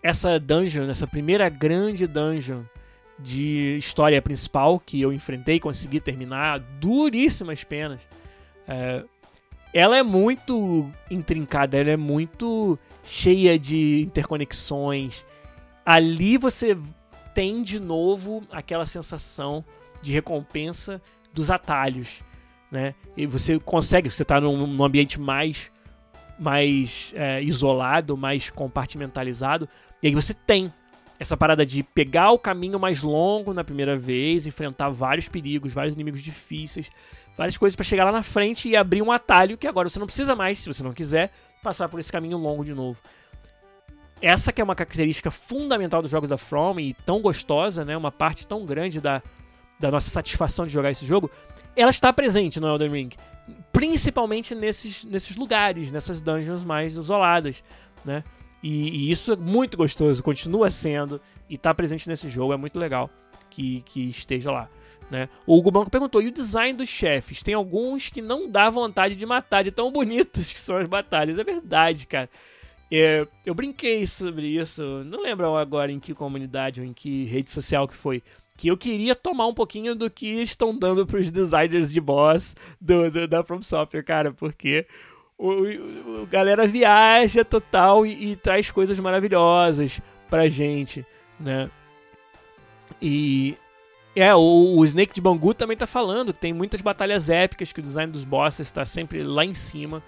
Essa 0.00 0.38
dungeon, 0.38 0.88
essa 0.88 1.06
primeira 1.06 1.48
grande 1.48 2.06
dungeon 2.06 2.62
de 3.22 3.76
história 3.78 4.20
principal 4.20 4.78
que 4.80 5.00
eu 5.00 5.12
enfrentei, 5.12 5.60
consegui 5.60 6.00
terminar, 6.00 6.58
duríssimas 6.80 7.64
penas. 7.64 8.08
É, 8.66 9.04
ela 9.72 9.96
é 9.96 10.02
muito 10.02 10.90
intrincada, 11.10 11.78
ela 11.78 11.90
é 11.90 11.96
muito 11.96 12.78
cheia 13.04 13.58
de 13.58 14.02
interconexões. 14.02 15.24
Ali 15.84 16.36
você 16.36 16.76
tem 17.34 17.62
de 17.62 17.78
novo 17.78 18.42
aquela 18.50 18.86
sensação 18.86 19.64
de 20.02 20.12
recompensa 20.12 21.00
dos 21.32 21.50
atalhos, 21.50 22.22
né? 22.70 22.94
E 23.16 23.26
você 23.26 23.58
consegue, 23.58 24.10
você 24.10 24.22
está 24.22 24.40
num, 24.40 24.66
num, 24.66 24.84
ambiente 24.84 25.20
mais, 25.20 25.70
mais 26.38 27.12
é, 27.14 27.42
isolado, 27.42 28.16
mais 28.16 28.50
compartimentalizado, 28.50 29.68
e 30.02 30.08
aí 30.08 30.14
você 30.14 30.34
tem 30.34 30.72
essa 31.20 31.36
parada 31.36 31.66
de 31.66 31.82
pegar 31.82 32.30
o 32.30 32.38
caminho 32.38 32.80
mais 32.80 33.02
longo 33.02 33.52
na 33.52 33.62
primeira 33.62 33.94
vez, 33.94 34.46
enfrentar 34.46 34.88
vários 34.88 35.28
perigos, 35.28 35.70
vários 35.70 35.94
inimigos 35.94 36.22
difíceis, 36.22 36.90
várias 37.36 37.58
coisas 37.58 37.76
para 37.76 37.84
chegar 37.84 38.06
lá 38.06 38.12
na 38.12 38.22
frente 38.22 38.70
e 38.70 38.74
abrir 38.74 39.02
um 39.02 39.12
atalho 39.12 39.58
que 39.58 39.66
agora 39.66 39.86
você 39.86 39.98
não 39.98 40.06
precisa 40.06 40.34
mais, 40.34 40.60
se 40.60 40.66
você 40.66 40.82
não 40.82 40.94
quiser, 40.94 41.30
passar 41.62 41.90
por 41.90 42.00
esse 42.00 42.10
caminho 42.10 42.38
longo 42.38 42.64
de 42.64 42.72
novo. 42.72 43.02
Essa 44.22 44.50
que 44.50 44.62
é 44.62 44.64
uma 44.64 44.74
característica 44.74 45.30
fundamental 45.30 46.00
dos 46.00 46.10
jogos 46.10 46.30
da 46.30 46.38
From 46.38 46.80
e 46.80 46.94
tão 46.94 47.20
gostosa, 47.20 47.84
né? 47.84 47.94
Uma 47.94 48.10
parte 48.10 48.46
tão 48.46 48.64
grande 48.64 48.98
da, 48.98 49.22
da 49.78 49.90
nossa 49.90 50.08
satisfação 50.08 50.66
de 50.66 50.72
jogar 50.72 50.90
esse 50.90 51.04
jogo, 51.04 51.30
ela 51.76 51.90
está 51.90 52.10
presente 52.14 52.58
no 52.58 52.66
Elden 52.66 52.90
Ring, 52.90 53.10
principalmente 53.70 54.54
nesses, 54.54 55.04
nesses 55.04 55.36
lugares, 55.36 55.92
nessas 55.92 56.18
dungeons 56.22 56.64
mais 56.64 56.96
isoladas, 56.96 57.62
né? 58.06 58.24
E, 58.62 59.08
e 59.08 59.10
isso 59.10 59.32
é 59.32 59.36
muito 59.36 59.76
gostoso, 59.76 60.22
continua 60.22 60.70
sendo 60.70 61.20
e 61.48 61.54
está 61.54 61.72
presente 61.72 62.08
nesse 62.08 62.28
jogo, 62.28 62.52
é 62.52 62.56
muito 62.56 62.78
legal 62.78 63.10
que, 63.48 63.82
que 63.82 64.08
esteja 64.08 64.50
lá. 64.50 64.68
Né? 65.10 65.28
O 65.46 65.56
Hugo 65.58 65.72
perguntou: 65.90 66.22
e 66.22 66.28
o 66.28 66.32
design 66.32 66.72
dos 66.72 66.88
chefes? 66.88 67.42
Tem 67.42 67.54
alguns 67.54 68.08
que 68.08 68.22
não 68.22 68.48
dá 68.48 68.70
vontade 68.70 69.16
de 69.16 69.26
matar, 69.26 69.64
de 69.64 69.72
tão 69.72 69.90
bonitos 69.90 70.52
que 70.52 70.58
são 70.58 70.76
as 70.76 70.88
batalhas. 70.88 71.38
É 71.38 71.44
verdade, 71.44 72.06
cara. 72.06 72.30
É, 72.92 73.26
eu 73.46 73.54
brinquei 73.54 74.04
sobre 74.06 74.48
isso, 74.48 74.82
não 75.04 75.22
lembro 75.22 75.54
agora 75.56 75.92
em 75.92 76.00
que 76.00 76.12
comunidade 76.12 76.80
ou 76.80 76.86
em 76.86 76.92
que 76.92 77.24
rede 77.24 77.50
social 77.50 77.86
que 77.86 77.94
foi. 77.94 78.22
Que 78.56 78.68
eu 78.68 78.76
queria 78.76 79.14
tomar 79.14 79.46
um 79.46 79.54
pouquinho 79.54 79.94
do 79.94 80.10
que 80.10 80.26
estão 80.26 80.76
dando 80.76 81.06
para 81.06 81.20
os 81.20 81.30
designers 81.30 81.92
de 81.92 82.00
boss 82.00 82.54
do, 82.80 83.10
do, 83.10 83.28
da 83.28 83.44
From 83.44 83.62
Software, 83.62 84.02
cara, 84.02 84.32
porque 84.32 84.86
o, 85.40 85.48
o, 85.48 86.22
o 86.22 86.26
galera 86.26 86.66
viaja 86.66 87.42
total 87.44 88.04
e, 88.04 88.32
e 88.32 88.36
traz 88.36 88.70
coisas 88.70 89.00
maravilhosas 89.00 90.00
pra 90.28 90.48
gente, 90.48 91.04
né? 91.38 91.70
E 93.00 93.56
é, 94.14 94.34
o, 94.34 94.76
o, 94.76 94.84
Snake 94.84 95.14
de 95.14 95.20
Bangu 95.20 95.54
também 95.54 95.76
tá 95.76 95.86
falando 95.86 96.32
tem 96.32 96.52
muitas 96.52 96.82
batalhas 96.82 97.30
épicas, 97.30 97.72
que 97.72 97.80
o 97.80 97.82
design 97.82 98.12
dos 98.12 98.24
bosses 98.24 98.66
está 98.66 98.84
sempre 98.84 99.22
lá 99.22 99.44
em 99.44 99.54
cima. 99.54 100.02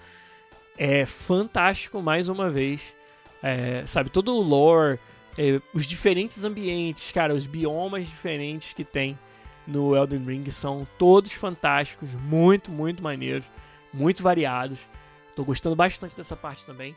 É 0.77 1.05
fantástico, 1.05 2.01
mais 2.01 2.29
uma 2.29 2.49
vez. 2.49 2.95
É, 3.41 3.83
sabe, 3.87 4.09
todo 4.11 4.35
o 4.35 4.41
lore, 4.41 4.99
é, 5.37 5.59
os 5.73 5.85
diferentes 5.85 6.43
ambientes, 6.43 7.11
cara, 7.11 7.33
os 7.33 7.47
biomas 7.47 8.05
diferentes 8.05 8.73
que 8.73 8.83
tem 8.83 9.17
no 9.65 9.95
Elden 9.95 10.23
Ring 10.25 10.49
são 10.51 10.87
todos 10.97 11.33
fantásticos, 11.33 12.13
muito, 12.13 12.71
muito 12.71 13.01
maneiros, 13.01 13.49
muito 13.91 14.21
variados. 14.21 14.87
Tô 15.35 15.43
gostando 15.43 15.75
bastante 15.75 16.15
dessa 16.15 16.35
parte 16.35 16.65
também. 16.65 16.95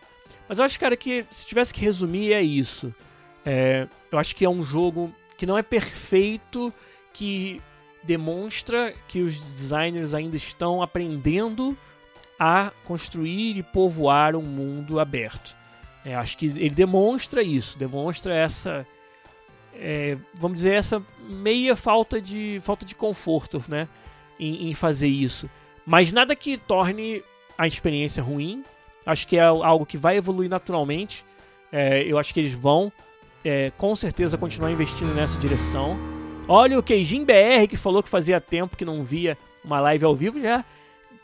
Mas 0.49 0.59
eu 0.59 0.65
acho, 0.65 0.79
cara, 0.79 0.97
que 0.97 1.27
se 1.31 1.47
tivesse 1.47 1.73
que 1.73 1.81
resumir, 1.81 2.33
é 2.33 2.43
isso. 2.43 2.95
É, 3.45 3.89
eu 4.11 4.19
acho 4.19 4.35
que 4.35 4.45
é 4.45 4.51
um 4.51 4.63
jogo 4.63 5.15
que 5.37 5.47
não 5.47 5.57
é 5.57 5.63
perfeito 5.63 6.73
que 7.13 7.63
demonstra 8.03 8.95
que 9.09 9.21
os 9.21 9.41
designers 9.41 10.15
ainda 10.15 10.37
estão 10.37 10.83
aprendendo 10.83 11.77
a 12.39 12.71
construir 12.85 13.57
e 13.57 13.63
povoar 13.63 14.37
um 14.37 14.43
mundo 14.43 15.01
aberto. 15.01 15.57
É, 16.05 16.15
acho 16.15 16.39
que 16.39 16.47
ele 16.47 16.71
demonstra 16.71 17.43
isso, 17.43 17.77
demonstra 17.77 18.33
essa, 18.33 18.87
é, 19.75 20.17
vamos 20.35 20.59
dizer, 20.59 20.75
essa 20.75 21.05
meia 21.29 21.75
falta 21.75 22.21
de 22.21 22.61
falta 22.63 22.85
de 22.85 22.95
conforto, 22.95 23.63
né, 23.69 23.89
em, 24.39 24.69
em, 24.69 24.75
fazer 24.75 25.09
isso. 25.09 25.51
Mas 25.85 26.13
nada 26.13 26.37
que 26.37 26.57
torne 26.57 27.25
a 27.57 27.67
experiência 27.67 28.23
ruim. 28.23 28.65
Acho 29.05 29.27
que 29.27 29.37
é 29.37 29.43
algo 29.43 29.87
que 29.87 29.97
vai 29.97 30.17
evoluir 30.17 30.51
naturalmente. 30.51 31.25
É, 31.71 32.03
eu 32.03 32.19
acho 32.19 32.33
que 32.35 32.41
eles 32.41 32.55
vão, 32.55 32.93
é, 33.45 33.71
com 33.77 33.95
certeza, 33.95 34.37
continuar 34.37 34.71
investindo 34.71 35.15
nessa 35.15 35.39
direção. 35.39 35.97
Olha 36.49 36.79
o 36.79 36.83
Keijin 36.83 37.25
BR 37.25 37.67
que 37.69 37.77
falou 37.77 38.03
que 38.03 38.09
fazia 38.09 38.41
tempo 38.41 38.77
que 38.77 38.85
não 38.85 39.03
via 39.03 39.37
uma 39.65 39.81
live 39.81 40.05
ao 40.05 40.15
vivo, 40.15 40.41
já 40.41 40.65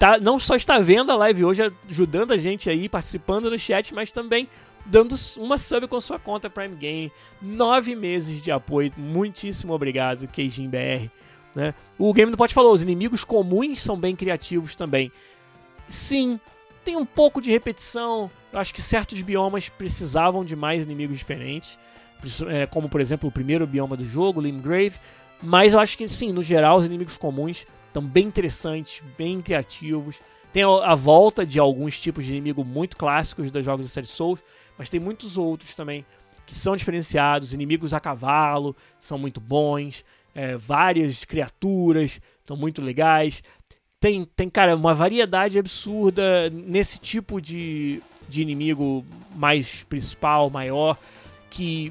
tá, 0.03 0.19
não 0.19 0.37
só 0.37 0.57
está 0.57 0.81
vendo 0.81 1.13
a 1.13 1.15
live 1.15 1.45
hoje, 1.45 1.73
ajudando 1.89 2.33
a 2.33 2.37
gente 2.37 2.69
aí, 2.69 2.89
participando 2.89 3.49
no 3.49 3.57
chat, 3.57 3.95
mas 3.95 4.11
também 4.11 4.49
dando 4.85 5.15
uma 5.37 5.57
sub 5.57 5.87
com 5.87 6.01
sua 6.01 6.19
conta 6.19 6.51
Prime 6.51 6.75
Game. 6.75 7.13
Nove 7.41 7.95
meses 7.95 8.43
de 8.43 8.51
apoio, 8.51 8.91
muitíssimo 8.97 9.73
obrigado, 9.73 10.27
Keijin 10.27 10.69
BR. 10.69 11.09
Né? 11.55 11.73
O 11.97 12.13
Game 12.13 12.33
do 12.33 12.37
Pote 12.37 12.53
falou, 12.53 12.73
os 12.73 12.83
inimigos 12.83 13.23
comuns 13.23 13.81
são 13.81 13.97
bem 13.97 14.17
criativos 14.17 14.75
também. 14.75 15.13
Sim, 15.93 16.41
tem 16.85 16.97
um 16.97 17.05
pouco 17.05 17.41
de 17.41 17.51
repetição. 17.51 18.31
Eu 18.51 18.59
acho 18.59 18.73
que 18.73 18.81
certos 18.81 19.21
biomas 19.21 19.69
precisavam 19.69 20.45
de 20.45 20.57
mais 20.57 20.85
inimigos 20.87 21.19
diferentes 21.19 21.79
é, 22.49 22.67
como 22.67 22.89
por 22.89 23.01
exemplo 23.01 23.29
o 23.29 23.33
primeiro 23.33 23.67
bioma 23.67 23.97
do 23.97 24.05
jogo, 24.05 24.41
Limgrave. 24.41 24.99
Mas 25.43 25.75
eu 25.75 25.81
acho 25.81 25.99
que 25.99 26.09
sim, 26.09 26.33
no 26.33 26.43
geral, 26.43 26.79
os 26.79 26.85
inimigos 26.85 27.19
comuns 27.19 27.67
estão 27.89 28.03
bem 28.03 28.27
interessantes, 28.27 29.03
bem 29.19 29.41
criativos. 29.41 30.23
Tem 30.53 30.63
a 30.63 30.95
volta 30.95 31.45
de 31.45 31.59
alguns 31.59 31.99
tipos 31.99 32.25
de 32.25 32.33
inimigo 32.33 32.65
muito 32.65 32.97
clássicos 32.97 33.51
dos 33.51 33.65
jogos 33.65 33.87
da 33.87 33.93
série 33.93 34.07
Souls, 34.07 34.43
mas 34.79 34.89
tem 34.89 35.01
muitos 35.01 35.37
outros 35.37 35.75
também 35.75 36.07
que 36.47 36.55
são 36.55 36.77
diferenciados. 36.77 37.53
Inimigos 37.53 37.93
a 37.93 38.01
cavalo 38.01 38.77
são 39.01 39.19
muito 39.19 39.41
bons, 39.41 40.05
é, 40.35 40.57
várias 40.57 41.25
criaturas 41.25 42.21
estão 42.41 42.57
muito 42.57 42.83
legais. 42.83 43.43
Tem, 44.03 44.25
tem, 44.25 44.51
cara, 44.51 44.77
uma 44.77 44.93
variedade 44.93 45.59
absurda 45.59 46.51
nesse 46.51 46.99
tipo 46.99 47.41
de, 47.41 48.03
de 48.29 48.43
inimigo 48.43 49.03
mais 49.35 49.83
principal, 49.85 50.51
maior, 50.51 50.99
que 51.49 51.91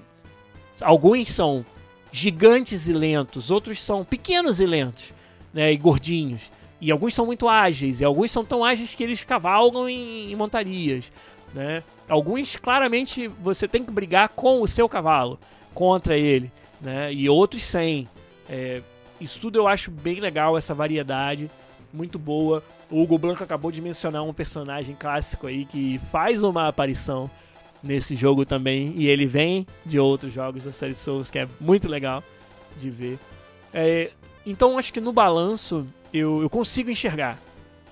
Alguns 0.82 1.30
são 1.30 1.64
gigantes 2.12 2.88
e 2.88 2.94
lentos, 2.94 3.52
outros 3.52 3.82
são 3.82 4.04
pequenos 4.04 4.60
e 4.60 4.66
lentos, 4.66 5.14
né, 5.54 5.72
e 5.72 5.78
gordinhos. 5.78 6.52
E 6.80 6.92
alguns 6.92 7.14
são 7.14 7.28
muito 7.28 7.48
ágeis, 7.48 8.02
e 8.02 8.06
alguns 8.06 8.32
são 8.32 8.44
tão 8.44 8.66
ágeis 8.66 8.96
que 8.96 9.04
eles 9.04 9.24
cavalgam 9.24 9.88
em, 9.88 10.32
em 10.32 10.36
montarias, 10.36 11.12
né? 11.54 11.84
Alguns 12.10 12.56
claramente 12.56 13.28
você 13.28 13.68
tem 13.68 13.86
que 13.86 13.92
brigar 13.92 14.30
com 14.30 14.62
o 14.62 14.68
seu 14.68 14.90
cavalo 14.90 15.40
contra 15.76 16.18
ele, 16.18 16.52
né? 16.82 17.14
E 17.14 17.30
outros 17.30 17.62
sem. 17.62 18.10
É, 18.50 18.82
isso 19.20 19.40
tudo 19.40 19.60
eu 19.60 19.68
acho 19.68 19.92
bem 19.92 20.20
legal 20.20 20.58
essa 20.58 20.74
variedade, 20.74 21.52
muito 21.94 22.18
boa. 22.18 22.64
O 22.90 23.02
Hugo 23.02 23.18
Blanco 23.18 23.44
acabou 23.44 23.72
de 23.72 23.82
mencionar 23.82 24.24
um 24.24 24.34
personagem 24.34 24.96
clássico 24.96 25.48
aí 25.48 25.66
que 25.66 26.00
faz 26.12 26.44
uma 26.44 26.68
aparição 26.68 27.30
nesse 27.84 28.16
jogo 28.16 28.46
também. 28.46 28.94
E 28.96 29.08
ele 29.08 29.26
vem 29.26 29.66
de 29.86 30.00
outros 30.00 30.34
jogos 30.34 30.64
da 30.64 30.72
série 30.72 30.96
Souls, 30.96 31.30
que 31.30 31.40
é 31.40 31.48
muito 31.60 31.90
legal 31.90 32.24
de 32.78 32.90
ver. 32.90 33.20
É, 33.74 34.12
então 34.46 34.78
acho 34.78 34.92
que 34.94 35.02
no 35.02 35.14
balanço 35.14 35.88
eu, 36.14 36.42
eu 36.42 36.50
consigo 36.50 36.90
enxergar 36.90 37.40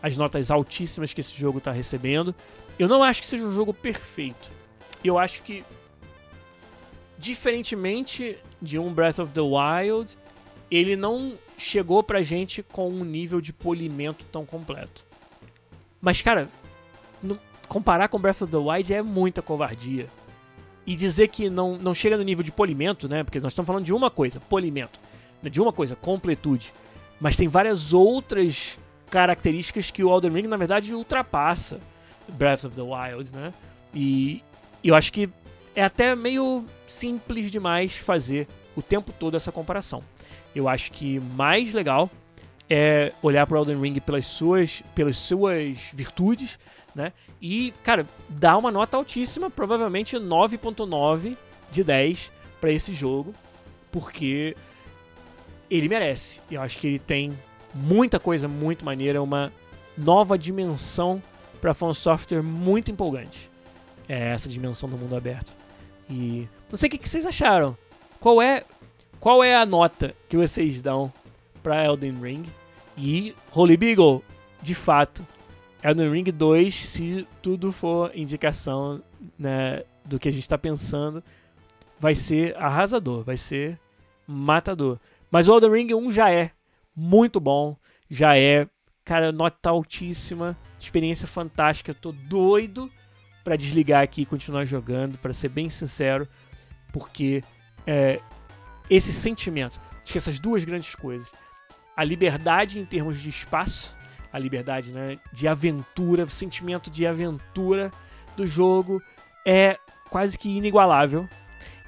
as 0.01 0.17
notas 0.17 0.49
altíssimas 0.51 1.13
que 1.13 1.21
esse 1.21 1.37
jogo 1.37 1.57
está 1.57 1.71
recebendo. 1.71 2.33
Eu 2.77 2.87
não 2.87 3.03
acho 3.03 3.21
que 3.21 3.27
seja 3.27 3.45
um 3.45 3.53
jogo 3.53 3.73
perfeito. 3.73 4.51
Eu 5.03 5.17
acho 5.17 5.43
que, 5.43 5.63
diferentemente 7.17 8.37
de 8.61 8.79
um 8.79 8.93
Breath 8.93 9.19
of 9.19 9.33
the 9.33 9.41
Wild, 9.41 10.17
ele 10.69 10.95
não 10.95 11.33
chegou 11.59 12.01
pra 12.01 12.21
gente 12.21 12.63
com 12.63 12.89
um 12.89 13.03
nível 13.03 13.41
de 13.41 13.53
polimento 13.53 14.25
tão 14.31 14.45
completo. 14.45 15.05
Mas, 16.01 16.21
cara, 16.21 16.49
comparar 17.67 18.07
com 18.07 18.19
Breath 18.19 18.41
of 18.41 18.51
the 18.51 18.57
Wild 18.57 18.93
é 18.93 19.01
muita 19.01 19.41
covardia. 19.41 20.07
E 20.85 20.95
dizer 20.95 21.27
que 21.27 21.49
não, 21.49 21.77
não 21.77 21.93
chega 21.93 22.17
no 22.17 22.23
nível 22.23 22.43
de 22.43 22.51
polimento, 22.51 23.07
né? 23.07 23.23
Porque 23.23 23.39
nós 23.39 23.51
estamos 23.51 23.67
falando 23.67 23.85
de 23.85 23.93
uma 23.93 24.09
coisa, 24.09 24.39
polimento. 24.39 24.99
Né? 25.43 25.49
De 25.49 25.61
uma 25.61 25.71
coisa, 25.71 25.95
completude. 25.95 26.73
Mas 27.19 27.37
tem 27.37 27.47
várias 27.47 27.93
outras 27.93 28.79
características 29.11 29.91
que 29.91 30.03
o 30.03 30.11
Elden 30.11 30.31
Ring, 30.31 30.47
na 30.47 30.57
verdade, 30.57 30.93
ultrapassa 30.93 31.79
Breath 32.29 32.65
of 32.65 32.75
the 32.75 32.81
Wild, 32.81 33.35
né? 33.35 33.53
E 33.93 34.41
eu 34.83 34.95
acho 34.95 35.11
que 35.11 35.29
é 35.75 35.83
até 35.83 36.15
meio 36.15 36.65
simples 36.87 37.51
demais 37.51 37.97
fazer 37.97 38.47
o 38.79 38.83
tempo 38.83 39.11
todo 39.11 39.37
essa 39.37 39.51
comparação. 39.51 40.03
Eu 40.55 40.67
acho 40.67 40.91
que 40.91 41.19
mais 41.19 41.73
legal 41.73 42.09
é 42.69 43.11
olhar 43.21 43.45
para 43.47 43.57
o 43.57 43.61
Elden 43.61 43.81
Ring 43.81 43.99
pelas 43.99 44.25
suas, 44.27 44.83
pelas 44.93 45.17
suas 45.17 45.91
virtudes, 45.93 46.59
né? 46.93 47.13
E, 47.41 47.73
cara, 47.83 48.05
dar 48.27 48.57
uma 48.57 48.71
nota 48.71 48.97
altíssima, 48.97 49.49
provavelmente 49.49 50.17
9.9 50.17 51.35
de 51.71 51.83
10 51.83 52.31
para 52.59 52.71
esse 52.71 52.93
jogo, 52.93 53.33
porque 53.91 54.55
ele 55.69 55.87
merece. 55.87 56.41
Eu 56.49 56.61
acho 56.61 56.77
que 56.77 56.87
ele 56.87 56.99
tem 56.99 57.37
muita 57.73 58.19
coisa 58.19 58.47
muito 58.47 58.85
maneira, 58.85 59.21
uma 59.21 59.51
nova 59.97 60.37
dimensão 60.37 61.21
para 61.61 61.73
From 61.73 61.93
Software 61.93 62.41
muito 62.41 62.91
empolgante. 62.91 63.49
É 64.07 64.29
essa 64.29 64.49
dimensão 64.49 64.89
do 64.89 64.97
mundo 64.97 65.15
aberto. 65.15 65.55
E 66.09 66.47
não 66.69 66.77
sei 66.77 66.87
o 66.87 66.91
que 66.91 67.07
vocês 67.07 67.25
acharam. 67.25 67.77
Qual 68.19 68.41
é 68.41 68.65
qual 69.19 69.43
é 69.43 69.55
a 69.55 69.65
nota 69.65 70.15
que 70.29 70.37
vocês 70.37 70.81
dão 70.81 71.11
para 71.61 71.83
Elden 71.85 72.21
Ring? 72.21 72.43
E 72.97 73.35
Holy 73.53 73.75
Beagle, 73.75 74.23
de 74.61 74.73
fato, 74.73 75.25
Elden 75.83 76.11
Ring 76.11 76.23
2, 76.23 76.73
se 76.73 77.27
tudo 77.41 77.71
for 77.71 78.11
indicação 78.15 79.01
né, 79.37 79.83
do 80.05 80.17
que 80.17 80.29
a 80.29 80.31
gente 80.31 80.43
está 80.43 80.57
pensando, 80.57 81.23
vai 81.99 82.15
ser 82.15 82.55
arrasador, 82.57 83.23
vai 83.23 83.37
ser 83.37 83.79
matador. 84.25 84.99
Mas 85.29 85.47
o 85.47 85.53
Elden 85.53 85.71
Ring 85.71 85.93
1 85.93 86.11
já 86.11 86.31
é 86.31 86.51
muito 86.95 87.39
bom, 87.39 87.75
já 88.09 88.37
é, 88.37 88.67
cara, 89.03 89.31
nota 89.31 89.69
altíssima, 89.69 90.57
experiência 90.79 91.27
fantástica. 91.27 91.91
Eu 91.91 91.95
tô 91.95 92.11
doido 92.11 92.89
para 93.43 93.55
desligar 93.55 94.03
aqui 94.03 94.21
e 94.21 94.25
continuar 94.25 94.65
jogando, 94.65 95.17
para 95.19 95.33
ser 95.33 95.49
bem 95.49 95.69
sincero, 95.69 96.27
porque 96.91 97.43
é, 97.85 98.19
esse 98.89 99.13
sentimento, 99.13 99.79
acho 100.01 100.11
que 100.11 100.17
essas 100.17 100.39
duas 100.39 100.63
grandes 100.63 100.95
coisas, 100.95 101.31
a 101.95 102.03
liberdade 102.03 102.79
em 102.79 102.85
termos 102.85 103.19
de 103.19 103.29
espaço, 103.29 103.97
a 104.31 104.39
liberdade 104.39 104.91
né, 104.91 105.19
de 105.31 105.47
aventura, 105.47 106.23
o 106.23 106.29
sentimento 106.29 106.89
de 106.89 107.05
aventura 107.05 107.91
do 108.37 108.45
jogo 108.45 109.01
é 109.45 109.77
quase 110.09 110.37
que 110.37 110.49
inigualável 110.49 111.27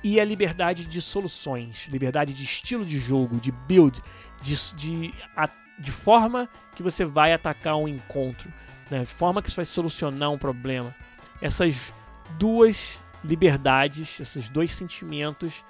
e 0.04 0.20
a 0.20 0.26
liberdade 0.26 0.86
de 0.86 1.02
soluções, 1.02 1.88
liberdade 1.88 2.34
de 2.34 2.44
estilo 2.44 2.84
de 2.84 3.00
jogo, 3.00 3.39
de 3.39 3.52
build, 3.52 4.02
de, 4.42 4.56
de, 4.76 5.14
a, 5.36 5.48
de 5.78 5.92
forma 5.92 6.50
que 6.76 6.82
você 6.82 7.06
vai 7.06 7.34
atacar 7.34 7.76
um 7.78 7.88
encontro, 7.88 8.52
né? 8.89 9.02
de 9.02 9.06
forma 9.06 9.42
que 9.42 9.50
você 9.50 9.58
vai 9.58 9.66
solucionar 9.66 10.32
um 10.32 10.38
problema. 10.38 10.96
Essas 11.39 11.94
duas 12.39 13.00
liberdades, 13.24 14.20
esses 14.20 14.50
dois 14.50 14.72
sentimentos 14.72 15.64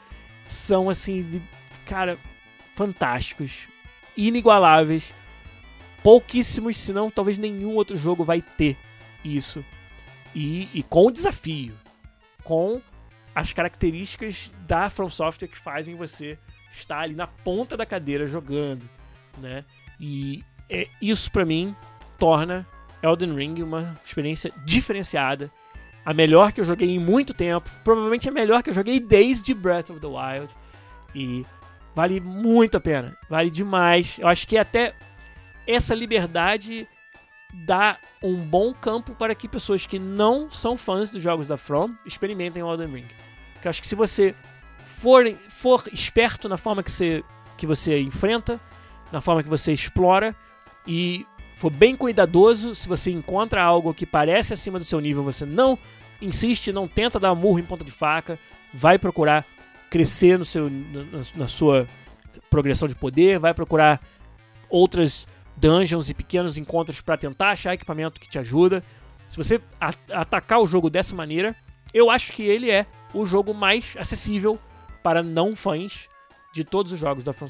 são 0.51 0.89
assim, 0.89 1.41
cara, 1.85 2.17
fantásticos, 2.75 3.67
inigualáveis. 4.15 5.13
Pouquíssimos, 6.03 6.77
se 6.77 6.91
não 6.91 7.09
talvez 7.09 7.37
nenhum 7.37 7.75
outro 7.75 7.95
jogo 7.95 8.23
vai 8.23 8.41
ter 8.41 8.77
isso. 9.23 9.63
E, 10.33 10.69
e 10.73 10.83
com 10.83 11.07
o 11.07 11.11
desafio, 11.11 11.75
com 12.43 12.81
as 13.33 13.53
características 13.53 14.51
da 14.67 14.89
From 14.89 15.09
Software 15.09 15.47
que 15.47 15.57
fazem 15.57 15.95
você 15.95 16.37
estar 16.71 16.99
ali 16.99 17.15
na 17.15 17.27
ponta 17.27 17.77
da 17.77 17.85
cadeira 17.85 18.25
jogando, 18.25 18.89
né? 19.39 19.63
E 19.99 20.43
é, 20.69 20.87
isso 21.01 21.31
para 21.31 21.45
mim 21.45 21.75
torna 22.17 22.67
Elden 23.03 23.35
Ring 23.35 23.61
uma 23.61 23.97
experiência 24.03 24.51
diferenciada, 24.65 25.51
a 26.05 26.13
melhor 26.13 26.51
que 26.51 26.59
eu 26.59 26.65
joguei 26.65 26.89
em 26.89 26.99
muito 26.99 27.33
tempo, 27.33 27.69
provavelmente 27.83 28.27
a 28.27 28.31
melhor 28.31 28.63
que 28.63 28.69
eu 28.69 28.73
joguei 28.73 28.99
desde 28.99 29.53
Breath 29.53 29.89
of 29.89 29.99
the 29.99 30.07
Wild 30.07 30.53
e 31.13 31.45
vale 31.95 32.19
muito 32.19 32.77
a 32.77 32.81
pena, 32.81 33.17
vale 33.29 33.49
demais. 33.49 34.17
Eu 34.19 34.27
acho 34.27 34.47
que 34.47 34.57
até 34.57 34.95
essa 35.67 35.93
liberdade 35.93 36.87
dá 37.53 37.97
um 38.23 38.37
bom 38.37 38.73
campo 38.73 39.13
para 39.13 39.35
que 39.35 39.47
pessoas 39.47 39.85
que 39.85 39.99
não 39.99 40.49
são 40.49 40.77
fãs 40.77 41.11
dos 41.11 41.21
jogos 41.21 41.47
da 41.47 41.57
From 41.57 41.93
experimentem 42.05 42.63
o 42.63 42.71
Elden 42.71 42.93
Ring. 42.93 43.07
Porque 43.53 43.67
eu 43.67 43.69
acho 43.69 43.81
que 43.81 43.87
se 43.87 43.95
você 43.95 44.33
for, 44.85 45.25
for 45.49 45.83
esperto 45.91 46.47
na 46.47 46.57
forma 46.57 46.81
que 46.81 46.91
você, 46.91 47.23
que 47.57 47.67
você 47.67 47.99
enfrenta, 47.99 48.59
na 49.11 49.21
forma 49.21 49.43
que 49.43 49.49
você 49.49 49.73
explora 49.73 50.35
e 50.87 51.25
for 51.61 51.69
bem 51.69 51.95
cuidadoso, 51.95 52.73
se 52.73 52.89
você 52.89 53.11
encontra 53.11 53.61
algo 53.61 53.93
que 53.93 54.03
parece 54.03 54.51
acima 54.51 54.79
do 54.79 54.83
seu 54.83 54.99
nível, 54.99 55.21
você 55.21 55.45
não 55.45 55.77
insiste, 56.19 56.71
não 56.71 56.87
tenta 56.87 57.19
dar 57.19 57.35
murro 57.35 57.59
em 57.59 57.63
ponta 57.63 57.85
de 57.85 57.91
faca, 57.91 58.39
vai 58.73 58.97
procurar 58.97 59.45
crescer 59.87 60.39
no 60.39 60.45
seu, 60.45 60.71
na, 60.71 61.21
na 61.35 61.47
sua 61.47 61.87
progressão 62.49 62.87
de 62.87 62.95
poder, 62.95 63.37
vai 63.37 63.53
procurar 63.53 64.01
outras 64.71 65.27
dungeons 65.55 66.09
e 66.09 66.15
pequenos 66.15 66.57
encontros 66.57 66.99
para 66.99 67.15
tentar 67.15 67.51
achar 67.51 67.75
equipamento 67.75 68.19
que 68.19 68.27
te 68.27 68.39
ajuda. 68.39 68.83
Se 69.29 69.37
você 69.37 69.61
atacar 70.09 70.61
o 70.61 70.65
jogo 70.65 70.89
dessa 70.89 71.15
maneira, 71.15 71.55
eu 71.93 72.09
acho 72.09 72.33
que 72.33 72.41
ele 72.41 72.71
é 72.71 72.87
o 73.13 73.23
jogo 73.23 73.53
mais 73.53 73.95
acessível 73.99 74.57
para 75.03 75.21
não 75.21 75.55
fãs 75.55 76.09
de 76.51 76.63
todos 76.63 76.91
os 76.91 76.97
jogos 76.97 77.23
da 77.23 77.33
From. 77.33 77.49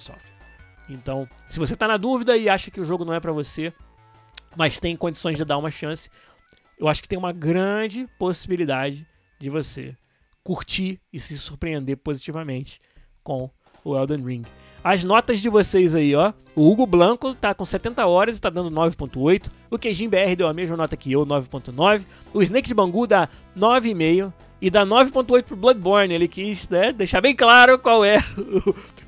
Então, 0.90 1.30
se 1.48 1.58
você 1.58 1.76
está 1.76 1.88
na 1.88 1.96
dúvida 1.96 2.36
e 2.36 2.50
acha 2.50 2.70
que 2.70 2.82
o 2.82 2.84
jogo 2.84 3.06
não 3.06 3.14
é 3.14 3.20
para 3.22 3.32
você, 3.32 3.74
mas 4.56 4.80
tem 4.80 4.96
condições 4.96 5.38
de 5.38 5.46
dar 5.46 5.58
uma 5.58 5.72
chance, 5.72 6.10
eu 6.78 6.88
acho 6.88 7.02
que 7.02 7.08
tem 7.08 7.18
uma 7.18 7.32
grande 7.32 8.08
possibilidade 8.18 9.08
de 9.40 9.50
você 9.50 9.96
curtir 10.44 11.00
e 11.12 11.20
se 11.20 11.38
surpreender 11.38 11.98
positivamente 11.98 12.82
com 13.24 13.50
o 13.84 13.96
Elden 13.96 14.24
Ring. 14.24 14.44
As 14.84 15.04
notas 15.04 15.40
de 15.40 15.50
vocês 15.50 15.94
aí, 15.94 16.16
ó. 16.16 16.34
O 16.56 16.70
Hugo 16.70 16.86
Blanco 16.86 17.36
tá 17.36 17.54
com 17.54 17.64
70 17.64 18.06
horas 18.08 18.38
e 18.38 18.42
tá 18.42 18.50
dando 18.50 18.72
9.8. 18.72 19.50
O 19.70 19.78
Queijin 19.78 20.10
BR 20.10 20.36
deu 20.36 20.48
a 20.48 20.54
mesma 20.54 20.76
nota 20.76 20.98
que 20.98 21.12
eu, 21.12 21.26
9.9. 21.26 22.04
O 22.34 22.42
Snake 22.42 22.68
de 22.68 22.74
Bangu 22.74 23.06
dá 23.06 23.30
9,5 23.56 24.34
e 24.60 24.70
dá 24.70 24.86
9.8 24.86 25.44
pro 25.44 25.56
Bloodborne. 25.56 26.14
Ele 26.14 26.28
quis 26.28 26.68
né, 26.68 26.92
deixar 26.92 27.22
bem 27.22 27.36
claro 27.36 27.78
qual 27.78 28.04
é 28.04 28.18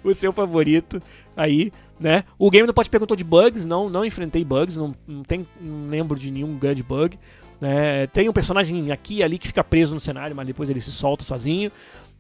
o, 0.04 0.10
o, 0.10 0.14
seu 0.14 0.32
favorito 0.32 1.02
aí, 1.36 1.72
né? 2.00 2.24
O 2.38 2.50
Game 2.50 2.68
do 2.68 2.74
Pote 2.74 2.90
perguntou 2.90 3.16
de 3.16 3.24
bugs, 3.24 3.66
não, 3.66 3.90
não 3.90 4.04
enfrentei 4.04 4.44
bugs, 4.44 4.78
não, 4.78 4.94
não, 5.08 5.24
tem, 5.24 5.48
não 5.60 5.90
lembro 5.90 6.18
de 6.18 6.32
nenhum 6.32 6.58
grande 6.58 6.84
bug. 6.84 7.18
Né? 7.62 8.08
Tem 8.08 8.28
um 8.28 8.34
personagem 8.34 8.92
aqui 8.92 9.16
e 9.18 9.24
ali 9.24 9.38
que 9.38 9.48
fica 9.48 9.64
preso 9.64 9.94
no 9.94 10.00
cenário, 10.00 10.36
mas 10.36 10.46
depois 10.46 10.70
ele 10.70 10.82
se 10.82 10.92
solta 10.92 11.24
sozinho. 11.24 11.72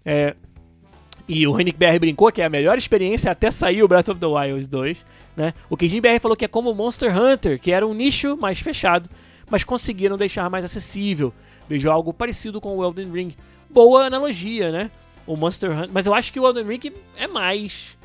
É, 0.05 0.35
e 1.27 1.47
o 1.47 1.59
Henrique 1.59 1.77
BR 1.77 1.99
brincou 1.99 2.31
que 2.31 2.41
é 2.41 2.45
a 2.45 2.49
melhor 2.49 2.77
experiência 2.77 3.31
até 3.31 3.49
sair 3.49 3.81
o 3.81 3.87
Breath 3.87 4.09
of 4.09 4.19
the 4.19 4.25
Wild 4.25 4.67
2. 4.67 5.05
Né? 5.35 5.53
O 5.69 5.77
Keijin 5.77 6.01
BR 6.01 6.19
falou 6.21 6.35
que 6.35 6.45
é 6.45 6.47
como 6.47 6.73
Monster 6.73 7.17
Hunter, 7.17 7.59
que 7.59 7.71
era 7.71 7.87
um 7.87 7.93
nicho 7.93 8.35
mais 8.35 8.59
fechado, 8.59 9.09
mas 9.49 9.63
conseguiram 9.63 10.17
deixar 10.17 10.49
mais 10.49 10.65
acessível. 10.65 11.33
Vejo 11.67 11.89
algo 11.89 12.13
parecido 12.13 12.59
com 12.59 12.77
o 12.77 12.83
Elden 12.83 13.11
Ring. 13.11 13.35
Boa 13.69 14.05
analogia, 14.05 14.71
né? 14.71 14.91
O 15.25 15.37
Monster 15.37 15.71
Hunter. 15.71 15.89
Mas 15.93 16.05
eu 16.05 16.13
acho 16.13 16.31
que 16.31 16.39
o 16.39 16.45
Elden 16.45 16.65
Ring 16.65 16.93
é 17.15 17.27
mais. 17.27 17.97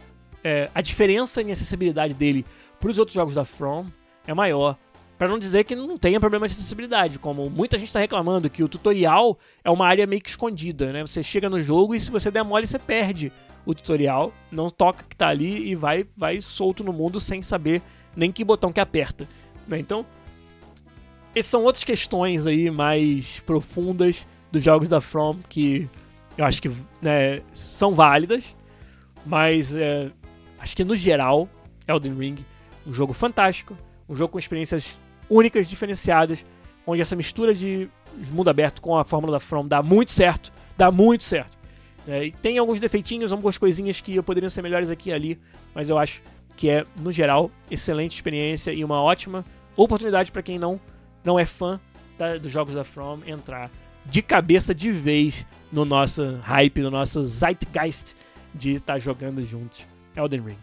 É, 0.43 0.71
a 0.75 0.81
diferença 0.81 1.43
em 1.43 1.51
acessibilidade 1.51 2.15
dele 2.15 2.45
para 2.79 2.91
os 2.91 2.99
outros 2.99 3.15
jogos 3.15 3.35
da 3.35 3.45
From 3.45 3.87
é 4.27 4.35
maior. 4.35 4.77
Para 5.19 5.29
não 5.29 5.39
dizer 5.39 5.65
que 5.65 5.75
não 5.75 5.99
tenha 5.99 6.21
problema 6.21 6.47
de 6.47 6.55
acessibilidade, 6.55 7.19
como 7.19 7.51
muita 7.51 7.77
gente 7.77 7.89
está 7.89 7.99
reclamando 7.99 8.49
que 8.49 8.63
o 8.63 8.69
tutorial 8.69 9.37
é 9.65 9.71
uma 9.71 9.85
área 9.85 10.07
meio 10.07 10.23
que 10.23 10.29
escondida, 10.29 10.93
né? 10.93 11.05
Você 11.05 11.25
chega 11.25 11.51
no 11.51 11.59
jogo 11.59 11.93
e 11.93 12.01
se 12.01 12.09
você 12.09 12.31
der 12.31 12.45
mole, 12.45 12.69
você 12.69 12.79
perde 12.79 13.33
o 13.67 13.75
tutorial, 13.75 14.33
não 14.51 14.71
toca 14.71 15.05
que 15.05 15.17
tá 15.17 15.29
ali 15.29 15.71
e 15.71 15.75
vai, 15.75 16.07
vai 16.17 16.41
solto 16.41 16.85
no 16.85 16.93
mundo 16.93 17.21
sem 17.21 17.43
saber 17.43 17.83
nem 18.15 18.31
que 18.31 18.45
botão 18.45 18.73
que 18.73 18.81
aperta. 18.81 19.29
Né? 19.67 19.79
Então, 19.79 20.07
essas 21.35 21.51
são 21.51 21.65
outras 21.65 21.85
questões 21.85 22.47
aí 22.47 22.71
mais 22.71 23.41
profundas 23.41 24.27
dos 24.51 24.63
jogos 24.63 24.89
da 24.89 25.01
From 25.01 25.39
que 25.49 25.89
eu 26.37 26.45
acho 26.45 26.63
que 26.63 26.71
né, 27.03 27.43
são 27.53 27.95
válidas, 27.95 28.45
mas 29.27 29.75
é, 29.75 30.11
acho 30.59 30.77
que 30.77 30.85
no 30.85 30.97
geral, 30.97 31.49
Elden 31.87 32.15
Ring, 32.15 32.37
um 32.87 32.93
jogo 32.93 33.13
fantástico, 33.13 33.77
um 34.09 34.17
jogo 34.17 34.33
com 34.33 34.39
experiências 34.39 34.99
únicas, 35.29 35.69
diferenciadas, 35.69 36.45
onde 36.87 37.03
essa 37.03 37.15
mistura 37.15 37.55
de 37.55 37.89
mundo 38.33 38.49
aberto 38.49 38.81
com 38.81 38.97
a 38.97 39.05
fórmula 39.05 39.33
da 39.35 39.41
From 39.41 39.67
dá 39.67 39.83
muito 39.83 40.13
certo, 40.13 40.53
dá 40.77 40.91
muito 40.91 41.25
certo. 41.25 41.59
É, 42.07 42.25
e 42.25 42.33
tem 42.33 42.57
alguns 42.57 42.81
defeitinhos, 42.81 43.33
algumas 43.33 43.59
coisinhas 43.59 44.01
que 44.01 44.21
poderiam 44.23 44.49
ser 44.49 44.63
melhores 44.63 44.91
aqui 44.91 45.11
e 45.11 45.13
ali, 45.13 45.39
mas 45.75 45.91
eu 45.91 45.99
acho 45.99 46.23
que 46.57 46.71
é, 46.71 46.87
no 47.01 47.13
geral, 47.13 47.51
excelente 47.71 48.15
experiência 48.15 48.73
e 48.73 48.83
uma 48.83 49.03
ótima 49.03 49.45
oportunidade 49.77 50.33
para 50.33 50.43
quem 50.43 50.59
não, 50.59 50.81
não 51.23 51.39
é 51.39 51.45
fã 51.45 51.79
da, 52.17 52.39
dos 52.39 52.51
jogos 52.51 52.75
da 52.75 52.83
From 52.83 53.21
entrar 53.27 53.71
de 54.07 54.23
cabeça 54.23 54.75
de 54.75 54.91
vez 54.91 55.45
no 55.71 55.85
nosso 55.85 56.39
hype, 56.43 56.81
no 56.81 56.91
nosso 56.91 57.25
zeitgeist 57.27 58.15
de 58.55 58.75
estar 58.75 58.95
tá 58.95 58.99
jogando 58.99 59.45
juntos 59.45 59.87
Elden 60.19 60.41
Ring. 60.41 60.59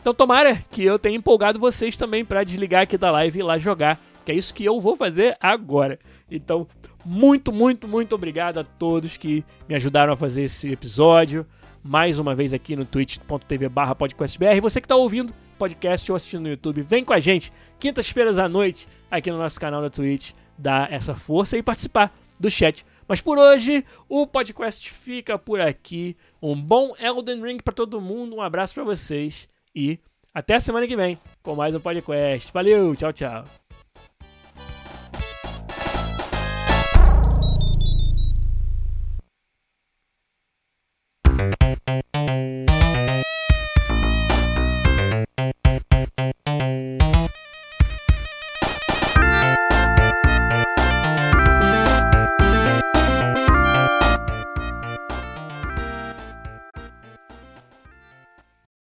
Então 0.00 0.14
tomara 0.14 0.62
que 0.70 0.84
eu 0.84 0.98
tenha 0.98 1.16
empolgado 1.16 1.58
vocês 1.58 1.96
também 1.96 2.24
para 2.24 2.44
desligar 2.44 2.82
aqui 2.82 2.96
da 2.96 3.10
live 3.10 3.38
e 3.38 3.42
ir 3.42 3.44
lá 3.44 3.58
jogar, 3.58 4.00
que 4.24 4.32
é 4.32 4.34
isso 4.34 4.54
que 4.54 4.64
eu 4.64 4.80
vou 4.80 4.96
fazer 4.96 5.36
agora. 5.40 5.98
Então, 6.30 6.66
muito, 7.04 7.52
muito, 7.52 7.86
muito 7.86 8.14
obrigado 8.14 8.58
a 8.58 8.64
todos 8.64 9.16
que 9.16 9.44
me 9.68 9.74
ajudaram 9.74 10.12
a 10.12 10.16
fazer 10.16 10.42
esse 10.42 10.70
episódio. 10.70 11.46
Mais 11.82 12.18
uma 12.18 12.34
vez 12.34 12.52
aqui 12.52 12.74
no 12.74 12.84
twitch.tv 12.84 13.68
barra 13.68 13.94
podcastbr. 13.94 14.60
Você 14.60 14.80
que 14.80 14.86
está 14.86 14.96
ouvindo 14.96 15.32
podcast 15.56 16.10
ou 16.10 16.16
assistindo 16.16 16.42
no 16.42 16.48
YouTube, 16.48 16.82
vem 16.82 17.04
com 17.04 17.12
a 17.12 17.20
gente, 17.20 17.52
quintas-feiras 17.78 18.38
à 18.38 18.48
noite, 18.48 18.88
aqui 19.10 19.30
no 19.30 19.38
nosso 19.38 19.60
canal 19.60 19.80
da 19.80 19.90
Twitch, 19.90 20.32
dar 20.58 20.92
essa 20.92 21.14
força 21.14 21.56
e 21.56 21.62
participar 21.62 22.12
do 22.38 22.50
chat. 22.50 22.84
Mas 23.08 23.20
por 23.20 23.38
hoje, 23.38 23.84
o 24.08 24.26
podcast 24.26 24.90
fica 24.90 25.38
por 25.38 25.60
aqui. 25.60 26.16
Um 26.42 26.60
bom 26.60 26.94
Elden 26.98 27.42
Ring 27.42 27.58
para 27.58 27.74
todo 27.74 28.00
mundo, 28.00 28.36
um 28.36 28.42
abraço 28.42 28.74
para 28.74 28.84
vocês 28.84 29.48
e 29.74 29.98
até 30.34 30.58
semana 30.58 30.86
que 30.86 30.96
vem 30.96 31.18
com 31.42 31.54
mais 31.54 31.74
um 31.74 31.80
podcast. 31.80 32.52
Valeu, 32.52 32.94
tchau, 32.94 33.12
tchau. 33.12 33.65